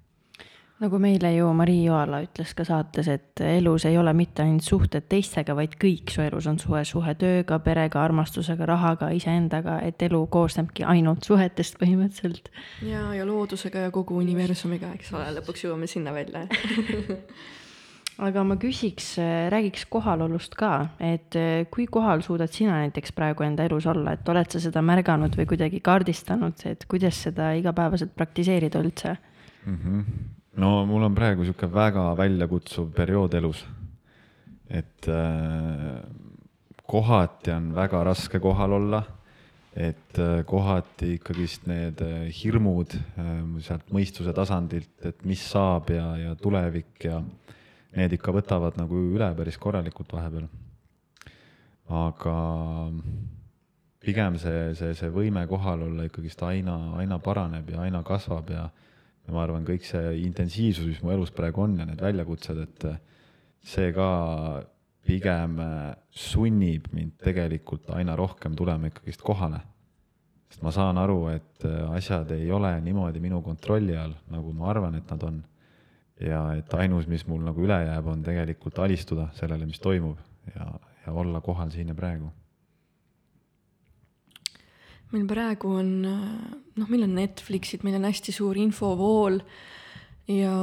Nagu 0.80 0.96
meile 0.96 1.34
ju 1.34 1.48
Marii 1.52 1.82
Joala 1.90 2.22
ütles 2.24 2.54
ka 2.56 2.64
saates, 2.64 3.10
et 3.12 3.42
elus 3.44 3.84
ei 3.90 3.98
ole 4.00 4.14
mitte 4.16 4.46
ainult 4.46 4.64
suhted 4.64 5.10
teistega, 5.12 5.52
vaid 5.52 5.74
kõik 5.76 6.14
su 6.14 6.24
elus 6.24 6.48
on 6.48 6.56
suhe, 6.62 6.86
suhe 6.88 7.16
tööga, 7.20 7.58
perega, 7.66 8.00
armastusega, 8.00 8.64
rahaga, 8.70 9.10
iseendaga, 9.12 9.82
et 9.84 10.00
elu 10.08 10.22
koosnebki 10.32 10.88
ainult 10.88 11.28
suhetest 11.28 11.76
põhimõtteliselt. 11.84 12.48
ja, 12.88 13.10
ja 13.12 13.28
loodusega 13.28 13.90
ja 13.90 13.92
kogu 13.92 14.22
universumiga, 14.24 14.94
eks 14.96 15.12
ole, 15.12 15.28
lõpuks 15.42 15.68
jõuame 15.68 15.92
sinna 15.92 16.16
välja 16.16 16.46
aga 18.20 18.44
ma 18.44 18.58
küsiks, 18.60 19.14
räägiks 19.54 19.86
kohalolust 19.92 20.58
ka, 20.60 20.90
et 21.00 21.36
kui 21.72 21.86
kohal 21.88 22.24
suudad 22.26 22.52
sina 22.52 22.82
näiteks 22.82 23.14
praegu 23.16 23.46
enda 23.48 23.64
elus 23.70 23.88
olla, 23.88 24.18
et 24.18 24.30
oled 24.30 24.52
sa 24.52 24.60
seda 24.64 24.84
märganud 24.84 25.38
või 25.40 25.48
kuidagi 25.48 25.80
kaardistanud, 25.84 26.66
et 26.68 26.84
kuidas 26.92 27.22
seda 27.30 27.54
igapäevaselt 27.60 28.12
praktiseerida 28.18 28.84
üldse 28.84 29.16
mm? 29.66 29.80
-hmm 29.80 30.28
no 30.60 30.86
mul 30.90 31.06
on 31.08 31.16
praegu 31.16 31.46
sihuke 31.46 31.70
väga 31.72 32.10
väljakutsuv 32.18 32.92
periood 32.96 33.36
elus. 33.40 33.66
et 34.70 35.08
äh, 35.10 36.04
kohati 36.86 37.52
on 37.52 37.72
väga 37.74 38.04
raske 38.06 38.40
kohal 38.40 38.76
olla, 38.78 39.00
et 39.74 40.20
äh, 40.20 40.44
kohati 40.46 41.16
ikkagist 41.16 41.66
need 41.68 42.02
äh, 42.06 42.28
hirmud 42.30 42.94
äh, 42.94 43.32
sealt 43.66 43.90
mõistuse 43.94 44.34
tasandilt, 44.36 44.92
et 45.06 45.26
mis 45.26 45.42
saab 45.42 45.90
ja, 45.90 46.06
ja 46.22 46.36
tulevik 46.38 47.08
ja 47.08 47.24
need 47.98 48.14
ikka 48.18 48.34
võtavad 48.36 48.78
nagu 48.78 49.00
üle 49.16 49.30
päris 49.38 49.58
korralikult 49.58 50.14
vahepeal. 50.14 50.50
aga 51.90 52.36
pigem 54.00 54.38
see, 54.38 54.76
see, 54.76 54.94
see 54.94 55.10
võime 55.10 55.48
kohal 55.50 55.88
olla 55.88 56.06
ikkagist 56.06 56.44
aina, 56.46 56.76
aina 57.02 57.18
paraneb 57.20 57.70
ja 57.70 57.82
aina 57.88 58.04
kasvab 58.04 58.50
ja 58.54 58.70
ja 59.30 59.36
ma 59.36 59.44
arvan, 59.46 59.66
kõik 59.68 59.86
see 59.86 60.24
intensiivsus, 60.26 60.88
mis 60.90 61.02
mu 61.06 61.14
elus 61.14 61.30
praegu 61.36 61.62
on 61.62 61.78
ja 61.78 61.86
need 61.86 62.02
väljakutsed, 62.02 62.62
et 62.66 62.86
see 63.62 63.92
ka 63.94 64.10
pigem 65.06 65.60
sunnib 66.10 66.90
mind 66.96 67.14
tegelikult 67.22 67.92
aina 67.94 68.16
rohkem 68.18 68.56
tulema 68.58 68.90
ikkagist 68.90 69.22
kohale. 69.26 69.62
sest 70.50 70.64
ma 70.66 70.74
saan 70.74 70.98
aru, 70.98 71.28
et 71.30 71.66
asjad 71.94 72.32
ei 72.34 72.50
ole 72.52 72.72
niimoodi 72.82 73.22
minu 73.22 73.44
kontrolli 73.46 73.94
all, 73.98 74.16
nagu 74.34 74.54
ma 74.54 74.72
arvan, 74.72 74.96
et 74.98 75.12
nad 75.14 75.24
on. 75.24 75.44
Ja 76.20 76.44
et 76.58 76.74
ainus, 76.74 77.08
mis 77.08 77.26
mul 77.28 77.44
nagu 77.46 77.64
üle 77.64 77.80
jääb, 77.86 78.08
on 78.12 78.24
tegelikult 78.26 78.80
alistuda 78.84 79.30
sellele, 79.38 79.66
mis 79.70 79.80
toimub 79.80 80.20
ja, 80.56 80.70
ja 81.06 81.16
olla 81.16 81.42
kohal 81.42 81.72
siin 81.74 81.92
ja 81.94 81.98
praegu 81.98 82.32
meil 85.10 85.26
praegu 85.26 85.74
on, 85.80 85.90
noh, 86.06 86.90
meil 86.90 87.06
on 87.08 87.16
Netflixid, 87.18 87.82
meil 87.86 87.98
on 87.98 88.06
hästi 88.10 88.34
suur 88.36 88.58
infovool 88.62 89.40
ja 90.30 90.54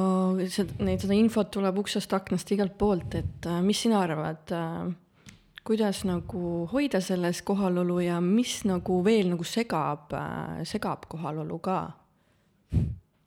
seda, 0.53 0.77
neid, 0.87 1.03
seda 1.03 1.17
infot 1.19 1.51
tuleb 1.55 1.81
uksest, 1.83 2.15
aknast, 2.15 2.51
igalt 2.55 2.77
poolt, 2.79 3.17
et 3.19 3.49
äh, 3.51 3.59
mis 3.67 3.83
sina 3.83 4.01
arvad, 4.05 4.55
äh, 4.55 5.33
kuidas 5.67 6.05
nagu 6.07 6.67
hoida 6.71 7.01
selles 7.03 7.43
kohalolu 7.47 7.99
ja 8.05 8.21
mis 8.23 8.61
nagu 8.69 9.01
veel 9.07 9.33
nagu 9.33 9.47
segab, 9.47 10.15
äh, 10.15 10.63
segab 10.69 11.09
kohalolu 11.11 11.59
ka? 11.63 11.81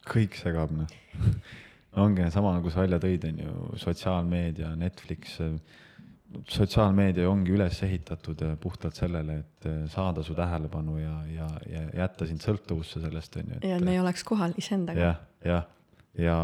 kõik 0.09 0.39
segab, 0.39 0.71
noh. 0.73 0.89
ongi 1.97 2.29
sama, 2.31 2.53
nagu 2.57 2.69
sa 2.69 2.83
välja 2.83 2.99
tõid, 3.01 3.25
on 3.29 3.39
ju, 3.43 3.53
sotsiaalmeedia, 3.81 4.75
Netflix 4.77 5.39
sotsiaalmeedia 6.49 7.29
ongi 7.29 7.53
üles 7.55 7.79
ehitatud 7.85 8.41
äh, 8.45 8.53
puhtalt 8.61 8.97
sellele, 8.99 9.39
et 9.43 9.69
äh, 9.69 9.79
saada 9.91 10.23
su 10.25 10.35
tähelepanu 10.37 10.99
ja, 11.01 11.15
ja, 11.33 11.47
ja 11.69 11.85
jätta 12.03 12.27
sind 12.29 12.43
sõltuvusse 12.45 13.01
sellest, 13.03 13.39
on 13.41 13.55
ju. 13.55 13.63
ja 13.65 13.79
et 13.79 13.85
me 13.85 13.95
ei 13.95 14.03
oleks 14.03 14.23
kohal 14.27 14.53
iseendaga 14.59 15.01
ja,. 15.01 15.15
jah, 15.45 15.49
jah, 15.49 15.65
ja 16.21 16.37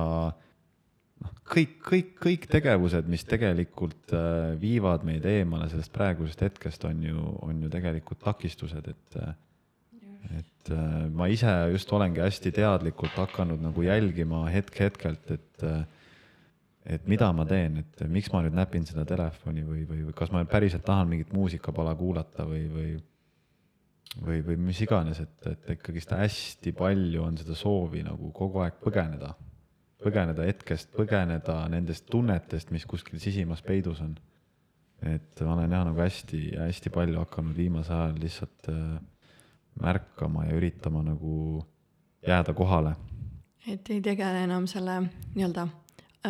noh, 1.22 1.36
kõik, 1.54 1.78
kõik, 1.86 2.12
kõik 2.24 2.50
tegevused, 2.52 3.10
mis 3.12 3.26
tegelikult 3.30 4.16
äh, 4.18 4.56
viivad 4.62 5.06
meid 5.08 5.28
eemale 5.30 5.70
sellest 5.72 5.94
praegusest 5.96 6.46
hetkest, 6.48 6.88
on 6.90 7.06
ju, 7.06 7.30
on 7.46 7.62
ju 7.66 7.72
tegelikult 7.74 8.24
takistused, 8.26 8.90
et 8.96 9.20
et 10.40 10.72
ma 11.14 11.28
ise 11.30 11.52
just 11.74 11.92
olengi 11.94 12.24
hästi 12.24 12.52
teadlikult 12.56 13.18
hakanud 13.20 13.62
nagu 13.62 13.86
jälgima 13.86 14.46
hetk-hetkelt, 14.54 15.32
et 15.32 15.68
et 16.86 17.08
mida 17.10 17.32
ma 17.34 17.48
teen, 17.50 17.80
et 17.82 18.02
miks 18.14 18.30
ma 18.34 18.44
nüüd 18.46 18.54
näpin 18.54 18.84
seda 18.86 19.06
telefoni 19.10 19.64
või, 19.66 19.88
või, 19.90 20.04
või 20.06 20.14
kas 20.18 20.30
ma 20.34 20.44
päriselt 20.46 20.86
tahan 20.86 21.10
mingit 21.10 21.32
muusikapala 21.34 21.96
kuulata 21.98 22.46
või, 22.46 22.68
või 22.70 22.90
või, 24.24 24.42
või 24.46 24.58
mis 24.70 24.80
iganes, 24.86 25.20
et, 25.24 25.48
et 25.50 25.74
ikkagist 25.76 26.14
hästi 26.16 26.72
palju 26.78 27.24
on 27.26 27.40
seda 27.40 27.58
soovi 27.58 28.04
nagu 28.06 28.32
kogu 28.36 28.62
aeg 28.64 28.78
põgeneda, 28.84 29.34
põgeneda 30.04 30.46
hetkest, 30.48 30.92
põgeneda 30.96 31.58
nendest 31.72 32.08
tunnetest, 32.12 32.72
mis 32.76 32.86
kuskil 32.88 33.20
sisimas 33.20 33.64
peidus 33.66 34.02
on. 34.06 34.16
et 35.06 35.42
ma 35.44 35.54
olen 35.58 35.74
jah 35.76 35.84
nagu 35.86 36.00
hästi-hästi 36.00 36.90
palju 36.90 37.20
hakanud 37.20 37.58
viimasel 37.58 37.98
ajal 37.98 38.22
lihtsalt 38.22 38.70
äh, 38.72 38.94
märkama 39.82 40.46
ja 40.46 40.56
üritama 40.56 41.04
nagu 41.04 41.66
jääda 42.28 42.54
kohale. 42.54 42.96
et 43.68 43.90
ei 43.90 44.02
tegele 44.02 44.44
enam 44.44 44.68
selle 44.68 45.02
nii-öelda, 45.36 45.68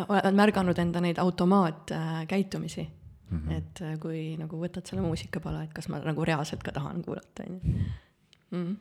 oled 0.08 0.34
märganud 0.36 0.78
enda 0.78 1.00
neid 1.00 1.18
automaatkäitumisi 1.18 2.80
äh, 2.80 2.90
mm. 3.30 3.38
-hmm. 3.38 3.52
et 3.52 3.80
äh, 3.82 3.98
kui 4.00 4.36
nagu 4.36 4.60
võtad 4.60 4.88
selle 4.88 5.02
muusikapala, 5.02 5.62
et 5.62 5.72
kas 5.72 5.88
ma 5.88 5.98
nagu 5.98 6.24
reaalselt 6.24 6.62
ka 6.62 6.72
tahan 6.72 7.02
kuulata, 7.02 7.46
on 7.48 7.60
ju. 8.52 8.76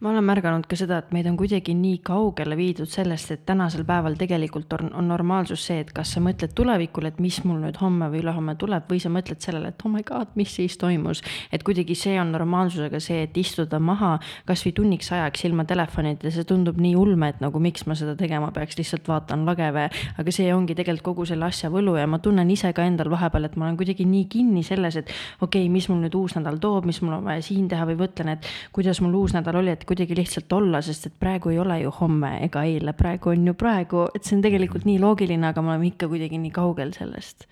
Ma 0.00 0.14
olen 0.14 0.24
märganud 0.24 0.64
ka 0.64 0.78
seda, 0.80 0.96
et 1.02 1.10
meid 1.12 1.26
on 1.28 1.34
kuidagi 1.36 1.74
nii 1.76 1.98
kaugele 2.00 2.56
viidud 2.56 2.88
sellest, 2.88 3.34
et 3.34 3.42
tänasel 3.44 3.82
päeval 3.84 4.14
tegelikult 4.16 4.72
on, 4.72 4.86
on 4.96 5.10
normaalsus 5.12 5.60
see, 5.68 5.82
et 5.82 5.90
kas 5.92 6.14
sa 6.14 6.22
mõtled 6.24 6.54
tulevikule, 6.56 7.10
et 7.12 7.18
mis 7.20 7.36
mul 7.44 7.58
nüüd 7.60 7.76
homme 7.82 8.08
või 8.08 8.22
ülehomme 8.22 8.54
tuleb 8.56 8.86
või 8.88 8.96
sa 9.02 9.10
mõtled 9.12 9.44
sellele, 9.44 9.74
et 9.74 9.84
oh 9.84 9.92
my 9.92 10.00
god, 10.08 10.30
mis 10.40 10.54
siis 10.56 10.78
toimus. 10.80 11.20
et 11.52 11.60
kuidagi 11.68 11.92
see 11.92 12.14
on 12.16 12.32
normaalsusega 12.32 12.96
see, 12.96 13.26
et 13.26 13.36
istuda 13.36 13.76
maha 13.76 14.14
kasvõi 14.48 14.72
tunniks 14.78 15.12
ajaks 15.18 15.44
ilma 15.50 15.66
telefonita, 15.68 16.32
see 16.32 16.48
tundub 16.48 16.80
nii 16.80 16.94
ulme, 16.96 17.28
et 17.34 17.44
nagu 17.44 17.60
miks 17.60 17.84
ma 17.84 17.98
seda 18.00 18.16
tegema 18.16 18.48
peaks, 18.56 18.80
lihtsalt 18.80 19.12
vaatan 19.12 19.44
lageve. 19.44 19.90
aga 20.16 20.32
see 20.32 20.48
ongi 20.54 20.78
tegelikult 20.80 21.10
kogu 21.10 21.28
selle 21.28 21.44
asja 21.44 21.68
võlu 21.68 21.98
ja 22.00 22.06
ma 22.08 22.22
tunnen 22.24 22.48
ise 22.48 22.72
ka 22.72 22.88
endal 22.88 23.12
vahepeal, 23.12 23.50
et 23.50 23.60
ma 23.60 23.68
olen 23.68 23.76
kuidagi 23.76 24.08
nii 24.08 24.24
kinni 24.32 24.64
selles, 24.64 24.96
et 24.96 25.12
okei 25.42 25.66
okay,, 25.66 25.68
mis 25.68 25.92
mul 25.92 26.00
nüüd 26.06 26.16
uus 26.16 26.40
nädal 26.40 26.56
toob, 26.56 26.88
mis 26.88 27.04
mul 27.04 27.20
on 27.20 27.28
vaja 27.28 27.44
siin 27.44 27.68
teha 27.68 27.84
või 27.92 28.00
mõtlen, 28.00 28.32
et 28.38 28.48
kuidas 28.72 29.04
mul 29.04 29.20
uus 29.20 29.36
nädal 29.36 29.60
oli, 29.60 29.76
et 29.76 29.89
kuidagi 29.90 30.14
lihtsalt 30.14 30.52
olla, 30.54 30.78
sest 30.86 31.08
et 31.08 31.16
praegu 31.18 31.50
ei 31.50 31.58
ole 31.58 31.80
ju 31.82 31.90
homme 31.98 32.36
ega 32.44 32.62
eile, 32.68 32.94
praegu 32.96 33.32
on 33.32 33.48
ju 33.50 33.56
praegu, 33.58 34.04
et 34.14 34.26
see 34.26 34.36
on 34.38 34.44
tegelikult 34.44 34.86
nii 34.86 35.00
loogiline, 35.02 35.48
aga 35.50 35.64
me 35.64 35.74
oleme 35.74 35.90
ikka 35.90 36.08
kuidagi 36.12 36.38
nii 36.38 36.52
kaugel 36.54 36.94
sellest. 36.94 37.48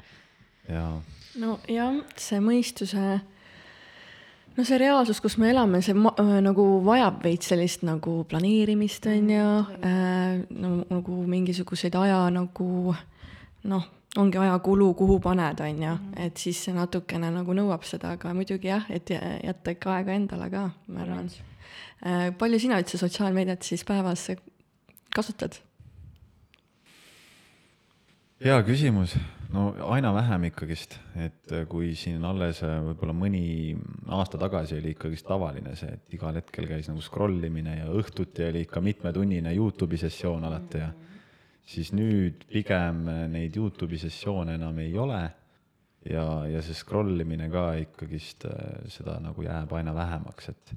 jaa. 0.71 0.93
no 1.43 1.59
jah, 1.67 1.99
see 2.21 2.39
mõistuse, 2.45 3.19
no 4.55 4.69
see 4.71 4.79
reaalsus, 4.79 5.19
kus 5.25 5.39
me 5.43 5.51
elame, 5.51 5.83
see 5.83 5.99
ma, 5.99 6.15
äh, 6.23 6.39
nagu 6.45 6.69
vajab 6.87 7.19
veits 7.27 7.51
sellist 7.51 7.83
nagu 7.89 8.21
planeerimist, 8.31 9.11
on 9.11 9.35
ju 9.35 9.51
äh,, 9.83 10.39
no 10.55 10.75
nagu 10.87 11.21
mingisuguseid 11.35 11.99
aja 11.99 12.23
nagu 12.35 12.95
noh 13.69 13.95
ongi 14.19 14.39
ajakulu, 14.41 14.93
kuhu 14.99 15.19
paned, 15.21 15.61
on 15.61 15.83
ju, 15.83 15.99
et 16.17 16.39
siis 16.39 16.63
see 16.65 16.73
natukene 16.75 17.29
nagu 17.35 17.55
nõuab 17.55 17.85
seda, 17.87 18.15
aga 18.17 18.33
muidugi 18.35 18.71
jah, 18.71 18.87
et 18.91 19.11
jätta 19.13 19.75
ikka 19.75 19.99
aega 19.99 20.15
endale 20.17 20.49
ka, 20.55 20.69
ma 20.89 21.05
arvan. 21.05 21.29
Äh, 21.29 21.58
palju 22.39 22.61
sina 22.63 22.79
üldse 22.79 23.01
sotsiaalmeediat 23.01 23.67
siis 23.67 23.83
päevas 23.85 24.29
kasutad? 25.15 25.59
hea 28.39 28.59
küsimus, 28.63 29.17
no 29.51 29.73
aina 29.91 30.13
vähem 30.15 30.45
ikkagist, 30.53 30.95
et 31.19 31.55
kui 31.71 31.91
siin 31.99 32.23
alles 32.27 32.61
äh, 32.63 32.77
võib-olla 32.87 33.17
mõni 33.17 33.75
aasta 34.15 34.39
tagasi 34.39 34.79
oli 34.79 34.93
ikkagist 34.95 35.27
tavaline 35.27 35.75
see, 35.79 35.91
et 35.97 36.15
igal 36.15 36.39
hetkel 36.39 36.69
käis 36.71 36.87
nagu 36.91 37.03
scroll 37.03 37.43
imine 37.49 37.81
ja 37.81 37.89
õhtuti 37.91 38.47
oli 38.47 38.63
ikka 38.67 38.83
mitmetunnine 38.85 39.55
Youtube'i 39.57 39.99
sessioon 39.99 40.47
alati 40.47 40.85
ja 40.85 40.93
siis 41.69 41.91
nüüd 41.97 42.47
pigem 42.53 43.09
neid 43.33 43.59
Youtube'i 43.59 43.99
sessioone 44.01 44.55
enam 44.57 44.79
ei 44.85 44.95
ole. 44.99 45.23
Ja, 46.09 46.25
ja 46.47 46.61
see 46.63 46.77
scroll 46.79 47.19
imine 47.21 47.51
ka 47.53 47.73
ikkagist 47.83 48.47
äh, 48.47 48.85
seda 48.93 49.19
nagu 49.21 49.43
jääb 49.43 49.73
aina 49.75 49.93
vähemaks, 49.97 50.53
et 50.55 50.77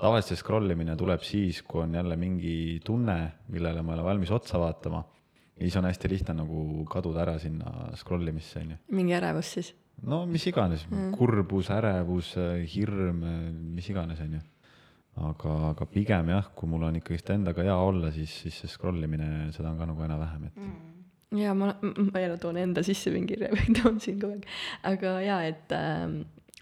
tavaliselt 0.00 0.34
see 0.34 0.40
scroll 0.42 0.74
imine 0.74 0.96
tuleb 0.98 1.24
siis, 1.26 1.62
kui 1.66 1.84
on 1.84 1.94
jälle 1.94 2.16
mingi 2.20 2.54
tunne, 2.84 3.18
millele 3.52 3.82
ma 3.86 3.96
olen 3.96 4.06
valmis 4.06 4.32
otsa 4.34 4.60
vaatama. 4.60 5.02
ja 5.56 5.66
siis 5.66 5.76
on 5.76 5.88
hästi 5.88 6.08
lihtne 6.08 6.34
nagu 6.40 6.84
kaduda 6.90 7.24
ära 7.26 7.38
sinna 7.38 7.90
scroll 8.00 8.28
imisse, 8.28 8.62
on 8.64 8.70
ju. 8.74 8.78
mingi 8.96 9.16
ärevus 9.16 9.52
siis? 9.58 9.74
no 10.02 10.24
mis 10.26 10.46
iganes 10.46 10.86
mm., 10.88 11.10
kurbus, 11.18 11.70
ärevus, 11.74 12.34
hirm, 12.74 13.24
mis 13.74 13.90
iganes, 13.92 14.20
on 14.24 14.38
ju. 14.38 14.44
aga, 15.30 15.56
aga 15.72 15.86
pigem 15.86 16.32
jah, 16.32 16.48
kui 16.56 16.70
mul 16.70 16.88
on 16.88 16.96
ikkagist 17.00 17.34
endaga 17.36 17.66
hea 17.66 17.76
olla, 17.76 18.12
siis, 18.14 18.40
siis 18.44 18.62
see 18.62 18.72
scroll 18.72 19.04
imine, 19.04 19.50
seda 19.56 19.72
on 19.72 19.78
ka 19.80 19.90
nagu 19.90 20.06
aina 20.06 20.16
vähem, 20.20 20.48
et 20.48 20.56
mm 20.56 20.88
ja 21.36 21.54
ma, 21.54 21.74
ma 22.12 22.20
jälle 22.20 22.38
toon 22.38 22.56
enda 22.56 22.82
sisse 22.82 23.10
mingi 23.14 23.36
toon 23.82 24.00
siin 24.02 24.18
kogu 24.20 24.34
aeg, 24.34 24.46
aga 24.90 25.12
ja 25.22 25.36
et 25.46 25.74
äh, 25.74 26.08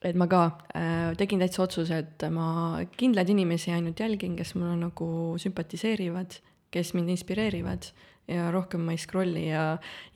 et 0.05 0.19
ma 0.19 0.29
ka 0.31 0.43
äh, 0.77 1.15
tegin 1.19 1.43
täitsa 1.43 1.65
otsuse, 1.65 2.03
et 2.05 2.27
ma 2.31 2.79
kindlaid 2.99 3.31
inimesi 3.35 3.73
ainult 3.75 4.01
jälgin, 4.01 4.37
kes 4.39 4.55
mulle 4.55 4.77
nagu 4.79 5.09
sümpatiseerivad, 5.43 6.39
kes 6.75 6.95
mind 6.95 7.15
inspireerivad 7.17 7.91
ja 8.29 8.51
rohkem 8.53 8.85
ma 8.85 8.95
ei 8.95 9.01
scroll'i 9.01 9.47
ja 9.49 9.63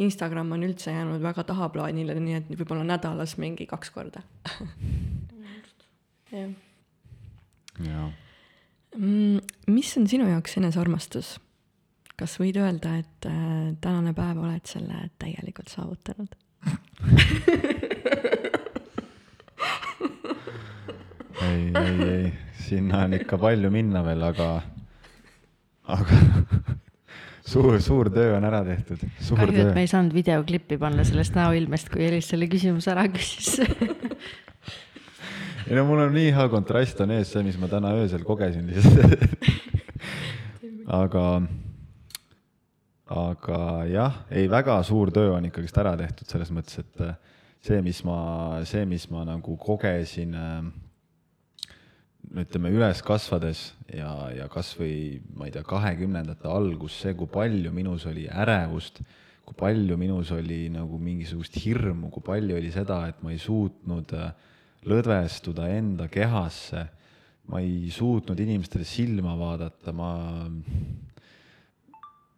Instagram 0.02 0.52
on 0.52 0.66
üldse 0.66 0.92
jäänud 0.92 1.22
väga 1.24 1.44
tahaplaanile, 1.48 2.16
nii 2.20 2.38
et 2.38 2.50
võib-olla 2.52 2.84
nädalas 2.86 3.38
mingi 3.40 3.66
kaks 3.70 3.90
korda 3.94 4.22
jah. 6.32 6.52
jaa. 7.86 8.10
Mm, 8.98 9.40
mis 9.72 9.96
on 9.96 10.06
sinu 10.08 10.28
jaoks 10.28 10.58
enesearmastus? 10.60 11.38
kas 12.22 12.36
võid 12.38 12.58
öelda, 12.60 12.98
et 13.00 13.26
äh, 13.26 13.72
tänane 13.82 14.12
päev 14.14 14.44
oled 14.44 14.68
selle 14.68 15.08
täielikult 15.18 15.72
saavutanud 15.72 16.36
ei, 21.48 21.70
ei, 21.74 22.08
ei, 22.08 22.32
sinna 22.66 23.04
on 23.06 23.18
ikka 23.18 23.38
palju 23.40 23.70
minna 23.74 24.02
veel, 24.06 24.22
aga, 24.26 24.48
aga 25.96 26.20
suur, 27.52 27.78
suur 27.82 28.10
töö 28.12 28.36
on 28.36 28.46
ära 28.48 28.62
tehtud. 28.66 29.02
kahju, 29.02 29.66
et 29.66 29.74
me 29.74 29.84
ei 29.84 29.90
saanud 29.90 30.14
videoklippi 30.16 30.78
panna 30.80 31.04
sellest 31.06 31.36
näoilmest, 31.38 31.90
kui 31.92 32.06
Elis 32.06 32.30
selle 32.32 32.48
küsimuse 32.52 32.92
ära 32.94 33.08
küsis. 33.12 33.58
Ei 35.62 35.76
no 35.78 35.84
mul 35.86 36.00
on 36.02 36.10
nii 36.12 36.32
hea 36.34 36.48
kontrast 36.50 36.98
on 37.04 37.12
ees 37.14 37.30
see, 37.32 37.40
mis 37.46 37.54
ma 37.56 37.68
täna 37.70 37.92
öösel 37.96 38.24
kogesin 38.26 38.66
lihtsalt. 38.68 39.22
Aga, 40.92 41.22
aga 43.06 43.58
jah, 43.86 44.16
ei, 44.34 44.48
väga 44.50 44.74
suur 44.84 45.12
töö 45.14 45.30
on 45.36 45.46
ikkagist 45.46 45.78
ära 45.78 45.92
tehtud 45.96 46.28
selles 46.28 46.50
mõttes, 46.52 46.82
et 46.82 47.04
see, 47.64 47.78
mis 47.86 48.02
ma, 48.04 48.16
see, 48.68 48.82
mis 48.90 49.06
ma 49.14 49.22
nagu 49.24 49.54
kogesin 49.62 50.34
äh, 50.36 50.58
ütleme, 52.40 52.70
üles 52.72 53.02
kasvades 53.04 53.72
ja, 53.92 54.12
ja 54.32 54.46
kasvõi 54.52 55.20
ma 55.36 55.48
ei 55.48 55.52
tea, 55.54 55.64
kahekümnendate 55.68 56.48
algus, 56.48 56.96
see, 57.02 57.12
kui 57.18 57.28
palju 57.32 57.72
minus 57.74 58.06
oli 58.08 58.24
ärevust, 58.30 59.02
kui 59.44 59.56
palju 59.58 59.98
minus 60.00 60.32
oli 60.32 60.64
nagu 60.72 60.98
mingisugust 61.02 61.58
hirmu, 61.60 62.08
kui 62.14 62.24
palju 62.24 62.56
oli 62.56 62.72
seda, 62.72 63.02
et 63.10 63.20
ma 63.24 63.34
ei 63.34 63.40
suutnud 63.42 64.14
äh, 64.16 64.32
lõdvestuda 64.88 65.68
enda 65.76 66.08
kehasse, 66.12 66.86
ma 67.52 67.60
ei 67.60 67.90
suutnud 67.92 68.38
inimestele 68.40 68.86
silma 68.88 69.34
vaadata, 69.36 69.92
ma, 69.92 70.12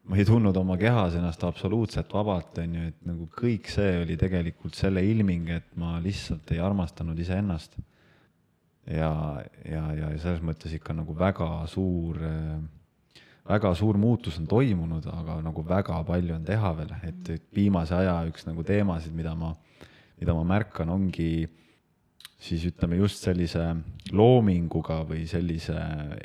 ma 0.04 0.18
ei 0.18 0.26
tundnud 0.26 0.56
oma 0.58 0.76
kehas 0.80 1.14
ennast 1.20 1.44
absoluutselt 1.46 2.12
vabalt, 2.12 2.58
on 2.64 2.78
ju, 2.80 2.90
et 2.90 3.08
nagu 3.08 3.30
kõik 3.38 3.70
see 3.70 3.98
oli 4.02 4.18
tegelikult 4.20 4.74
selle 4.76 5.04
ilming, 5.06 5.54
et 5.54 5.74
ma 5.80 6.00
lihtsalt 6.02 6.50
ei 6.56 6.62
armastanud 6.64 7.20
iseennast 7.20 7.78
ja, 8.90 9.42
ja, 9.64 9.84
ja 9.96 10.12
selles 10.20 10.42
mõttes 10.44 10.74
ikka 10.76 10.94
nagu 10.96 11.16
väga 11.16 11.48
suur, 11.70 12.18
väga 13.48 13.74
suur 13.78 13.98
muutus 14.00 14.38
on 14.40 14.48
toimunud, 14.50 15.06
aga 15.12 15.40
nagu 15.44 15.64
väga 15.66 16.00
palju 16.06 16.36
on 16.36 16.46
teha 16.46 16.72
veel, 16.78 16.94
et 17.08 17.34
viimase 17.54 17.96
aja 17.96 18.18
üks 18.28 18.48
nagu 18.48 18.64
teemasid, 18.66 19.14
mida 19.16 19.34
ma, 19.38 19.54
mida 20.20 20.36
ma 20.36 20.44
märkan, 20.54 20.92
ongi 20.92 21.46
siis 22.44 22.66
ütleme 22.68 22.98
just 22.98 23.24
sellise 23.24 23.70
loominguga 24.12 25.00
või 25.08 25.24
sellise 25.28 25.76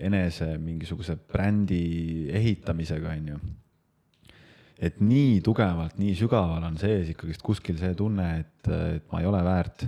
enese 0.03 0.51
mingisuguse 0.59 1.15
brändi 1.29 2.27
ehitamisega, 2.35 3.15
on 3.15 3.31
ju. 3.33 3.39
et 4.79 4.99
nii 5.03 5.39
tugevalt, 5.43 5.95
nii 5.99 6.15
sügaval 6.15 6.63
on 6.67 6.77
sees 6.79 7.11
ikkagist 7.13 7.43
kuskil 7.43 7.79
see 7.79 7.95
tunne, 7.95 8.29
et, 8.43 8.67
et 8.67 9.11
ma 9.11 9.23
ei 9.23 9.27
ole 9.27 9.43
väärt, 9.43 9.87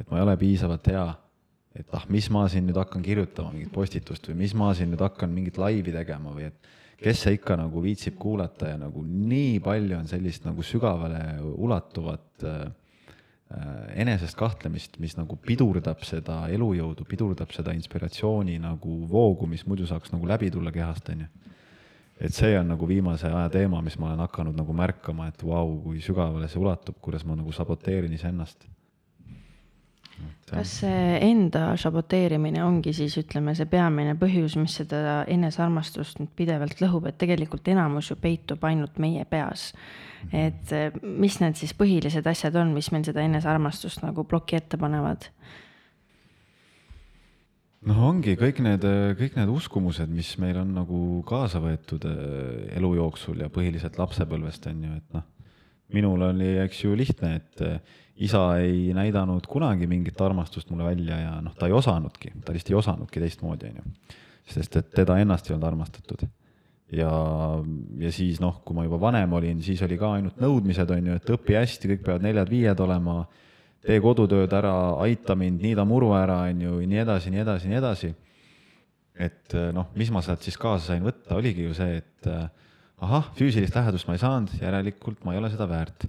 et 0.00 0.08
ma 0.08 0.20
ei 0.20 0.24
ole 0.24 0.36
piisavalt 0.40 0.88
hea 0.88 1.06
et 1.78 1.94
ah, 1.94 2.04
mis 2.10 2.26
ma 2.34 2.46
siin 2.50 2.66
nüüd 2.66 2.78
hakkan 2.80 3.04
kirjutama 3.04 3.52
mingit 3.54 3.72
postitust 3.74 4.26
või 4.30 4.40
mis 4.42 4.54
ma 4.58 4.72
siin 4.74 4.90
nüüd 4.92 5.04
hakkan 5.04 5.30
mingit 5.30 5.60
laivi 5.60 5.94
tegema 5.94 6.34
või 6.34 6.48
et 6.50 6.68
kes 6.98 7.22
see 7.22 7.38
ikka 7.38 7.56
nagu 7.60 7.82
viitsib 7.82 8.18
kuulata 8.18 8.72
ja 8.72 8.78
nagu 8.80 9.04
nii 9.06 9.60
palju 9.62 9.98
on 10.00 10.10
sellist 10.10 10.46
nagu 10.48 10.64
sügavale 10.66 11.22
ulatuvat 11.54 12.46
äh, 12.48 12.66
enesest 13.96 14.36
kahtlemist, 14.36 14.98
mis 15.00 15.14
nagu 15.16 15.38
pidurdab 15.40 16.02
seda 16.04 16.42
elujõudu, 16.52 17.06
pidurdab 17.08 17.52
seda 17.54 17.72
inspiratsiooni 17.76 18.58
nagu 18.60 18.98
voogu, 19.08 19.48
mis 19.48 19.64
muidu 19.66 19.86
saaks 19.88 20.12
nagu 20.12 20.28
läbi 20.28 20.50
tulla 20.52 20.72
kehast, 20.74 21.08
on 21.14 21.24
ju. 21.24 21.28
et 22.20 22.34
see 22.34 22.58
on 22.58 22.68
nagu 22.74 22.88
viimase 22.88 23.30
aja 23.30 23.48
teema, 23.54 23.80
mis 23.82 23.96
ma 23.98 24.10
olen 24.10 24.24
hakanud 24.26 24.58
nagu 24.58 24.74
märkama, 24.74 25.28
et 25.30 25.42
vau, 25.42 25.78
kui 25.84 26.02
sügavale 26.04 26.50
see 26.50 26.60
ulatub, 26.60 26.98
kuidas 27.00 27.24
ma 27.24 27.38
nagu 27.38 27.54
saboteerin 27.54 28.12
iseennast. 28.12 28.66
Kas 30.48 30.72
see 30.80 31.18
enda 31.26 31.74
saboteerimine 31.80 32.62
ongi 32.64 32.94
siis 32.96 33.16
ütleme, 33.20 33.54
see 33.56 33.68
peamine 33.70 34.14
põhjus, 34.18 34.56
mis 34.60 34.78
seda 34.80 35.22
enesearmastust 35.28 36.22
nüüd 36.22 36.32
pidevalt 36.38 36.80
lõhub, 36.82 37.08
et 37.10 37.18
tegelikult 37.20 37.68
enamus 37.68 38.10
ju 38.12 38.18
peitub 38.20 38.64
ainult 38.64 38.98
meie 39.02 39.24
peas. 39.28 39.72
et 40.32 40.72
eh, 40.74 40.90
mis 41.02 41.38
need 41.40 41.56
siis 41.60 41.74
põhilised 41.78 42.26
asjad 42.26 42.56
on, 42.58 42.74
mis 42.74 42.90
meil 42.92 43.04
seda 43.06 43.22
enesearmastust 43.22 44.02
nagu 44.02 44.24
ploki 44.24 44.58
ette 44.58 44.80
panevad? 44.80 45.28
noh, 47.86 48.02
ongi 48.10 48.34
kõik 48.38 48.60
need, 48.64 48.84
kõik 49.18 49.38
need 49.38 49.52
uskumused, 49.52 50.10
mis 50.10 50.32
meil 50.42 50.58
on 50.60 50.74
nagu 50.76 51.00
kaasa 51.28 51.60
võetud 51.62 52.04
äh, 52.08 52.76
elu 52.78 52.94
jooksul 52.98 53.44
ja 53.44 53.52
põhiliselt 53.52 53.98
lapsepõlvest 54.00 54.66
on 54.72 54.84
ju, 54.88 54.98
et 54.98 55.16
noh, 55.16 55.26
minul 55.94 56.26
oli, 56.26 56.56
eks 56.64 56.84
ju, 56.84 56.96
lihtne, 56.98 57.34
et 57.38 57.64
äh, 57.64 57.98
isa 58.18 58.42
ei 58.58 58.92
näidanud 58.96 59.46
kunagi 59.46 59.86
mingit 59.86 60.20
armastust 60.20 60.70
mulle 60.70 60.88
välja 60.88 61.20
ja 61.20 61.36
noh, 61.42 61.54
ta 61.58 61.68
ei 61.68 61.74
osanudki, 61.76 62.32
ta 62.44 62.54
lihtsalt 62.54 62.72
ei 62.72 62.78
osanudki 62.80 63.22
teistmoodi, 63.22 63.70
on 63.70 63.80
ju. 63.80 64.16
sest 64.54 64.76
et 64.80 64.90
teda 64.94 65.18
ennast 65.22 65.48
ei 65.48 65.54
olnud 65.54 65.68
armastatud. 65.68 66.26
ja, 66.92 67.10
ja 68.00 68.12
siis 68.12 68.40
noh, 68.42 68.60
kui 68.64 68.76
ma 68.76 68.86
juba 68.86 69.00
vanem 69.00 69.32
olin, 69.38 69.62
siis 69.62 69.82
oli 69.86 69.98
ka 70.00 70.14
ainult 70.16 70.40
nõudmised, 70.42 70.90
on 70.90 71.12
ju, 71.12 71.18
et 71.20 71.34
õpi 71.36 71.58
hästi, 71.60 71.92
kõik 71.92 72.06
peavad 72.06 72.26
neljad-viied 72.26 72.80
olema 72.80 73.20
tee 73.86 74.00
kodutööd 74.02 74.52
ära, 74.52 74.74
aita 75.04 75.36
mind, 75.38 75.62
niida 75.62 75.84
muru 75.86 76.10
ära, 76.18 76.42
on 76.50 76.64
ju, 76.64 76.78
nii 76.90 77.04
edasi, 77.04 77.30
nii 77.34 77.44
edasi, 77.44 77.70
nii 77.70 77.78
edasi. 77.78 78.14
et 79.18 79.54
noh, 79.74 79.88
mis 79.98 80.10
ma 80.14 80.22
sealt 80.22 80.42
siis 80.46 80.58
kaasa 80.58 80.92
sain 80.92 81.06
võtta, 81.06 81.36
oligi 81.38 81.64
ju 81.64 81.74
see, 81.74 81.98
et 82.02 82.26
ahah, 82.98 83.30
füüsilist 83.38 83.74
lähedust 83.78 84.08
ma 84.08 84.14
ei 84.14 84.22
saanud, 84.22 84.52
järelikult 84.60 85.24
ma 85.26 85.34
ei 85.34 85.40
ole 85.42 85.50
seda 85.50 85.66
väärt. 85.70 86.06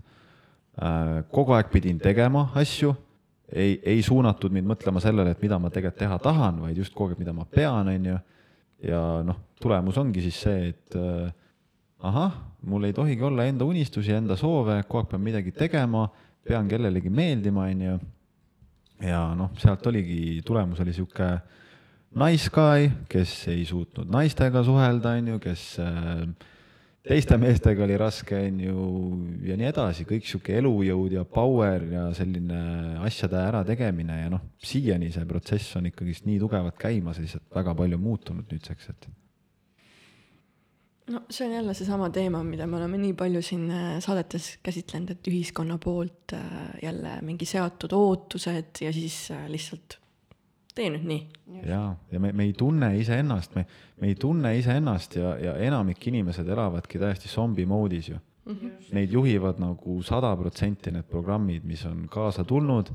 Eh, 0.78 1.24
kogu 1.34 1.56
aeg 1.58 1.72
pidin 1.74 1.98
tegema 2.00 2.50
asju, 2.60 2.94
ei, 3.50 3.80
ei 3.84 4.04
suunatud 4.06 4.54
mind 4.54 4.70
mõtlema 4.70 5.02
sellele, 5.04 5.34
et 5.34 5.42
mida 5.42 5.58
ma 5.60 5.72
tegelikult 5.74 6.00
teha 6.04 6.20
tahan, 6.24 6.62
vaid 6.64 6.78
just 6.78 6.94
kogu 6.94 7.16
aeg, 7.16 7.24
mida 7.24 7.34
ma 7.36 7.48
pean, 7.50 7.90
on 7.90 8.06
ju. 8.12 8.20
ja 8.88 9.02
noh, 9.28 9.42
tulemus 9.60 9.98
ongi 10.00 10.22
siis 10.24 10.38
see, 10.46 10.70
et 10.70 10.96
ahah, 12.00 12.38
mul 12.70 12.88
ei 12.88 12.96
tohigi 12.96 13.26
olla 13.28 13.44
enda 13.50 13.68
unistusi, 13.68 14.14
enda 14.16 14.38
soove, 14.40 14.78
kogu 14.88 15.02
aeg 15.02 15.12
pean 15.12 15.26
midagi 15.26 15.52
tegema 15.58 16.06
pean 16.50 16.70
kellelegi 16.70 17.12
meeldima, 17.14 17.68
onju. 17.70 17.98
ja 19.06 19.24
noh, 19.38 19.52
sealt 19.60 19.86
oligi, 19.92 20.40
tulemus 20.46 20.80
oli 20.84 20.94
sihuke 20.96 21.28
nice 22.20 22.50
guy, 22.54 22.90
kes 23.12 23.34
ei 23.52 23.66
suutnud 23.68 24.10
naistega 24.12 24.64
suhelda, 24.66 25.14
onju, 25.20 25.40
kes 25.44 25.66
äh, 25.84 26.24
teiste 27.10 27.38
meestega 27.42 27.84
oli 27.86 27.98
raske, 27.98 28.38
onju, 28.50 28.82
ja 29.48 29.56
nii 29.58 29.70
edasi, 29.72 30.06
kõik 30.10 30.28
sihuke 30.30 30.58
elujõud 30.60 31.16
ja 31.16 31.24
power 31.26 31.86
ja 31.90 32.04
selline 32.18 32.60
asjade 33.06 33.40
ärategemine 33.42 34.20
ja 34.22 34.34
noh, 34.34 34.44
siiani 34.62 35.10
see 35.14 35.26
protsess 35.30 35.80
on 35.80 35.90
ikkagist 35.90 36.28
nii 36.30 36.38
tugevalt 36.42 36.78
käimas, 36.80 37.22
lihtsalt 37.22 37.48
väga 37.56 37.74
palju 37.80 38.00
muutunud 38.02 38.54
nüüdseks, 38.54 38.92
et 38.94 39.10
no 41.10 41.24
see 41.30 41.48
on 41.48 41.56
jälle 41.56 41.74
seesama 41.74 42.10
teema, 42.14 42.44
mida 42.46 42.68
me 42.70 42.78
oleme 42.78 43.00
nii 43.02 43.16
palju 43.18 43.42
siin 43.46 43.66
äh, 43.74 43.88
saadetes 44.04 44.52
käsitlenud, 44.66 45.16
et 45.16 45.32
ühiskonna 45.32 45.80
poolt 45.82 46.36
äh, 46.38 46.44
jälle 46.84 47.18
mingi 47.26 47.48
seatud 47.50 47.96
ootused 47.98 48.84
ja 48.86 48.94
siis 48.94 49.26
äh, 49.34 49.48
lihtsalt 49.50 49.98
tee 50.80 50.90
nüüd 50.94 51.06
nii. 51.10 51.22
ja, 51.68 51.84
ja 52.12 52.24
me, 52.24 52.32
me 52.32 52.48
ei 52.48 52.56
tunne 52.58 52.94
iseennast, 53.00 53.56
me, 53.60 53.66
me 54.00 54.12
ei 54.12 54.18
tunne 54.20 54.56
iseennast 54.58 55.20
ja, 55.20 55.36
ja 55.50 55.58
enamik 55.68 56.08
inimesed 56.12 56.48
elavadki 56.48 57.02
täiesti 57.02 57.32
zombi 57.32 57.68
moodis 57.70 58.10
ju 58.14 58.18
mm. 58.18 58.56
-hmm. 58.56 58.94
Neid 58.96 59.14
juhivad 59.14 59.60
nagu 59.60 60.02
sada 60.04 60.36
protsenti 60.38 60.92
need 60.92 61.06
programmid, 61.06 61.64
mis 61.64 61.86
on 61.86 62.08
kaasa 62.08 62.44
tulnud. 62.44 62.92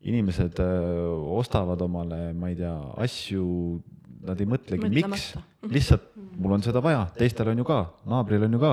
inimesed 0.00 0.56
öö, 0.58 1.08
ostavad 1.36 1.80
omale, 1.80 2.32
ma 2.32 2.48
ei 2.48 2.54
tea, 2.56 2.76
asju 2.96 3.82
nad 4.24 4.40
ei 4.40 4.46
mõtlegi, 4.48 4.88
miks, 4.88 5.34
lihtsalt 5.68 6.06
mul 6.40 6.54
on 6.56 6.64
seda 6.64 6.80
vaja, 6.80 7.02
teistel 7.18 7.50
on 7.52 7.60
ju 7.60 7.66
ka, 7.68 7.82
naabril 8.08 8.46
on 8.46 8.56
ju 8.56 8.60
ka. 8.62 8.72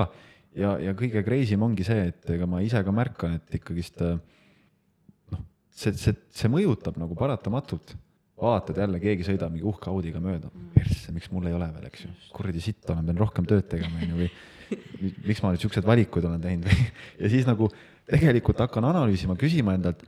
ja, 0.56 0.78
ja 0.80 0.94
kõige 0.96 1.22
crazy 1.26 1.52
im 1.52 1.66
ongi 1.66 1.84
see, 1.84 2.08
et 2.08 2.30
ega 2.30 2.48
ma 2.48 2.62
ise 2.64 2.80
ka 2.84 2.94
märkan, 2.94 3.36
et 3.36 3.58
ikkagist 3.60 4.00
noh, 4.00 5.42
see, 5.68 5.92
see, 5.92 6.16
see 6.32 6.48
mõjutab 6.48 6.96
nagu 6.96 7.14
paratamatult. 7.18 7.92
Vaatad 8.38 8.78
jälle, 8.78 9.00
keegi 9.02 9.26
sõidab 9.26 9.52
mingi 9.52 9.66
uhke 9.66 9.90
Audiga 9.90 10.20
mööda, 10.22 10.50
persse, 10.74 11.12
miks 11.14 11.30
mul 11.34 11.48
ei 11.50 11.56
ole 11.56 11.68
veel, 11.74 11.88
eks 11.90 12.04
ju, 12.04 12.12
kuradi 12.34 12.62
sitt 12.62 12.90
olen, 12.90 13.06
pean 13.08 13.20
rohkem 13.20 13.48
tööd 13.48 13.66
tegema, 13.70 13.98
on 14.04 14.12
ju, 14.14 14.20
või 14.20 14.78
miks 15.26 15.42
ma 15.42 15.52
nüüd 15.52 15.64
siukseid 15.64 15.86
valikuid 15.88 16.28
olen 16.28 16.44
teinud 16.44 16.68
või? 16.68 16.86
Ja 17.22 17.32
siis 17.32 17.48
nagu 17.48 17.70
tegelikult 18.08 18.60
hakkan 18.62 18.86
analüüsima, 18.90 19.36
küsima 19.40 19.74
endalt, 19.78 20.04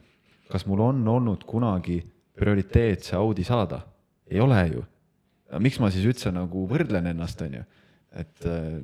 kas 0.51 0.67
mul 0.69 0.83
on 0.85 1.03
olnud 1.09 1.45
kunagi 1.49 2.01
prioriteet 2.39 3.05
see 3.07 3.19
Audi 3.19 3.45
saada. 3.45 3.83
ei 4.31 4.41
ole 4.41 4.61
ju. 4.71 4.85
Miks 5.59 5.81
ma 5.83 5.91
siis 5.91 6.07
üldse 6.07 6.31
nagu 6.31 6.63
võrdlen 6.71 7.11
ennast, 7.11 7.41
on 7.43 7.55
ju 7.59 7.65
et 8.11 8.47
äh, 8.47 8.81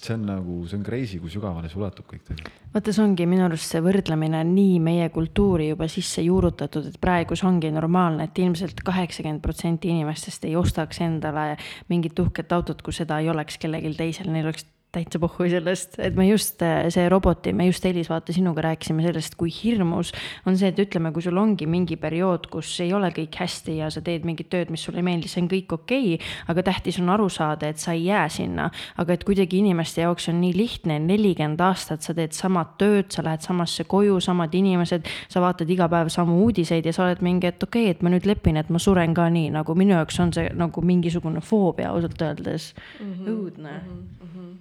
see 0.00 0.14
on 0.14 0.22
nagu, 0.24 0.62
see 0.68 0.78
on 0.78 0.84
crazy, 0.84 1.18
kui 1.20 1.32
sügavale 1.32 1.68
see 1.68 1.76
ulatub 1.80 2.06
kõik 2.08 2.22
tegelikult. 2.24 2.60
vaata, 2.72 2.94
see 2.96 3.04
ongi 3.04 3.26
minu 3.28 3.44
arust 3.44 3.74
see 3.74 3.82
võrdlemine 3.84 4.40
on 4.40 4.54
nii 4.56 4.78
meie 4.84 5.08
kultuuri 5.12 5.68
juba 5.68 5.88
sisse 5.92 6.24
juurutatud, 6.24 6.88
et 6.88 7.00
praegu 7.00 7.36
see 7.36 7.48
ongi 7.48 7.72
normaalne, 7.74 8.28
et 8.28 8.40
ilmselt 8.40 8.80
kaheksakümmend 8.86 9.44
protsenti 9.44 9.92
inimestest 9.92 10.48
ei 10.48 10.56
ostaks 10.56 11.02
endale 11.04 11.58
mingit 11.92 12.18
uhket 12.24 12.56
autot, 12.56 12.80
kui 12.80 12.96
seda 12.96 13.20
ei 13.20 13.28
oleks 13.32 13.60
kellelgi 13.60 13.92
teisel, 14.00 14.32
neil 14.32 14.48
oleks 14.48 14.64
täitsa 14.94 15.20
pohhui 15.22 15.50
sellest, 15.52 15.98
et 16.02 16.16
me 16.18 16.26
just 16.28 16.62
äh, 16.64 16.86
see 16.94 17.08
roboti, 17.10 17.52
me 17.56 17.66
just 17.68 17.84
Elis, 17.88 18.08
vaata 18.12 18.34
sinuga 18.34 18.64
rääkisime 18.68 19.04
sellest, 19.04 19.36
kui 19.40 19.50
hirmus 19.52 20.12
on 20.46 20.58
see, 20.58 20.70
et 20.70 20.80
ütleme, 20.80 21.12
kui 21.14 21.24
sul 21.24 21.38
ongi 21.40 21.66
mingi 21.70 21.98
periood, 22.00 22.48
kus 22.52 22.70
ei 22.84 22.92
ole 22.96 23.10
kõik 23.14 23.38
hästi 23.40 23.78
ja 23.80 23.90
sa 23.92 24.02
teed 24.04 24.26
mingit 24.28 24.50
tööd, 24.52 24.72
mis 24.74 24.84
sulle 24.84 25.02
ei 25.02 25.06
meeldi, 25.06 25.30
see 25.30 25.42
on 25.44 25.50
kõik 25.50 25.74
okei 25.76 26.14
okay,, 26.16 26.32
aga 26.52 26.66
tähtis 26.70 27.00
on 27.02 27.10
aru 27.14 27.28
saada, 27.32 27.70
et 27.70 27.82
sa 27.82 27.94
ei 27.96 28.06
jää 28.08 28.26
sinna. 28.32 28.70
aga 29.00 29.14
et 29.14 29.24
kuidagi 29.26 29.58
inimeste 29.58 30.04
jaoks 30.04 30.28
on 30.32 30.40
nii 30.40 30.54
lihtne, 30.56 30.98
nelikümmend 31.02 31.60
aastat 31.60 32.04
sa 32.06 32.14
teed 32.14 32.34
samad 32.36 32.76
tööd, 32.80 33.10
sa 33.14 33.24
lähed 33.26 33.44
samasse 33.44 33.84
koju, 33.88 34.20
samad 34.24 34.54
inimesed, 34.54 35.08
sa 35.28 35.42
vaatad 35.44 35.70
iga 35.70 35.88
päev 35.90 36.10
samu 36.12 36.40
uudiseid 36.44 36.86
ja 36.86 36.92
sa 36.94 37.08
oled 37.08 37.22
mingi, 37.24 37.50
et 37.50 37.62
okei 37.62 37.88
okay,, 37.88 37.96
et 37.96 38.04
ma 38.04 38.12
nüüd 38.14 38.28
lepin, 38.28 38.58
et 38.60 38.70
ma 38.70 38.82
suren 38.82 39.14
ka 39.16 39.28
nii, 39.32 39.50
nagu 39.54 39.76
minu 39.78 39.96
jaoks 39.96 40.20
on 40.24 40.34
see 40.36 40.50
nagu 40.54 40.84
mingisugune 40.84 41.42
foobia 41.44 41.90
ausalt 41.90 42.22
öeldes 42.22 42.74
mm, 42.74 43.12
-hmm. 43.12 43.28
õudne 43.34 43.74
mm. 43.80 44.06
-hmm 44.22 44.52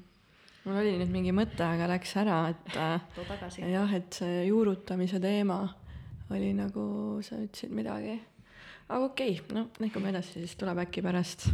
mul 0.63 0.79
oli 0.79 0.93
nüüd 0.99 1.11
mingi 1.11 1.33
mõte, 1.35 1.63
aga 1.65 1.87
läks 1.91 2.13
ära, 2.21 2.37
et 2.53 2.77
äh, 2.79 3.65
jah, 3.67 3.95
et 3.97 4.19
see 4.19 4.45
juurutamise 4.47 5.19
teema 5.23 5.59
oli 6.33 6.53
nagu, 6.55 6.85
sa 7.25 7.37
ütlesid 7.41 7.73
midagi. 7.75 8.15
aga 8.87 9.03
okei 9.09 9.37
okay,, 9.39 9.57
no 9.57 9.67
liigume 9.83 10.13
edasi, 10.13 10.39
siis 10.39 10.55
tuleb 10.59 10.79
äkki 10.85 11.03
pärast. 11.03 11.49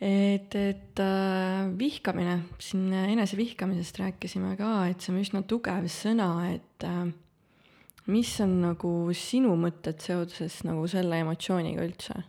et, 0.00 0.56
et 0.56 1.02
äh, 1.04 1.68
vihkamine, 1.78 2.38
siin 2.58 2.88
enesevihkamisest 2.92 4.00
rääkisime 4.00 4.56
ka, 4.56 4.72
et 4.88 5.04
see 5.04 5.12
on 5.12 5.20
üsna 5.20 5.44
tugev 5.44 5.90
sõna, 5.92 6.30
et 6.54 6.88
äh, 6.88 7.04
mis 8.08 8.32
on 8.42 8.56
nagu 8.64 8.94
sinu 9.14 9.52
mõtted 9.60 10.00
seoses 10.02 10.62
nagu 10.64 10.88
selle 10.90 11.20
emotsiooniga 11.26 11.84
üldse? 11.84 12.22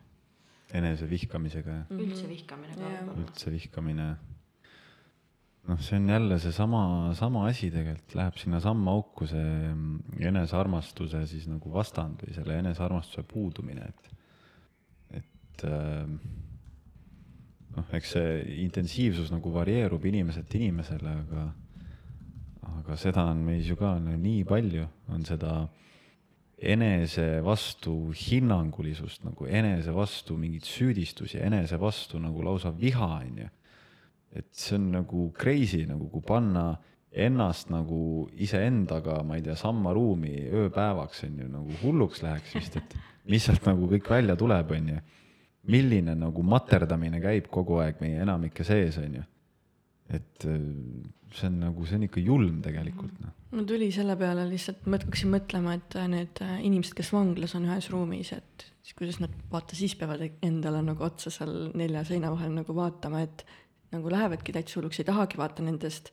enesevihkamisega, 0.74 1.74
jah? 1.80 1.97
üldse 2.03 2.28
vihkamine 2.28 2.76
ka. 2.76 3.18
üldse 3.22 3.51
vihkamine 3.53 4.11
noh, 5.70 5.80
see 5.80 5.97
on 5.97 6.09
jälle 6.09 6.39
seesama, 6.39 7.14
sama 7.16 7.47
asi 7.47 7.70
tegelikult, 7.72 8.16
läheb 8.20 8.39
sinnasamma 8.39 8.91
auku 8.91 9.28
see 9.30 9.51
mm, 9.72 10.24
enesearmastuse 10.32 11.24
siis 11.30 11.47
nagu 11.51 11.72
vastand 11.74 12.24
või 12.26 12.36
selle 12.36 12.57
enesearmastuse 12.59 13.24
puudumine, 13.28 13.88
et, 13.88 15.22
et 15.22 15.66
ähm, 15.70 16.18
noh, 17.78 17.93
eks 17.95 18.16
see 18.18 18.36
intensiivsus 18.66 19.32
nagu 19.34 19.53
varieerub 19.55 20.03
inimeselt 20.11 20.51
inimesele, 20.59 21.16
aga, 21.24 21.47
aga 22.82 22.99
seda 22.99 23.30
on 23.32 23.45
meis 23.47 23.70
ju 23.70 23.80
ka 23.80 23.95
no, 24.03 24.18
nii 24.20 24.43
palju, 24.49 24.89
on 25.16 25.24
seda 25.28 25.61
enese 26.64 27.41
vastu 27.43 28.14
hinnangulisust 28.16 29.26
nagu 29.28 29.47
enese 29.47 29.91
vastu 29.95 30.36
mingeid 30.39 30.68
süüdistusi, 30.68 31.39
enese 31.43 31.80
vastu 31.80 32.20
nagu 32.24 32.43
lausa 32.43 32.72
viha, 32.76 33.09
on 33.24 33.43
ju 33.45 33.51
et 34.34 34.49
see 34.57 34.77
on 34.79 34.89
nagu 34.95 35.27
crazy 35.38 35.84
nagu, 35.89 36.09
kui 36.11 36.23
panna 36.25 36.71
ennast 37.13 37.69
nagu 37.69 38.27
iseendaga, 38.41 39.19
ma 39.25 39.38
ei 39.38 39.43
tea, 39.45 39.55
samma 39.59 39.93
ruumi 39.93 40.34
ööpäevaks 40.49 41.27
on 41.27 41.41
ju 41.43 41.49
nagu 41.51 41.81
hulluks 41.84 42.23
läheks 42.25 42.55
vist, 42.57 42.79
et 42.81 42.95
mis 43.29 43.45
sealt 43.45 43.67
nagu 43.69 43.88
kõik 43.91 44.09
välja 44.09 44.38
tuleb, 44.39 44.73
on 44.73 44.95
ju. 44.95 45.03
milline 45.63 46.15
nagu 46.19 46.43
materdamine 46.43 47.21
käib 47.23 47.45
kogu 47.47 47.77
aeg 47.79 48.01
meie 48.03 48.19
enamike 48.25 48.65
sees, 48.67 48.97
on 48.99 49.19
ju. 49.19 49.23
et 50.09 50.49
äh, 50.49 50.57
see 51.34 51.47
on 51.47 51.59
nagu, 51.61 51.86
see 51.86 51.99
on 51.99 52.09
ikka 52.09 52.21
julm 52.21 52.59
tegelikult 52.65 53.13
noh. 53.21 53.31
mul 53.53 53.69
tuli 53.69 53.91
selle 53.93 54.17
peale 54.17 54.47
lihtsalt, 54.49 54.86
ma 54.89 54.97
hakkasin 54.97 55.34
mõtlema, 55.38 55.77
et 55.77 55.97
äh, 56.01 56.09
need 56.09 56.41
äh, 56.41 56.59
inimesed, 56.65 56.97
kes 56.97 57.13
vanglas 57.13 57.53
on 57.59 57.69
ühes 57.69 57.89
ruumis, 57.93 58.34
et 58.34 58.71
siis 58.81 58.97
kuidas 58.97 59.21
nad 59.21 59.34
vaata, 59.51 59.77
siis 59.77 59.93
peavad 59.99 60.25
endale 60.43 60.81
nagu 60.84 61.05
otsa 61.05 61.31
seal 61.31 61.69
nelja 61.77 62.03
seina 62.09 62.34
vahel 62.34 62.57
nagu 62.57 62.75
vaatama, 62.75 63.21
et 63.23 63.45
nagu 63.94 64.12
lähevadki 64.12 64.56
täitsa 64.56 64.80
hulluks, 64.80 65.00
ei 65.02 65.08
tahagi 65.08 65.39
vaata 65.39 65.66
nendest 65.66 66.12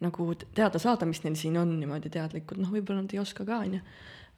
nagu 0.00 0.30
teada 0.56 0.80
saada, 0.80 1.08
mis 1.08 1.20
neil 1.24 1.36
siin 1.38 1.58
on 1.60 1.76
niimoodi 1.80 2.12
teadlikult, 2.12 2.60
noh, 2.62 2.72
võib-olla 2.72 3.04
nad 3.04 3.14
ei 3.14 3.20
oska 3.20 3.44
ka, 3.48 3.60
on 3.66 3.76
ju. 3.78 3.84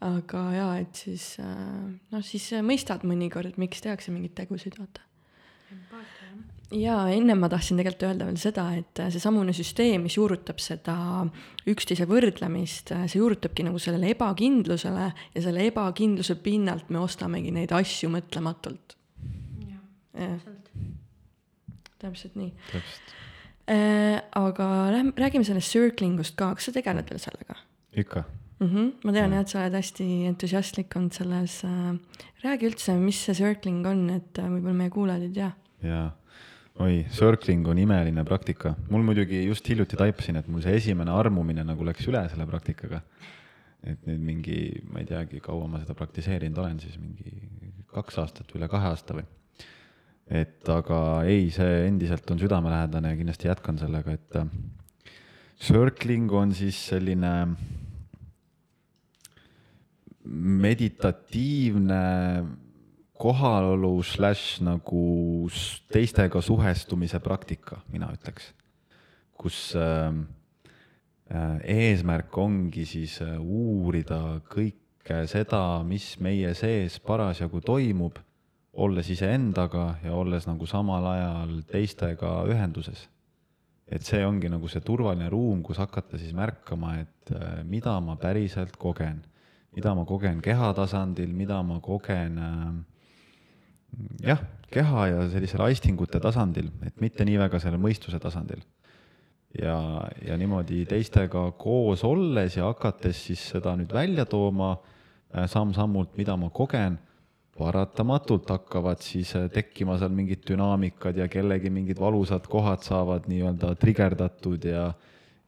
aga 0.03 0.43
jaa, 0.57 0.75
et 0.83 0.99
siis 1.05 1.27
äh, 1.43 1.87
noh, 2.13 2.27
siis 2.27 2.49
mõistad 2.67 3.07
mõnikord, 3.07 3.59
miks 3.63 3.85
tehakse 3.85 4.15
mingeid 4.15 4.35
tegusid, 4.41 4.79
vaata. 4.81 5.07
Jaa, 6.73 7.05
ennem 7.13 7.37
ma 7.37 7.51
tahtsin 7.53 7.77
tegelikult 7.77 8.07
öelda 8.09 8.27
veel 8.27 8.39
seda, 8.41 8.65
et 8.81 9.01
äh, 9.05 9.11
seesamune 9.13 9.53
süsteem, 9.55 10.07
mis 10.07 10.17
juurutab 10.17 10.61
seda 10.63 10.97
üksteise 11.69 12.09
võrdlemist, 12.09 12.95
äh, 12.97 13.05
see 13.13 13.21
juurutabki 13.21 13.67
nagu 13.69 13.81
sellele 13.83 14.11
ebakindlusele 14.17 15.11
ja 15.13 15.45
selle 15.45 15.69
ebakindluse 15.69 16.39
pinnalt 16.43 16.91
me 16.91 17.03
ostamegi 17.05 17.53
neid 17.55 17.77
asju 17.77 18.11
mõtlematult. 18.17 18.97
jah, 19.69 19.85
täpselt 20.17 20.73
nii. 22.03 22.53
täpselt. 22.71 23.17
Äh, 23.71 24.21
aga 24.39 24.69
lähme, 24.91 25.13
räägime 25.17 25.47
sellest 25.47 25.71
circling 25.71 26.21
ust 26.21 26.37
ka, 26.37 26.53
kas 26.55 26.69
sa 26.69 26.75
tegeled 26.75 27.11
veel 27.11 27.21
sellega? 27.23 27.59
ikka 27.93 28.25
mm. 28.59 28.69
-hmm. 28.69 28.89
ma 29.05 29.13
tean 29.13 29.33
jah, 29.33 29.41
et 29.41 29.49
sa 29.49 29.61
oled 29.61 29.77
hästi 29.79 30.09
entusiastlik 30.31 30.97
olnud 30.97 31.13
selles 31.13 31.63
äh,. 31.65 31.95
räägi 32.43 32.67
üldse, 32.71 32.97
mis 32.99 33.25
see 33.25 33.35
circling 33.35 33.87
on, 33.87 34.11
et 34.11 34.39
äh, 34.39 34.51
võib-olla 34.51 34.75
meie 34.75 34.91
kuulajad 34.91 35.29
ei 35.29 35.33
tea. 35.39 35.53
jaa 35.83 36.11
oi, 36.81 37.05
circling 37.13 37.67
on 37.69 37.79
imeline 37.79 38.25
praktika. 38.25 38.75
mul 38.91 39.03
muidugi 39.03 39.45
just 39.45 39.69
hiljuti 39.69 39.97
taipasin, 39.97 40.37
et 40.37 40.49
mul 40.49 40.63
see 40.65 40.75
esimene 40.77 41.13
armumine 41.13 41.65
nagu 41.65 41.85
läks 41.85 42.09
üle 42.09 42.23
selle 42.33 42.47
praktikaga. 42.49 43.03
et 43.83 44.07
nüüd 44.07 44.23
mingi, 44.23 44.59
ma 44.93 45.03
ei 45.03 45.07
teagi, 45.07 45.41
kaua 45.43 45.67
ma 45.69 45.81
seda 45.83 45.95
praktiseerinud 45.99 46.59
olen, 46.63 46.81
siis 46.81 46.99
mingi 47.03 47.33
kaks 47.93 48.19
aastat, 48.23 48.53
üle 48.57 48.69
kahe 48.71 48.93
aasta 48.93 49.17
või. 49.19 49.27
Et 50.31 50.69
aga 50.69 50.99
ei, 51.29 51.51
see 51.51 51.87
endiselt 51.87 52.31
on 52.31 52.41
südamelähedane 52.41 53.13
ja 53.13 53.19
kindlasti 53.19 53.49
jätkan 53.49 53.79
sellega, 53.79 54.15
et 54.17 54.37
äh, 54.37 54.47
circling 55.63 56.33
on 56.33 56.55
siis 56.55 56.79
selline 56.89 57.33
meditatiivne 60.63 62.03
kohalolu 63.23 64.03
slaš 64.03 64.61
nagu 64.67 65.05
teistega 65.93 66.41
suhestumise 66.43 67.21
praktika, 67.23 67.83
mina 67.93 68.11
ütleks. 68.15 68.53
kus 69.43 69.75
äh, 69.75 70.15
eesmärk 71.67 72.37
ongi 72.39 72.85
siis 72.87 73.17
äh, 73.25 73.39
uurida 73.41 74.41
kõike 74.47 75.25
seda, 75.27 75.83
mis 75.83 76.15
meie 76.23 76.53
sees 76.55 77.01
parasjagu 77.03 77.61
toimub, 77.65 78.21
olles 78.73 79.09
iseendaga 79.13 79.97
ja 80.05 80.15
olles 80.17 80.47
nagu 80.49 80.67
samal 80.67 81.05
ajal 81.13 81.59
teistega 81.69 82.43
ühenduses. 82.49 83.09
et 83.93 84.01
see 84.01 84.23
ongi 84.25 84.49
nagu 84.49 84.69
see 84.73 84.81
turvaline 84.81 85.27
ruum, 85.29 85.59
kus 85.63 85.77
hakata 85.77 86.17
siis 86.17 86.33
märkama, 86.33 86.95
et 87.03 87.33
äh, 87.35 87.61
mida 87.69 87.99
ma 88.01 88.15
päriselt 88.17 88.79
kogen, 88.81 89.19
mida 89.77 89.93
ma 89.95 90.07
kogen 90.09 90.41
keha 90.41 90.71
tasandil, 90.73 91.35
mida 91.37 91.59
ma 91.63 91.77
kogen 91.85 92.39
äh, 92.39 92.71
jah, 94.25 94.41
keha 94.73 95.07
ja 95.11 95.27
sellisel 95.29 95.67
aistingute 95.67 96.21
tasandil, 96.25 96.71
et 96.87 97.03
mitte 97.05 97.27
nii 97.29 97.37
väga 97.43 97.61
selle 97.61 97.77
mõistuse 97.77 98.21
tasandil. 98.23 98.63
ja, 99.61 99.77
ja 100.25 100.39
niimoodi 100.41 100.87
teistega 100.89 101.51
koos 101.61 102.05
olles 102.09 102.57
ja 102.57 102.71
hakates 102.71 103.27
siis 103.27 103.43
seda 103.53 103.75
nüüd 103.77 103.93
välja 103.93 104.25
tooma 104.25 104.73
äh, 104.79 105.45
samm-sammult, 105.45 106.17
mida 106.17 106.39
ma 106.41 106.49
kogen, 106.49 106.97
paratamatult 107.59 108.51
hakkavad 108.51 109.03
siis 109.05 109.35
äh, 109.37 109.49
tekkima 109.53 109.99
seal 110.01 110.15
mingid 110.15 110.47
dünaamikad 110.49 111.19
ja 111.21 111.29
kellegi 111.29 111.71
mingid 111.71 112.01
valusad 112.01 112.47
kohad 112.51 112.85
saavad 112.87 113.29
nii-öelda 113.31 113.75
trigerdatud 113.81 114.65
ja 114.65 114.93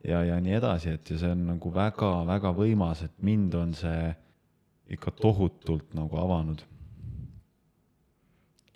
ja, 0.05 0.21
ja 0.23 0.37
nii 0.41 0.53
edasi, 0.53 0.93
et 0.99 1.09
ja 1.09 1.17
see 1.17 1.31
on 1.33 1.47
nagu 1.49 1.71
väga-väga 1.73 2.51
võimas, 2.53 3.01
et 3.07 3.15
mind 3.25 3.55
on 3.57 3.73
see 3.73 4.13
ikka 4.93 5.15
tohutult 5.17 5.95
nagu 5.97 6.19
avanud 6.21 6.61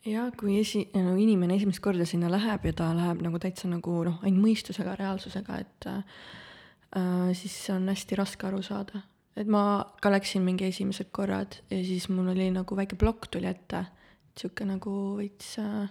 jah, 0.07 0.29
kui 0.37 0.57
esi-, 0.61 0.87
no 0.95 1.15
inimene 1.19 1.57
esimest 1.59 1.81
korda 1.83 2.07
sinna 2.07 2.31
läheb 2.31 2.65
ja 2.69 2.75
ta 2.81 2.89
läheb 2.95 3.23
nagu 3.25 3.39
täitsa 3.41 3.69
nagu 3.71 4.01
noh, 4.07 4.19
ainult 4.23 4.43
mõistusega, 4.45 4.95
reaalsusega, 4.99 5.59
et 5.63 5.89
äh, 5.91 7.31
siis 7.37 7.57
on 7.73 7.89
hästi 7.91 8.19
raske 8.19 8.47
aru 8.49 8.61
saada. 8.65 9.03
Et 9.37 9.47
ma 9.47 9.83
ka 10.01 10.11
läksin 10.11 10.43
mingi 10.45 10.67
esimesed 10.69 11.11
korrad 11.15 11.59
ja 11.69 11.79
siis 11.85 12.09
mul 12.09 12.31
oli 12.33 12.49
nagu 12.53 12.75
väike 12.75 12.97
plokk 12.99 13.29
tuli 13.31 13.49
ette, 13.49 13.85
sihuke 14.39 14.65
nagu 14.67 14.93
veits 15.19 15.57
äh, 15.61 15.89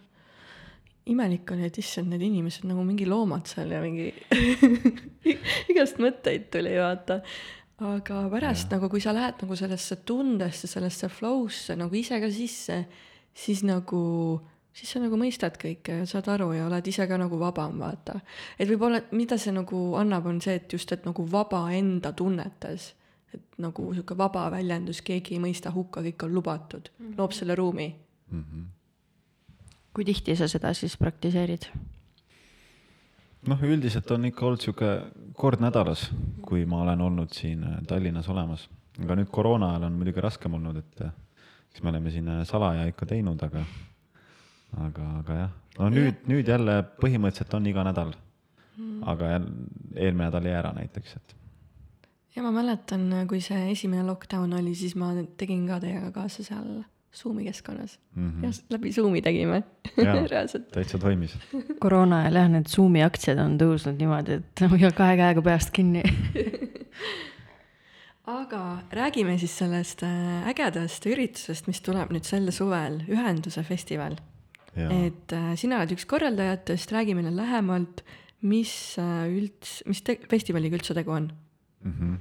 imelik 1.09 1.51
oli, 1.55 1.68
et 1.68 1.78
issand, 1.80 2.12
need 2.12 2.24
inimesed 2.26 2.66
nagu 2.68 2.84
mingi 2.86 3.07
loomad 3.09 3.49
seal 3.49 3.72
ja 3.72 3.80
mingi 3.84 4.11
igast 5.72 6.01
mõtteid 6.03 6.49
tuli, 6.53 6.74
vaata. 6.80 7.20
aga 7.78 8.24
pärast 8.32 8.68
ja. 8.68 8.76
nagu, 8.76 8.91
kui 8.93 9.03
sa 9.05 9.14
lähed 9.16 9.45
nagu 9.45 9.57
sellesse 9.57 10.03
tundesse, 10.09 10.70
sellesse 10.70 11.11
flow'sse 11.12 11.78
nagu 11.78 11.95
ise 11.97 12.20
ka 12.20 12.30
sisse 12.32 12.82
siis 13.39 13.62
nagu, 13.66 14.03
siis 14.74 14.93
sa 14.93 15.03
nagu 15.03 15.18
mõistad 15.20 15.57
kõike 15.61 16.01
ja 16.03 16.07
saad 16.09 16.28
aru 16.32 16.51
ja 16.57 16.66
oled 16.66 16.91
ise 16.91 17.07
ka 17.09 17.18
nagu 17.20 17.39
vabam, 17.41 17.78
vaata. 17.80 18.20
et 18.59 18.68
võib-olla, 18.70 19.03
mida 19.16 19.39
see 19.41 19.55
nagu 19.55 19.82
annab, 20.01 20.26
on 20.30 20.43
see, 20.45 20.59
et 20.59 20.72
just, 20.72 20.93
et 20.93 21.07
nagu 21.09 21.26
vaba 21.30 21.64
enda 21.74 22.12
tunnetes, 22.16 22.93
et 23.35 23.61
nagu 23.61 23.91
sihuke 23.93 24.16
vaba 24.18 24.47
väljendus, 24.51 25.03
keegi 25.05 25.37
ei 25.37 25.43
mõista 25.43 25.72
hukka, 25.74 26.03
kõik 26.07 26.24
on 26.24 26.35
lubatud 26.35 26.89
mm, 26.89 27.05
-hmm. 27.05 27.18
loob 27.18 27.33
selle 27.33 27.55
ruumi 27.55 27.95
mm. 28.31 28.45
-hmm. 28.45 28.66
kui 29.95 30.05
tihti 30.05 30.37
sa 30.37 30.49
seda 30.49 30.74
siis 30.74 30.97
praktiseerid? 30.97 31.70
noh, 33.47 33.62
üldiselt 33.62 34.11
on 34.11 34.24
ikka 34.29 34.47
olnud 34.47 34.61
sihuke 34.61 34.91
kord 35.39 35.62
nädalas, 35.62 36.09
kui 36.43 36.64
ma 36.66 36.83
olen 36.83 37.01
olnud 37.01 37.33
siin 37.37 37.64
äh, 37.64 37.79
Tallinnas 37.87 38.29
olemas, 38.29 38.68
aga 39.03 39.16
nüüd 39.18 39.31
koroona 39.31 39.72
ajal 39.74 39.89
on 39.89 39.99
muidugi 40.01 40.24
raskem 40.24 40.55
olnud, 40.59 40.81
et 40.83 41.05
äh, 41.07 41.12
eks 41.70 41.83
me 41.83 41.93
oleme 41.93 42.11
siin 42.14 42.29
äh, 42.29 42.43
salaja 42.49 42.87
ikka 42.91 43.07
teinud, 43.07 43.43
aga, 43.47 43.64
aga, 44.87 45.11
aga 45.22 45.41
jah, 45.43 45.53
no 45.79 45.91
nüüd, 45.95 46.24
nüüd 46.31 46.49
jälle 46.49 46.81
põhimõtteliselt 47.03 47.55
on 47.55 47.70
iga 47.70 47.85
nädal 47.87 48.14
mm.. 48.76 49.03
aga 49.14 49.35
eelmine 49.37 50.24
nädal 50.24 50.51
jäi 50.51 50.57
ära 50.59 50.72
näiteks, 50.76 51.16
et. 51.20 51.37
Ja 52.39 52.45
ma 52.45 52.53
mäletan, 52.55 53.09
kui 53.30 53.41
see 53.43 53.72
esimene 53.72 54.05
lockdown 54.07 54.55
oli, 54.61 54.74
siis 54.78 54.95
ma 54.99 55.11
tegin 55.41 55.66
ka 55.68 55.80
teiega 55.82 56.12
kaasa 56.14 56.47
seal 56.47 56.78
Zoomi 57.18 57.45
keskkonnas 57.45 57.99
mm. 58.14 58.30
-hmm. 58.30 58.45
jah, 58.45 58.59
läbi 58.70 58.93
Zoomi 58.93 59.22
tegime 59.22 59.62
reaalselt. 60.30 60.68
täitsa 60.72 60.99
toimis. 60.99 61.39
koroona 61.80 62.20
ajal 62.20 62.43
jah, 62.43 62.51
need 62.53 62.68
Zoomi 62.68 63.03
aktsiad 63.03 63.41
on 63.43 63.57
tõusnud 63.59 63.99
niimoodi, 63.99 64.39
et 64.39 64.62
hoia 64.70 64.93
kahe 64.93 65.16
käega 65.16 65.43
peast 65.43 65.72
kinni 65.74 66.03
aga 68.39 68.62
räägime 68.93 69.39
siis 69.39 69.59
sellest 69.59 70.05
äh, 70.07 70.47
ägedast 70.53 71.07
üritusest, 71.09 71.66
mis 71.66 71.80
tuleb 71.80 72.12
nüüd 72.12 72.28
sel 72.28 72.53
suvel, 72.53 73.01
Ühenduse 73.09 73.64
festival. 73.64 74.18
et 74.76 75.32
äh, 75.32 75.51
sina 75.57 75.80
oled 75.80 75.97
üks 75.97 76.07
korraldajatest, 76.07 76.93
räägi 76.93 77.16
meile 77.18 77.34
lähemalt, 77.34 78.05
mis 78.43 78.95
äh, 79.01 79.26
üldse, 79.26 79.82
mis 79.89 80.05
te-, 80.07 80.20
festivaliga 80.30 80.76
üldse 80.76 80.95
tegu 80.95 81.16
on 81.16 81.32
mm 81.85 81.93
-hmm.? 81.93 82.16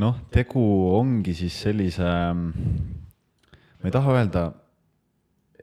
noh, 0.00 0.20
tegu 0.30 0.62
ongi 0.96 1.34
siis 1.34 1.62
sellise, 1.62 2.10
ma 2.34 3.84
ei 3.84 3.90
taha 3.90 4.12
öelda 4.16 4.52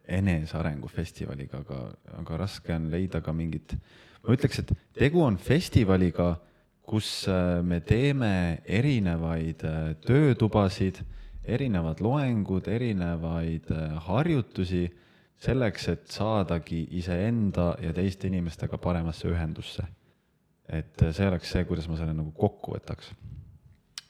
enesearengu 0.08 0.88
festivaliga, 0.88 1.58
aga, 1.58 1.94
aga 2.18 2.38
raske 2.38 2.74
on 2.76 2.92
leida 2.92 3.22
ka 3.22 3.34
mingit, 3.34 3.76
ma 4.24 4.34
ütleks, 4.34 4.60
et 4.60 4.72
tegu 4.94 5.24
on 5.24 5.38
festivaliga 5.38 6.36
kus 6.88 7.28
äh, 7.28 7.62
me 7.64 7.82
teeme 7.84 8.62
erinevaid 8.64 9.64
äh, 9.68 9.96
töötubasid, 10.08 11.02
erinevad 11.44 12.00
loengud, 12.04 12.70
erinevaid 12.72 13.68
äh, 13.76 13.98
harjutusi 14.08 14.86
selleks, 15.44 15.90
et 15.92 16.08
saadagi 16.12 16.86
iseenda 16.98 17.74
ja 17.84 17.92
teiste 17.94 18.32
inimestega 18.32 18.80
paremasse 18.80 19.28
ühendusse. 19.28 19.84
Et 20.68 21.04
see 21.16 21.28
oleks 21.28 21.52
see, 21.54 21.66
kuidas 21.70 21.88
ma 21.88 21.98
selle 22.00 22.14
nagu 22.16 22.32
kokku 22.36 22.76
võtaks. 22.76 23.12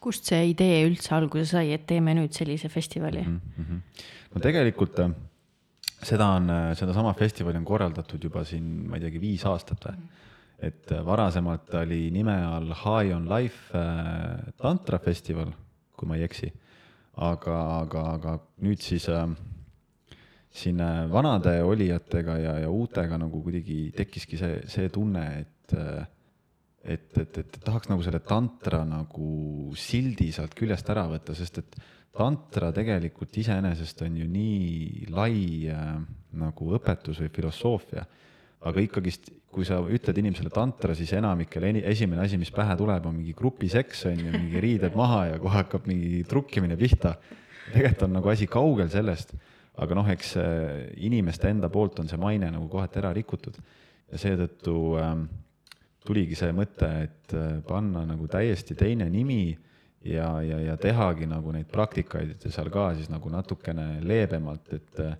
kust 0.01 0.30
see 0.30 0.51
idee 0.53 0.84
üldse 0.88 1.16
alguse 1.16 1.45
sai, 1.51 1.72
et 1.76 1.88
teeme 1.89 2.14
nüüd 2.18 2.34
sellise 2.34 2.70
festivali 2.70 3.24
mm? 3.26 3.41
-hmm. 3.58 3.82
no 4.34 4.41
tegelikult 4.41 5.01
seda 6.03 6.30
on, 6.38 6.49
sedasama 6.78 7.14
festivali 7.18 7.58
on 7.58 7.66
korraldatud 7.66 8.24
juba 8.24 8.43
siin, 8.45 8.88
ma 8.89 8.97
ei 8.97 9.08
teagi, 9.08 9.22
viis 9.22 9.45
aastat 9.45 9.89
või 9.89 10.08
et 10.58 10.91
varasemalt 11.05 11.74
oli 11.84 12.08
nime 12.14 12.34
all 12.45 12.74
High 12.74 13.14
on 13.16 13.28
Life 13.30 13.78
äh, 13.78 14.53
tantrafestival, 14.58 15.51
kui 15.97 16.10
ma 16.10 16.18
ei 16.18 16.26
eksi. 16.26 16.49
aga, 17.18 17.53
aga, 17.82 18.01
aga 18.14 18.34
nüüd 18.62 18.82
siis 18.82 19.08
äh, 19.10 19.26
siin 20.53 20.82
äh, 20.82 21.05
vanade 21.10 21.64
olijatega 21.64 22.38
ja, 22.38 22.58
ja 22.62 22.70
uutega 22.70 23.18
nagu 23.18 23.41
kuidagi 23.41 23.91
tekkiski 23.97 24.38
see, 24.38 24.60
see 24.70 24.89
tunne, 24.93 25.26
et 25.41 25.78
äh, 25.78 26.05
et, 26.88 27.09
et, 27.19 27.39
et 27.43 27.59
tahaks 27.63 27.89
nagu 27.91 28.03
selle 28.05 28.21
tantra 28.25 28.83
nagu 28.88 29.73
sildi 29.77 30.31
sealt 30.35 30.55
küljest 30.57 30.89
ära 30.93 31.07
võtta, 31.11 31.35
sest 31.38 31.61
et 31.63 31.79
tantra 32.17 32.71
tegelikult 32.73 33.35
iseenesest 33.38 34.01
on 34.07 34.15
ju 34.17 34.27
nii 34.31 35.09
lai 35.13 35.67
äh, 35.69 35.97
nagu 36.38 36.71
õpetus 36.77 37.21
või 37.21 37.33
filosoofia 37.33 38.07
aga 38.65 38.81
ikkagist, 38.81 39.29
kui 39.53 39.65
sa 39.67 39.79
ütled 39.81 40.17
inimesele 40.21 40.51
tantra, 40.53 40.95
siis 40.97 41.11
enamikele 41.17 41.71
eni- 41.71 41.83
esimene 41.88 42.23
asi, 42.23 42.39
mis 42.41 42.51
pähe 42.53 42.75
tuleb, 42.77 43.05
on 43.05 43.15
mingi 43.19 43.35
grupiseks 43.38 44.07
on 44.09 44.23
ju, 44.25 44.31
mingi 44.33 44.61
riided 44.63 44.97
maha 44.97 45.23
ja 45.31 45.41
kohe 45.41 45.61
hakkab 45.61 45.88
mingi 45.89 46.23
trukkimine 46.29 46.77
pihta. 46.79 47.15
tegelikult 47.73 48.07
on 48.07 48.13
nagu 48.15 48.31
asi 48.31 48.47
kaugel 48.47 48.89
sellest, 48.89 49.33
aga 49.77 49.97
noh, 49.97 50.07
eks 50.09 50.35
inimeste 51.03 51.51
enda 51.51 51.69
poolt 51.69 51.99
on 51.99 52.07
see 52.09 52.19
maine 52.19 52.49
nagu 52.51 52.67
kohati 52.71 53.01
ära 53.01 53.11
rikutud 53.13 53.57
ja 54.11 54.19
seetõttu 54.21 54.77
ähm, 55.01 55.25
tuligi 56.08 56.38
see 56.39 56.53
mõte, 56.55 56.89
et 57.08 57.36
äh, 57.36 57.58
panna 57.68 58.05
nagu 58.08 58.28
täiesti 58.32 58.78
teine 58.80 59.10
nimi 59.12 59.51
ja, 60.08 60.30
ja, 60.41 60.60
ja 60.72 60.78
tehagi 60.80 61.28
nagu 61.30 61.51
neid 61.55 61.70
praktikaid 61.72 62.47
seal 62.47 62.72
ka 62.74 62.91
siis 62.97 63.12
nagu 63.12 63.32
natukene 63.34 63.97
leebemalt, 64.08 64.72
et 64.78 65.03
äh, 65.03 65.18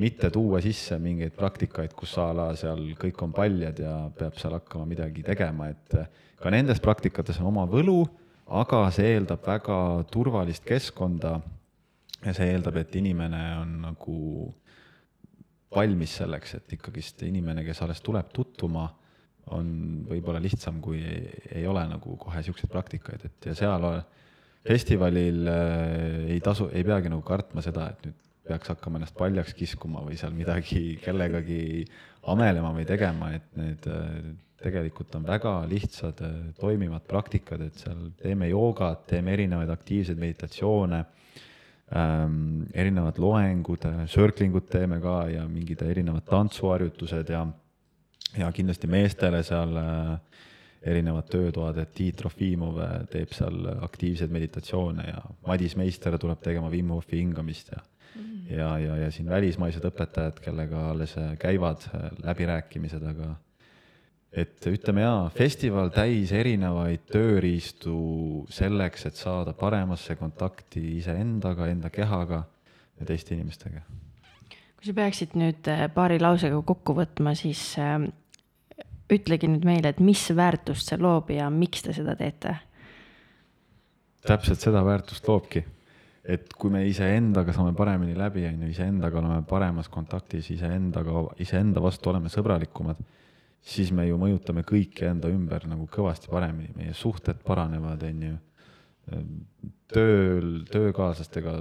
mitte 0.00 0.30
tuua 0.30 0.60
sisse 0.62 0.98
mingeid 1.02 1.34
praktikaid, 1.36 1.94
kus 1.98 2.14
a 2.22 2.30
la 2.36 2.50
seal 2.58 2.92
kõik 2.98 3.22
on 3.26 3.34
paljad 3.34 3.82
ja 3.82 3.94
peab 4.16 4.38
seal 4.38 4.54
hakkama 4.58 4.86
midagi 4.88 5.24
tegema, 5.26 5.70
et 5.72 5.98
äh, 5.98 6.10
ka 6.40 6.52
nendes 6.54 6.80
praktikates 6.82 7.40
on 7.42 7.50
oma 7.50 7.66
võlu, 7.68 8.04
aga 8.50 8.86
see 8.94 9.16
eeldab 9.16 9.44
väga 9.46 9.80
turvalist 10.10 10.64
keskkonda 10.66 11.36
ja 12.24 12.34
see 12.36 12.50
eeldab, 12.54 12.80
et 12.80 12.96
inimene 12.98 13.42
on 13.60 13.76
nagu 13.84 14.16
valmis 15.74 16.16
selleks, 16.18 16.56
et 16.58 16.74
ikkagist 16.74 17.22
inimene, 17.26 17.62
kes 17.66 17.82
alles 17.84 18.02
tuleb 18.02 18.32
tutvuma, 18.34 18.88
on 19.56 19.68
võib-olla 20.08 20.40
lihtsam, 20.42 20.80
kui 20.84 21.00
ei, 21.02 21.28
ei 21.60 21.66
ole 21.68 21.82
nagu 21.90 22.16
kohe 22.20 22.40
niisuguseid 22.40 22.70
praktikaid, 22.72 23.26
et 23.28 23.50
ja 23.50 23.56
seal 23.58 23.86
festivalil 24.66 25.46
äh, 25.48 26.34
ei 26.34 26.40
tasu, 26.44 26.68
ei 26.72 26.84
peagi 26.84 27.12
nagu 27.12 27.24
kartma 27.26 27.64
seda, 27.64 27.90
et 27.94 28.08
nüüd 28.08 28.18
peaks 28.50 28.72
hakkama 28.72 28.98
ennast 28.98 29.16
paljaks 29.18 29.54
kiskuma 29.56 30.02
või 30.04 30.18
seal 30.20 30.34
midagi 30.36 30.82
kellegagi 31.04 31.84
amelema 32.30 32.72
või 32.76 32.86
tegema, 32.88 33.32
et 33.36 33.48
need 33.58 33.88
äh, 33.90 34.32
tegelikult 34.60 35.14
on 35.16 35.24
väga 35.28 35.54
lihtsad 35.70 36.20
äh, 36.26 36.36
toimivad 36.60 37.06
praktikad, 37.08 37.64
et 37.64 37.80
seal 37.80 38.10
teeme 38.20 38.50
joogat, 38.50 39.06
teeme 39.14 39.32
erinevaid 39.36 39.72
aktiivseid 39.72 40.20
meditatsioone 40.20 41.00
ähm,, 41.96 42.68
erinevad 42.76 43.18
loengud, 43.22 43.88
circling 44.12 44.60
ut 44.60 44.68
teeme 44.72 45.00
ka 45.00 45.22
ja 45.32 45.46
mingid 45.48 45.80
erinevad 45.86 46.28
tantsuharjutused 46.28 47.32
ja, 47.32 47.46
ja 48.38 48.50
kindlasti 48.52 48.86
meestele 48.90 49.42
seal 49.46 49.76
äh, 49.76 50.18
erinevad 50.82 51.28
töötoad, 51.30 51.78
et 51.82 51.92
Tiit 51.94 52.16
Trofimov 52.20 52.78
äh, 52.80 52.96
teeb 53.10 53.34
seal 53.36 53.66
aktiivseid 53.82 54.32
meditatsioone 54.32 55.06
ja 55.08 55.22
Madis 55.46 55.76
Meister 55.76 56.18
tuleb 56.18 56.42
tegema 56.44 56.70
Wim 56.70 56.94
Hofi 56.94 57.20
hingamist 57.20 57.72
ja 57.74 57.82
mm. 58.14 58.56
ja, 58.56 58.72
ja, 58.78 58.96
ja 59.04 59.12
siin 59.12 59.28
välismaised 59.30 59.84
õpetajad, 59.90 60.40
kellega 60.44 60.90
alles 60.92 61.16
äh, 61.18 61.34
käivad 61.40 61.86
läbirääkimised, 62.24 63.06
aga 63.12 63.34
et 64.30 64.66
ütleme 64.70 65.02
jaa, 65.02 65.24
festival 65.34 65.90
täis 65.94 66.30
erinevaid 66.32 67.08
tööriistu 67.10 68.46
selleks, 68.52 69.08
et 69.10 69.18
saada 69.18 69.56
paremasse 69.58 70.14
kontakti 70.16 70.84
iseendaga, 71.00 71.66
enda 71.66 71.90
kehaga 71.90 72.44
ja 73.00 73.08
teiste 73.08 73.34
inimestega. 73.34 73.82
kui 74.80 74.86
sa 74.86 74.94
peaksid 74.96 75.34
nüüd 75.36 75.66
paari 75.92 76.20
lausega 76.22 76.62
kokku 76.64 76.94
võtma, 76.96 77.34
siis 77.36 77.74
ütlegi 79.14 79.48
nüüd 79.50 79.66
meile, 79.66 79.92
et 79.92 80.00
mis 80.04 80.22
väärtust 80.36 80.90
see 80.90 80.98
loob 81.00 81.30
ja 81.34 81.50
miks 81.52 81.86
te 81.86 81.94
seda 81.96 82.16
teete? 82.18 82.56
täpselt 84.20 84.60
seda 84.60 84.82
väärtust 84.84 85.28
loobki, 85.28 85.62
et 86.28 86.52
kui 86.60 86.68
me 86.72 86.82
iseendaga 86.88 87.54
saame 87.56 87.72
paremini 87.76 88.12
läbi, 88.18 88.44
on 88.48 88.66
ju, 88.66 88.68
iseendaga 88.74 89.16
oleme 89.20 89.40
paremas 89.48 89.88
kontaktis, 89.92 90.50
iseendaga, 90.52 91.24
iseenda 91.40 91.80
vastu 91.80 92.12
oleme 92.12 92.28
sõbralikumad, 92.32 93.00
siis 93.60 93.92
me 93.96 94.06
ju 94.08 94.18
mõjutame 94.20 94.64
kõiki 94.68 95.08
enda 95.08 95.30
ümber 95.32 95.64
nagu 95.68 95.88
kõvasti 95.92 96.28
paremini, 96.32 96.74
meie 96.76 96.96
suhted 96.96 97.40
paranevad, 97.46 98.04
on 98.08 98.26
ju. 98.28 98.38
tööl, 99.90 100.50
töökaaslastega 100.70 101.54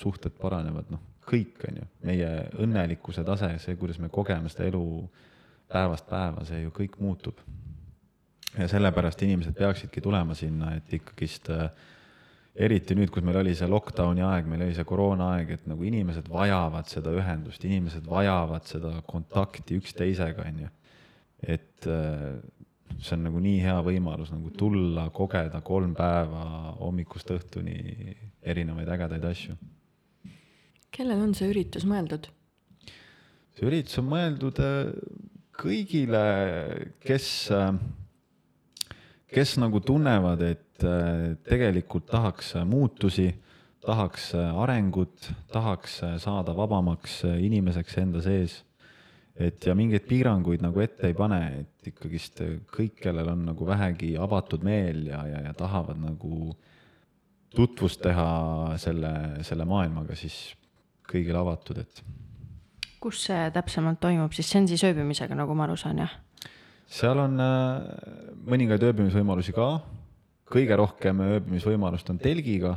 suhted 0.00 0.34
paranevad, 0.40 0.88
noh, 0.90 1.04
kõik, 1.28 1.60
on 1.68 1.82
ju, 1.82 1.90
meie 2.08 2.30
õnnelikkuse 2.64 3.22
tase, 3.28 3.52
see, 3.62 3.76
kuidas 3.80 4.00
me 4.02 4.08
kogeme 4.12 4.50
seda 4.50 4.66
elu 4.72 4.82
päevast 5.74 6.06
päeva 6.08 6.46
see 6.48 6.62
ju 6.62 6.72
kõik 6.74 6.96
muutub. 7.02 7.42
ja 8.54 8.68
sellepärast 8.70 9.22
inimesed 9.26 9.56
peaksidki 9.58 10.00
tulema 10.00 10.34
sinna, 10.38 10.76
et 10.78 10.92
ikkagist 10.94 11.50
äh, 11.50 11.68
eriti 12.54 12.94
nüüd, 12.94 13.10
kus 13.10 13.24
meil 13.26 13.40
oli 13.40 13.54
see 13.58 13.66
lockdown'i 13.66 14.22
aeg, 14.22 14.46
meil 14.46 14.62
oli 14.66 14.76
see 14.76 14.86
koroonaaeg, 14.86 15.50
et 15.56 15.64
nagu 15.70 15.86
inimesed 15.86 16.28
vajavad 16.30 16.90
seda 16.90 17.14
ühendust, 17.18 17.64
inimesed 17.66 18.06
vajavad 18.06 18.68
seda 18.70 18.92
kontakti 19.08 19.80
üksteisega, 19.80 20.46
on 20.46 20.60
ju. 20.64 20.70
et 21.56 21.88
äh, 21.90 22.38
see 23.00 23.16
on 23.16 23.26
nagu 23.26 23.42
nii 23.42 23.58
hea 23.64 23.76
võimalus 23.84 24.30
nagu 24.32 24.52
tulla, 24.54 25.08
kogeda 25.14 25.60
kolm 25.66 25.96
päeva 25.98 26.44
hommikust 26.78 27.34
õhtuni 27.34 28.14
erinevaid 28.44 28.88
ägedaid 28.96 29.26
asju. 29.32 29.58
kellele 30.94 31.26
on 31.26 31.34
see 31.34 31.50
üritus 31.50 31.86
mõeldud? 31.90 32.30
see 33.58 33.66
üritus 33.66 33.98
on 33.98 34.10
mõeldud 34.14 34.62
äh, 34.62 34.94
kõigile, 35.60 36.24
kes, 37.04 37.28
kes 39.30 39.56
nagu 39.62 39.80
tunnevad, 39.84 40.44
et 40.46 40.86
äh, 40.86 41.34
tegelikult 41.46 42.06
tahaks 42.10 42.54
muutusi, 42.68 43.30
tahaks 43.84 44.30
arengut, 44.34 45.30
tahaks 45.52 45.98
saada 46.22 46.54
vabamaks 46.56 47.20
inimeseks 47.36 47.98
enda 48.00 48.22
sees. 48.24 48.62
et 49.34 49.66
ja 49.66 49.74
mingeid 49.74 50.04
piiranguid 50.06 50.62
nagu 50.62 50.78
ette 50.80 51.08
ei 51.10 51.14
pane, 51.18 51.40
et 51.60 51.88
ikkagist 51.90 52.38
kõik, 52.70 53.00
kellel 53.02 53.32
on 53.32 53.40
nagu 53.48 53.66
vähegi 53.66 54.12
avatud 54.16 54.62
meel 54.62 55.08
ja, 55.08 55.24
ja, 55.26 55.40
ja 55.48 55.54
tahavad 55.58 55.98
nagu 55.98 56.54
tutvust 57.54 58.02
teha 58.02 58.28
selle, 58.78 59.10
selle 59.46 59.66
maailmaga, 59.66 60.14
siis 60.18 60.54
kõigile 61.10 61.42
avatud, 61.42 61.82
et 61.82 62.02
kus 63.04 63.26
see 63.26 63.50
täpsemalt 63.52 64.00
toimub, 64.00 64.32
siis 64.32 64.48
see 64.48 64.62
on 64.62 64.70
siis 64.70 64.84
ööbimisega, 64.88 65.36
nagu 65.36 65.56
ma 65.56 65.66
aru 65.68 65.76
saan, 65.80 66.00
jah? 66.04 66.16
seal 66.94 67.20
on 67.20 67.40
äh, 67.40 67.84
mõningaid 68.48 68.82
ööbimisvõimalusi 68.88 69.54
ka, 69.56 69.68
kõige 70.52 70.76
rohkem 70.78 71.22
ööbimisvõimalust 71.24 72.10
on 72.12 72.20
telgiga, 72.22 72.76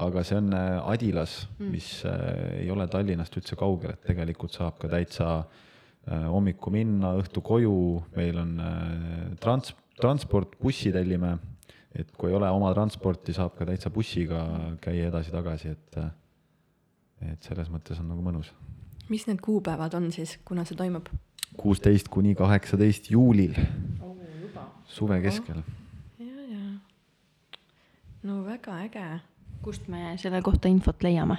aga 0.00 0.24
see 0.26 0.40
on 0.40 0.50
äh, 0.56 0.80
Adilas 0.90 1.44
mm., 1.58 1.70
mis 1.72 1.88
äh, 2.08 2.64
ei 2.64 2.72
ole 2.72 2.88
Tallinnast 2.90 3.36
üldse 3.40 3.56
kaugel, 3.60 3.94
et 3.94 4.08
tegelikult 4.08 4.56
saab 4.56 4.80
ka 4.82 4.90
täitsa 4.92 5.36
hommikul 6.04 6.74
minna, 6.74 7.14
õhtu 7.16 7.40
koju, 7.40 7.76
meil 8.12 8.36
on 8.36 8.50
trans-, 9.40 9.70
transport, 9.96 10.58
bussi 10.60 10.90
tellime, 10.92 11.30
et 11.96 12.10
kui 12.12 12.28
ei 12.28 12.36
ole 12.36 12.50
oma 12.52 12.74
transporti, 12.76 13.32
saab 13.32 13.54
ka 13.56 13.64
täitsa 13.70 13.88
bussiga 13.94 14.42
käia 14.84 15.08
edasi-tagasi, 15.08 15.72
et 15.72 15.98
et 17.24 17.46
selles 17.48 17.70
mõttes 17.72 17.96
on 18.02 18.10
nagu 18.10 18.20
mõnus 18.20 18.50
mis 19.08 19.26
need 19.26 19.38
kuupäevad 19.42 19.94
on 19.94 20.12
siis, 20.12 20.38
kuna 20.44 20.64
see 20.64 20.76
toimub? 20.76 21.06
kuusteist 21.56 22.08
kuni 22.10 22.34
kaheksateist 22.34 23.10
juulil 23.10 23.54
oh,. 24.02 24.16
suve 24.86 25.20
keskel 25.22 25.58
oh.. 25.58 25.64
ja, 26.18 26.42
ja. 26.50 26.58
no 28.22 28.44
väga 28.46 28.78
äge. 28.84 29.20
kust 29.62 29.88
me 29.88 30.18
selle 30.18 30.42
kohta 30.42 30.68
infot 30.68 31.02
leiame? 31.02 31.36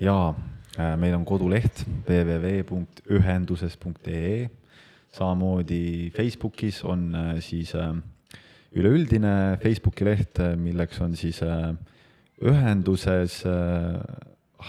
jaa, 0.00 0.34
äh, 0.78 0.98
meil 1.00 1.14
on 1.16 1.24
koduleht 1.24 1.86
www.ühenduses.ee, 2.08 4.50
samamoodi 5.12 6.10
Facebookis 6.16 6.84
on 6.84 7.14
äh, 7.14 7.40
siis 7.40 7.74
äh, 7.74 7.94
üleüldine 8.74 9.58
Facebooki 9.62 10.04
leht, 10.04 10.38
milleks 10.58 11.00
on 11.00 11.16
siis 11.16 11.40
ühenduses 12.42 13.44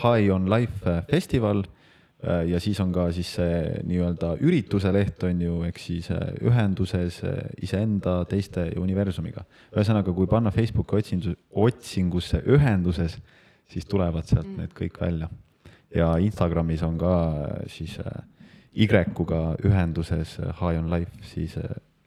High 0.03 0.29
on 0.29 0.45
Life 0.45 1.01
festival 1.09 1.63
ja 2.49 2.59
siis 2.59 2.79
on 2.79 2.91
ka 2.95 3.07
siis 3.13 3.29
see 3.37 3.57
nii-öelda 3.85 4.35
ürituse 4.43 4.91
leht 4.93 5.23
on 5.27 5.41
ju, 5.41 5.55
ehk 5.67 5.79
siis 5.81 6.09
äh, 6.13 6.35
ühenduses 6.45 7.21
äh, 7.27 7.41
iseenda, 7.63 8.17
teiste 8.29 8.67
ja 8.71 8.81
universumiga. 8.81 9.45
ühesõnaga, 9.75 10.13
kui 10.13 10.27
panna 10.27 10.51
Facebooki 10.51 10.99
otsingus, 10.99 11.37
otsingusse 11.51 12.41
ühenduses, 12.45 13.17
siis 13.69 13.85
tulevad 13.85 14.27
sealt 14.29 14.47
mm. 14.47 14.61
need 14.61 14.77
kõik 14.77 15.01
välja. 15.01 15.29
ja 15.95 16.15
Instagramis 16.19 16.83
on 16.83 16.97
ka 16.97 17.15
siis 17.71 17.97
Y-ga 18.75 19.05
ühenduses 19.63 20.37
High 20.59 20.81
on 20.81 20.89
Life, 20.91 21.11
siis 21.23 21.55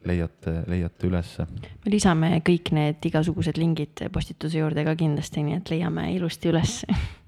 leiate, 0.05 0.65
leiate 0.67 1.07
ülesse. 1.09 1.47
me 1.85 1.93
lisame 1.93 2.43
kõik 2.45 2.73
need 2.77 3.07
igasugused 3.09 3.57
lingid 3.59 4.05
postituse 4.13 4.59
juurde 4.59 4.85
ka 4.85 4.95
kindlasti, 4.99 5.43
nii 5.47 5.61
et 5.61 5.73
leiame 5.73 6.11
ilusti 6.15 6.53
üles 6.53 6.83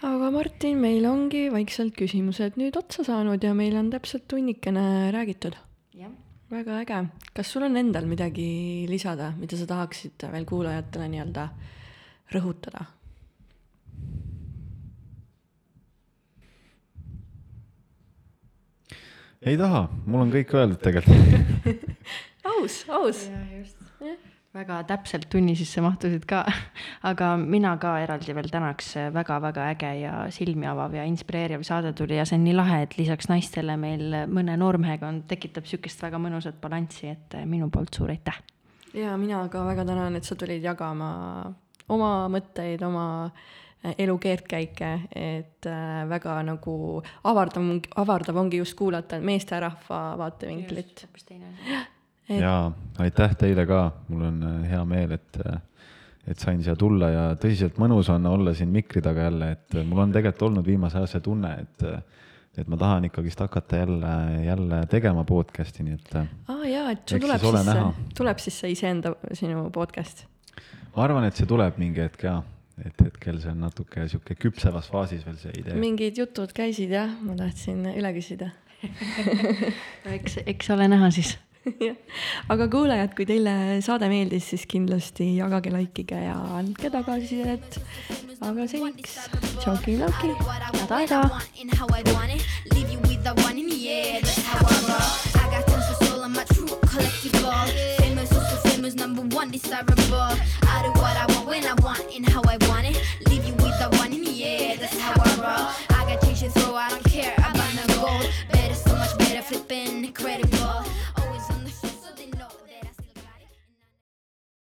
aga 0.00 0.30
Martin, 0.32 0.78
meil 0.80 1.04
ongi 1.08 1.48
vaikselt 1.52 1.92
küsimused 1.98 2.56
nüüd 2.60 2.76
otsa 2.80 3.04
saanud 3.04 3.42
ja 3.44 3.52
meil 3.56 3.76
on 3.76 3.90
täpselt 3.92 4.26
tunnikene 4.28 5.10
räägitud. 5.12 5.56
väga 6.50 6.80
äge. 6.80 7.08
kas 7.34 7.46
sul 7.46 7.62
on 7.62 7.76
endal 7.76 8.06
midagi 8.06 8.86
lisada, 8.88 9.34
mida 9.38 9.56
sa 9.56 9.66
tahaksid 9.66 10.24
veel 10.32 10.44
kuulajatele 10.44 11.08
nii-öelda 11.08 11.48
rõhutada? 12.32 12.86
ei 19.42 19.56
taha, 19.56 19.88
mul 20.06 20.24
on 20.24 20.32
kõik 20.32 20.54
öeldud 20.54 20.80
tegelikult. 20.80 21.86
aus, 22.56 22.84
aus. 22.88 23.28
Väga 24.54 24.80
täpselt 24.88 25.28
tunni 25.30 25.54
sisse 25.58 25.82
mahtusid 25.84 26.24
ka, 26.28 26.42
aga 27.10 27.30
mina 27.38 27.76
ka 27.82 27.94
eraldi 28.02 28.34
veel 28.34 28.50
tänaks, 28.50 28.92
väga-väga 29.14 29.68
äge 29.74 29.92
ja 30.00 30.14
silmi 30.34 30.66
avav 30.70 30.96
ja 30.98 31.04
inspireeriv 31.06 31.62
saade 31.66 31.92
tuli 31.98 32.18
ja 32.18 32.26
see 32.26 32.40
on 32.40 32.44
nii 32.48 32.56
lahe, 32.58 32.82
et 32.86 32.96
lisaks 32.98 33.30
naistele 33.30 33.76
meil 33.80 34.24
mõne 34.30 34.56
noormehega 34.58 35.08
on, 35.08 35.22
tekitab 35.30 35.70
sihukest 35.70 36.02
väga 36.02 36.18
mõnusat 36.22 36.58
balanssi, 36.62 37.14
et 37.14 37.38
minu 37.46 37.70
poolt 37.70 37.94
suur 37.94 38.10
aitäh. 38.10 38.42
ja 38.94 39.16
mina 39.16 39.46
ka 39.48 39.64
väga 39.66 39.86
tänan, 39.86 40.18
et 40.18 40.26
sa 40.26 40.34
tulid 40.34 40.66
jagama 40.66 41.10
oma 41.90 42.10
mõtteid, 42.32 42.82
oma 42.86 43.06
äh, 43.26 43.94
elu 43.98 44.18
keerdkäike, 44.18 44.90
et 45.14 45.70
äh, 45.70 46.02
väga 46.10 46.40
nagu 46.46 46.74
avardav, 47.24 47.70
avardav 48.02 48.42
ongi 48.42 48.60
just 48.62 48.76
kuulata 48.78 49.20
meesterahva 49.22 50.02
vaatevinklit. 50.18 51.06
hoopis 51.06 51.30
teine 51.30 51.54
asi. 51.54 51.80
ja 52.38 52.54
aitäh 53.02 53.34
teile 53.38 53.66
ka, 53.66 53.82
mul 54.08 54.28
on 54.28 54.40
äh, 54.46 54.62
hea 54.70 54.80
meel, 54.88 55.16
et, 55.16 55.40
et 56.28 56.38
sain 56.38 56.62
siia 56.62 56.76
tulla 56.78 57.10
ja 57.10 57.26
tõsiselt 57.40 57.80
mõnus 57.80 58.10
on 58.12 58.26
olla 58.30 58.54
siin 58.56 58.70
mikri 58.74 59.02
taga 59.04 59.28
jälle, 59.28 59.52
et 59.56 59.78
äh, 59.78 59.86
mul 59.86 60.04
on 60.04 60.14
tegelikult 60.14 60.48
olnud 60.50 60.66
viimase 60.66 61.00
aja 61.00 61.14
see 61.14 61.24
tunne, 61.24 61.54
et 61.64 61.86
et 62.58 62.66
ma 62.68 62.76
tahan 62.76 63.04
ikkagist 63.06 63.40
hakata 63.40 63.78
jälle, 63.78 64.14
jälle 64.44 64.80
tegema 64.90 65.22
podcast'i, 65.24 65.84
nii 65.86 65.96
et 65.96 66.14
äh, 66.18 66.30
aa 66.48 66.56
ah, 66.56 66.64
jaa, 66.68 66.86
et 66.94 67.04
sul 67.08 67.22
tuleb 67.22 67.44
siis 67.44 67.68
siis 67.68 68.16
tuleb 68.18 68.42
siis 68.42 68.62
see 68.62 68.72
iseenda 68.74 69.14
sinu 69.32 69.68
podcast. 69.74 70.24
ma 70.96 71.04
arvan, 71.06 71.28
et 71.28 71.38
see 71.38 71.48
tuleb 71.50 71.78
mingi 71.80 72.02
hetk 72.02 72.26
ja, 72.26 72.40
et 72.84 73.04
hetkel 73.06 73.38
see 73.42 73.52
on 73.54 73.62
natuke 73.66 74.08
sihuke 74.10 74.34
küpsevas 74.34 74.90
faasis 74.90 75.22
veel 75.26 75.38
see 75.38 75.54
idee. 75.62 75.78
mingid 75.78 76.18
jutud 76.18 76.52
käisid 76.56 76.90
jah, 76.94 77.14
ma 77.22 77.38
tahtsin 77.38 77.86
üle 77.94 78.12
küsida. 78.18 78.50
eks, 80.16 80.40
eks 80.48 80.70
ole 80.74 80.88
näha 80.90 81.10
siis. 81.14 81.36
aga 82.52 82.66
kuulajad, 82.72 83.12
kui 83.16 83.26
teile 83.28 83.52
saade 83.84 84.08
meeldis, 84.08 84.46
siis 84.52 84.64
kindlasti 84.70 85.26
jagage, 85.36 85.72
likeige 85.74 86.22
ja 86.24 86.36
andke 86.56 86.90
tagasisidet. 86.92 87.76
aga 88.40 88.64
seniks, 88.68 89.18
tšauki-lauki, 89.60 90.32
tada-tada. 90.88 91.20
Leave 92.72 92.92
you 92.92 92.98
with 93.00 93.22
the 93.24 93.34
one 93.44 93.58
in 93.58 93.68
the 93.68 93.88
air, 93.90 94.20
that's 94.22 94.40
how 94.42 94.56
I 94.56 94.76
roll. 94.88 95.42
I 95.42 95.50
got 95.52 95.66
tons 95.66 95.90
of 95.90 96.08
soul 96.08 96.22
on 96.22 96.32
my 96.32 96.44
true 96.44 96.66
collectible. 96.88 97.52
Famous, 97.98 98.32
also 98.32 98.56
famous, 98.68 98.94
number 98.94 99.22
one 99.36 99.50
desirable. 99.50 100.32
I 100.64 100.82
do 100.82 100.90
what 101.00 101.16
I 101.16 101.26
want 101.34 101.46
when 101.46 101.64
I 101.66 101.74
want 101.82 102.00
and 102.16 102.26
how 102.26 102.42
I 102.48 102.56
want 102.68 102.86
it. 102.88 102.96
Leave 103.28 103.44
you 103.44 103.54
with 103.54 103.76
the 103.78 103.88
one 103.98 104.12
in 104.12 104.24
the 104.24 104.44
air, 104.44 104.76
that's 104.76 104.98
how 104.98 105.12
I 105.12 105.30
roll. 105.36 105.98
I 105.98 106.08
got 106.08 106.22
change 106.24 106.40
to 106.40 106.50
throw, 106.50 106.74
I 106.74 106.88
don't 106.88 107.04
care. 107.04 107.39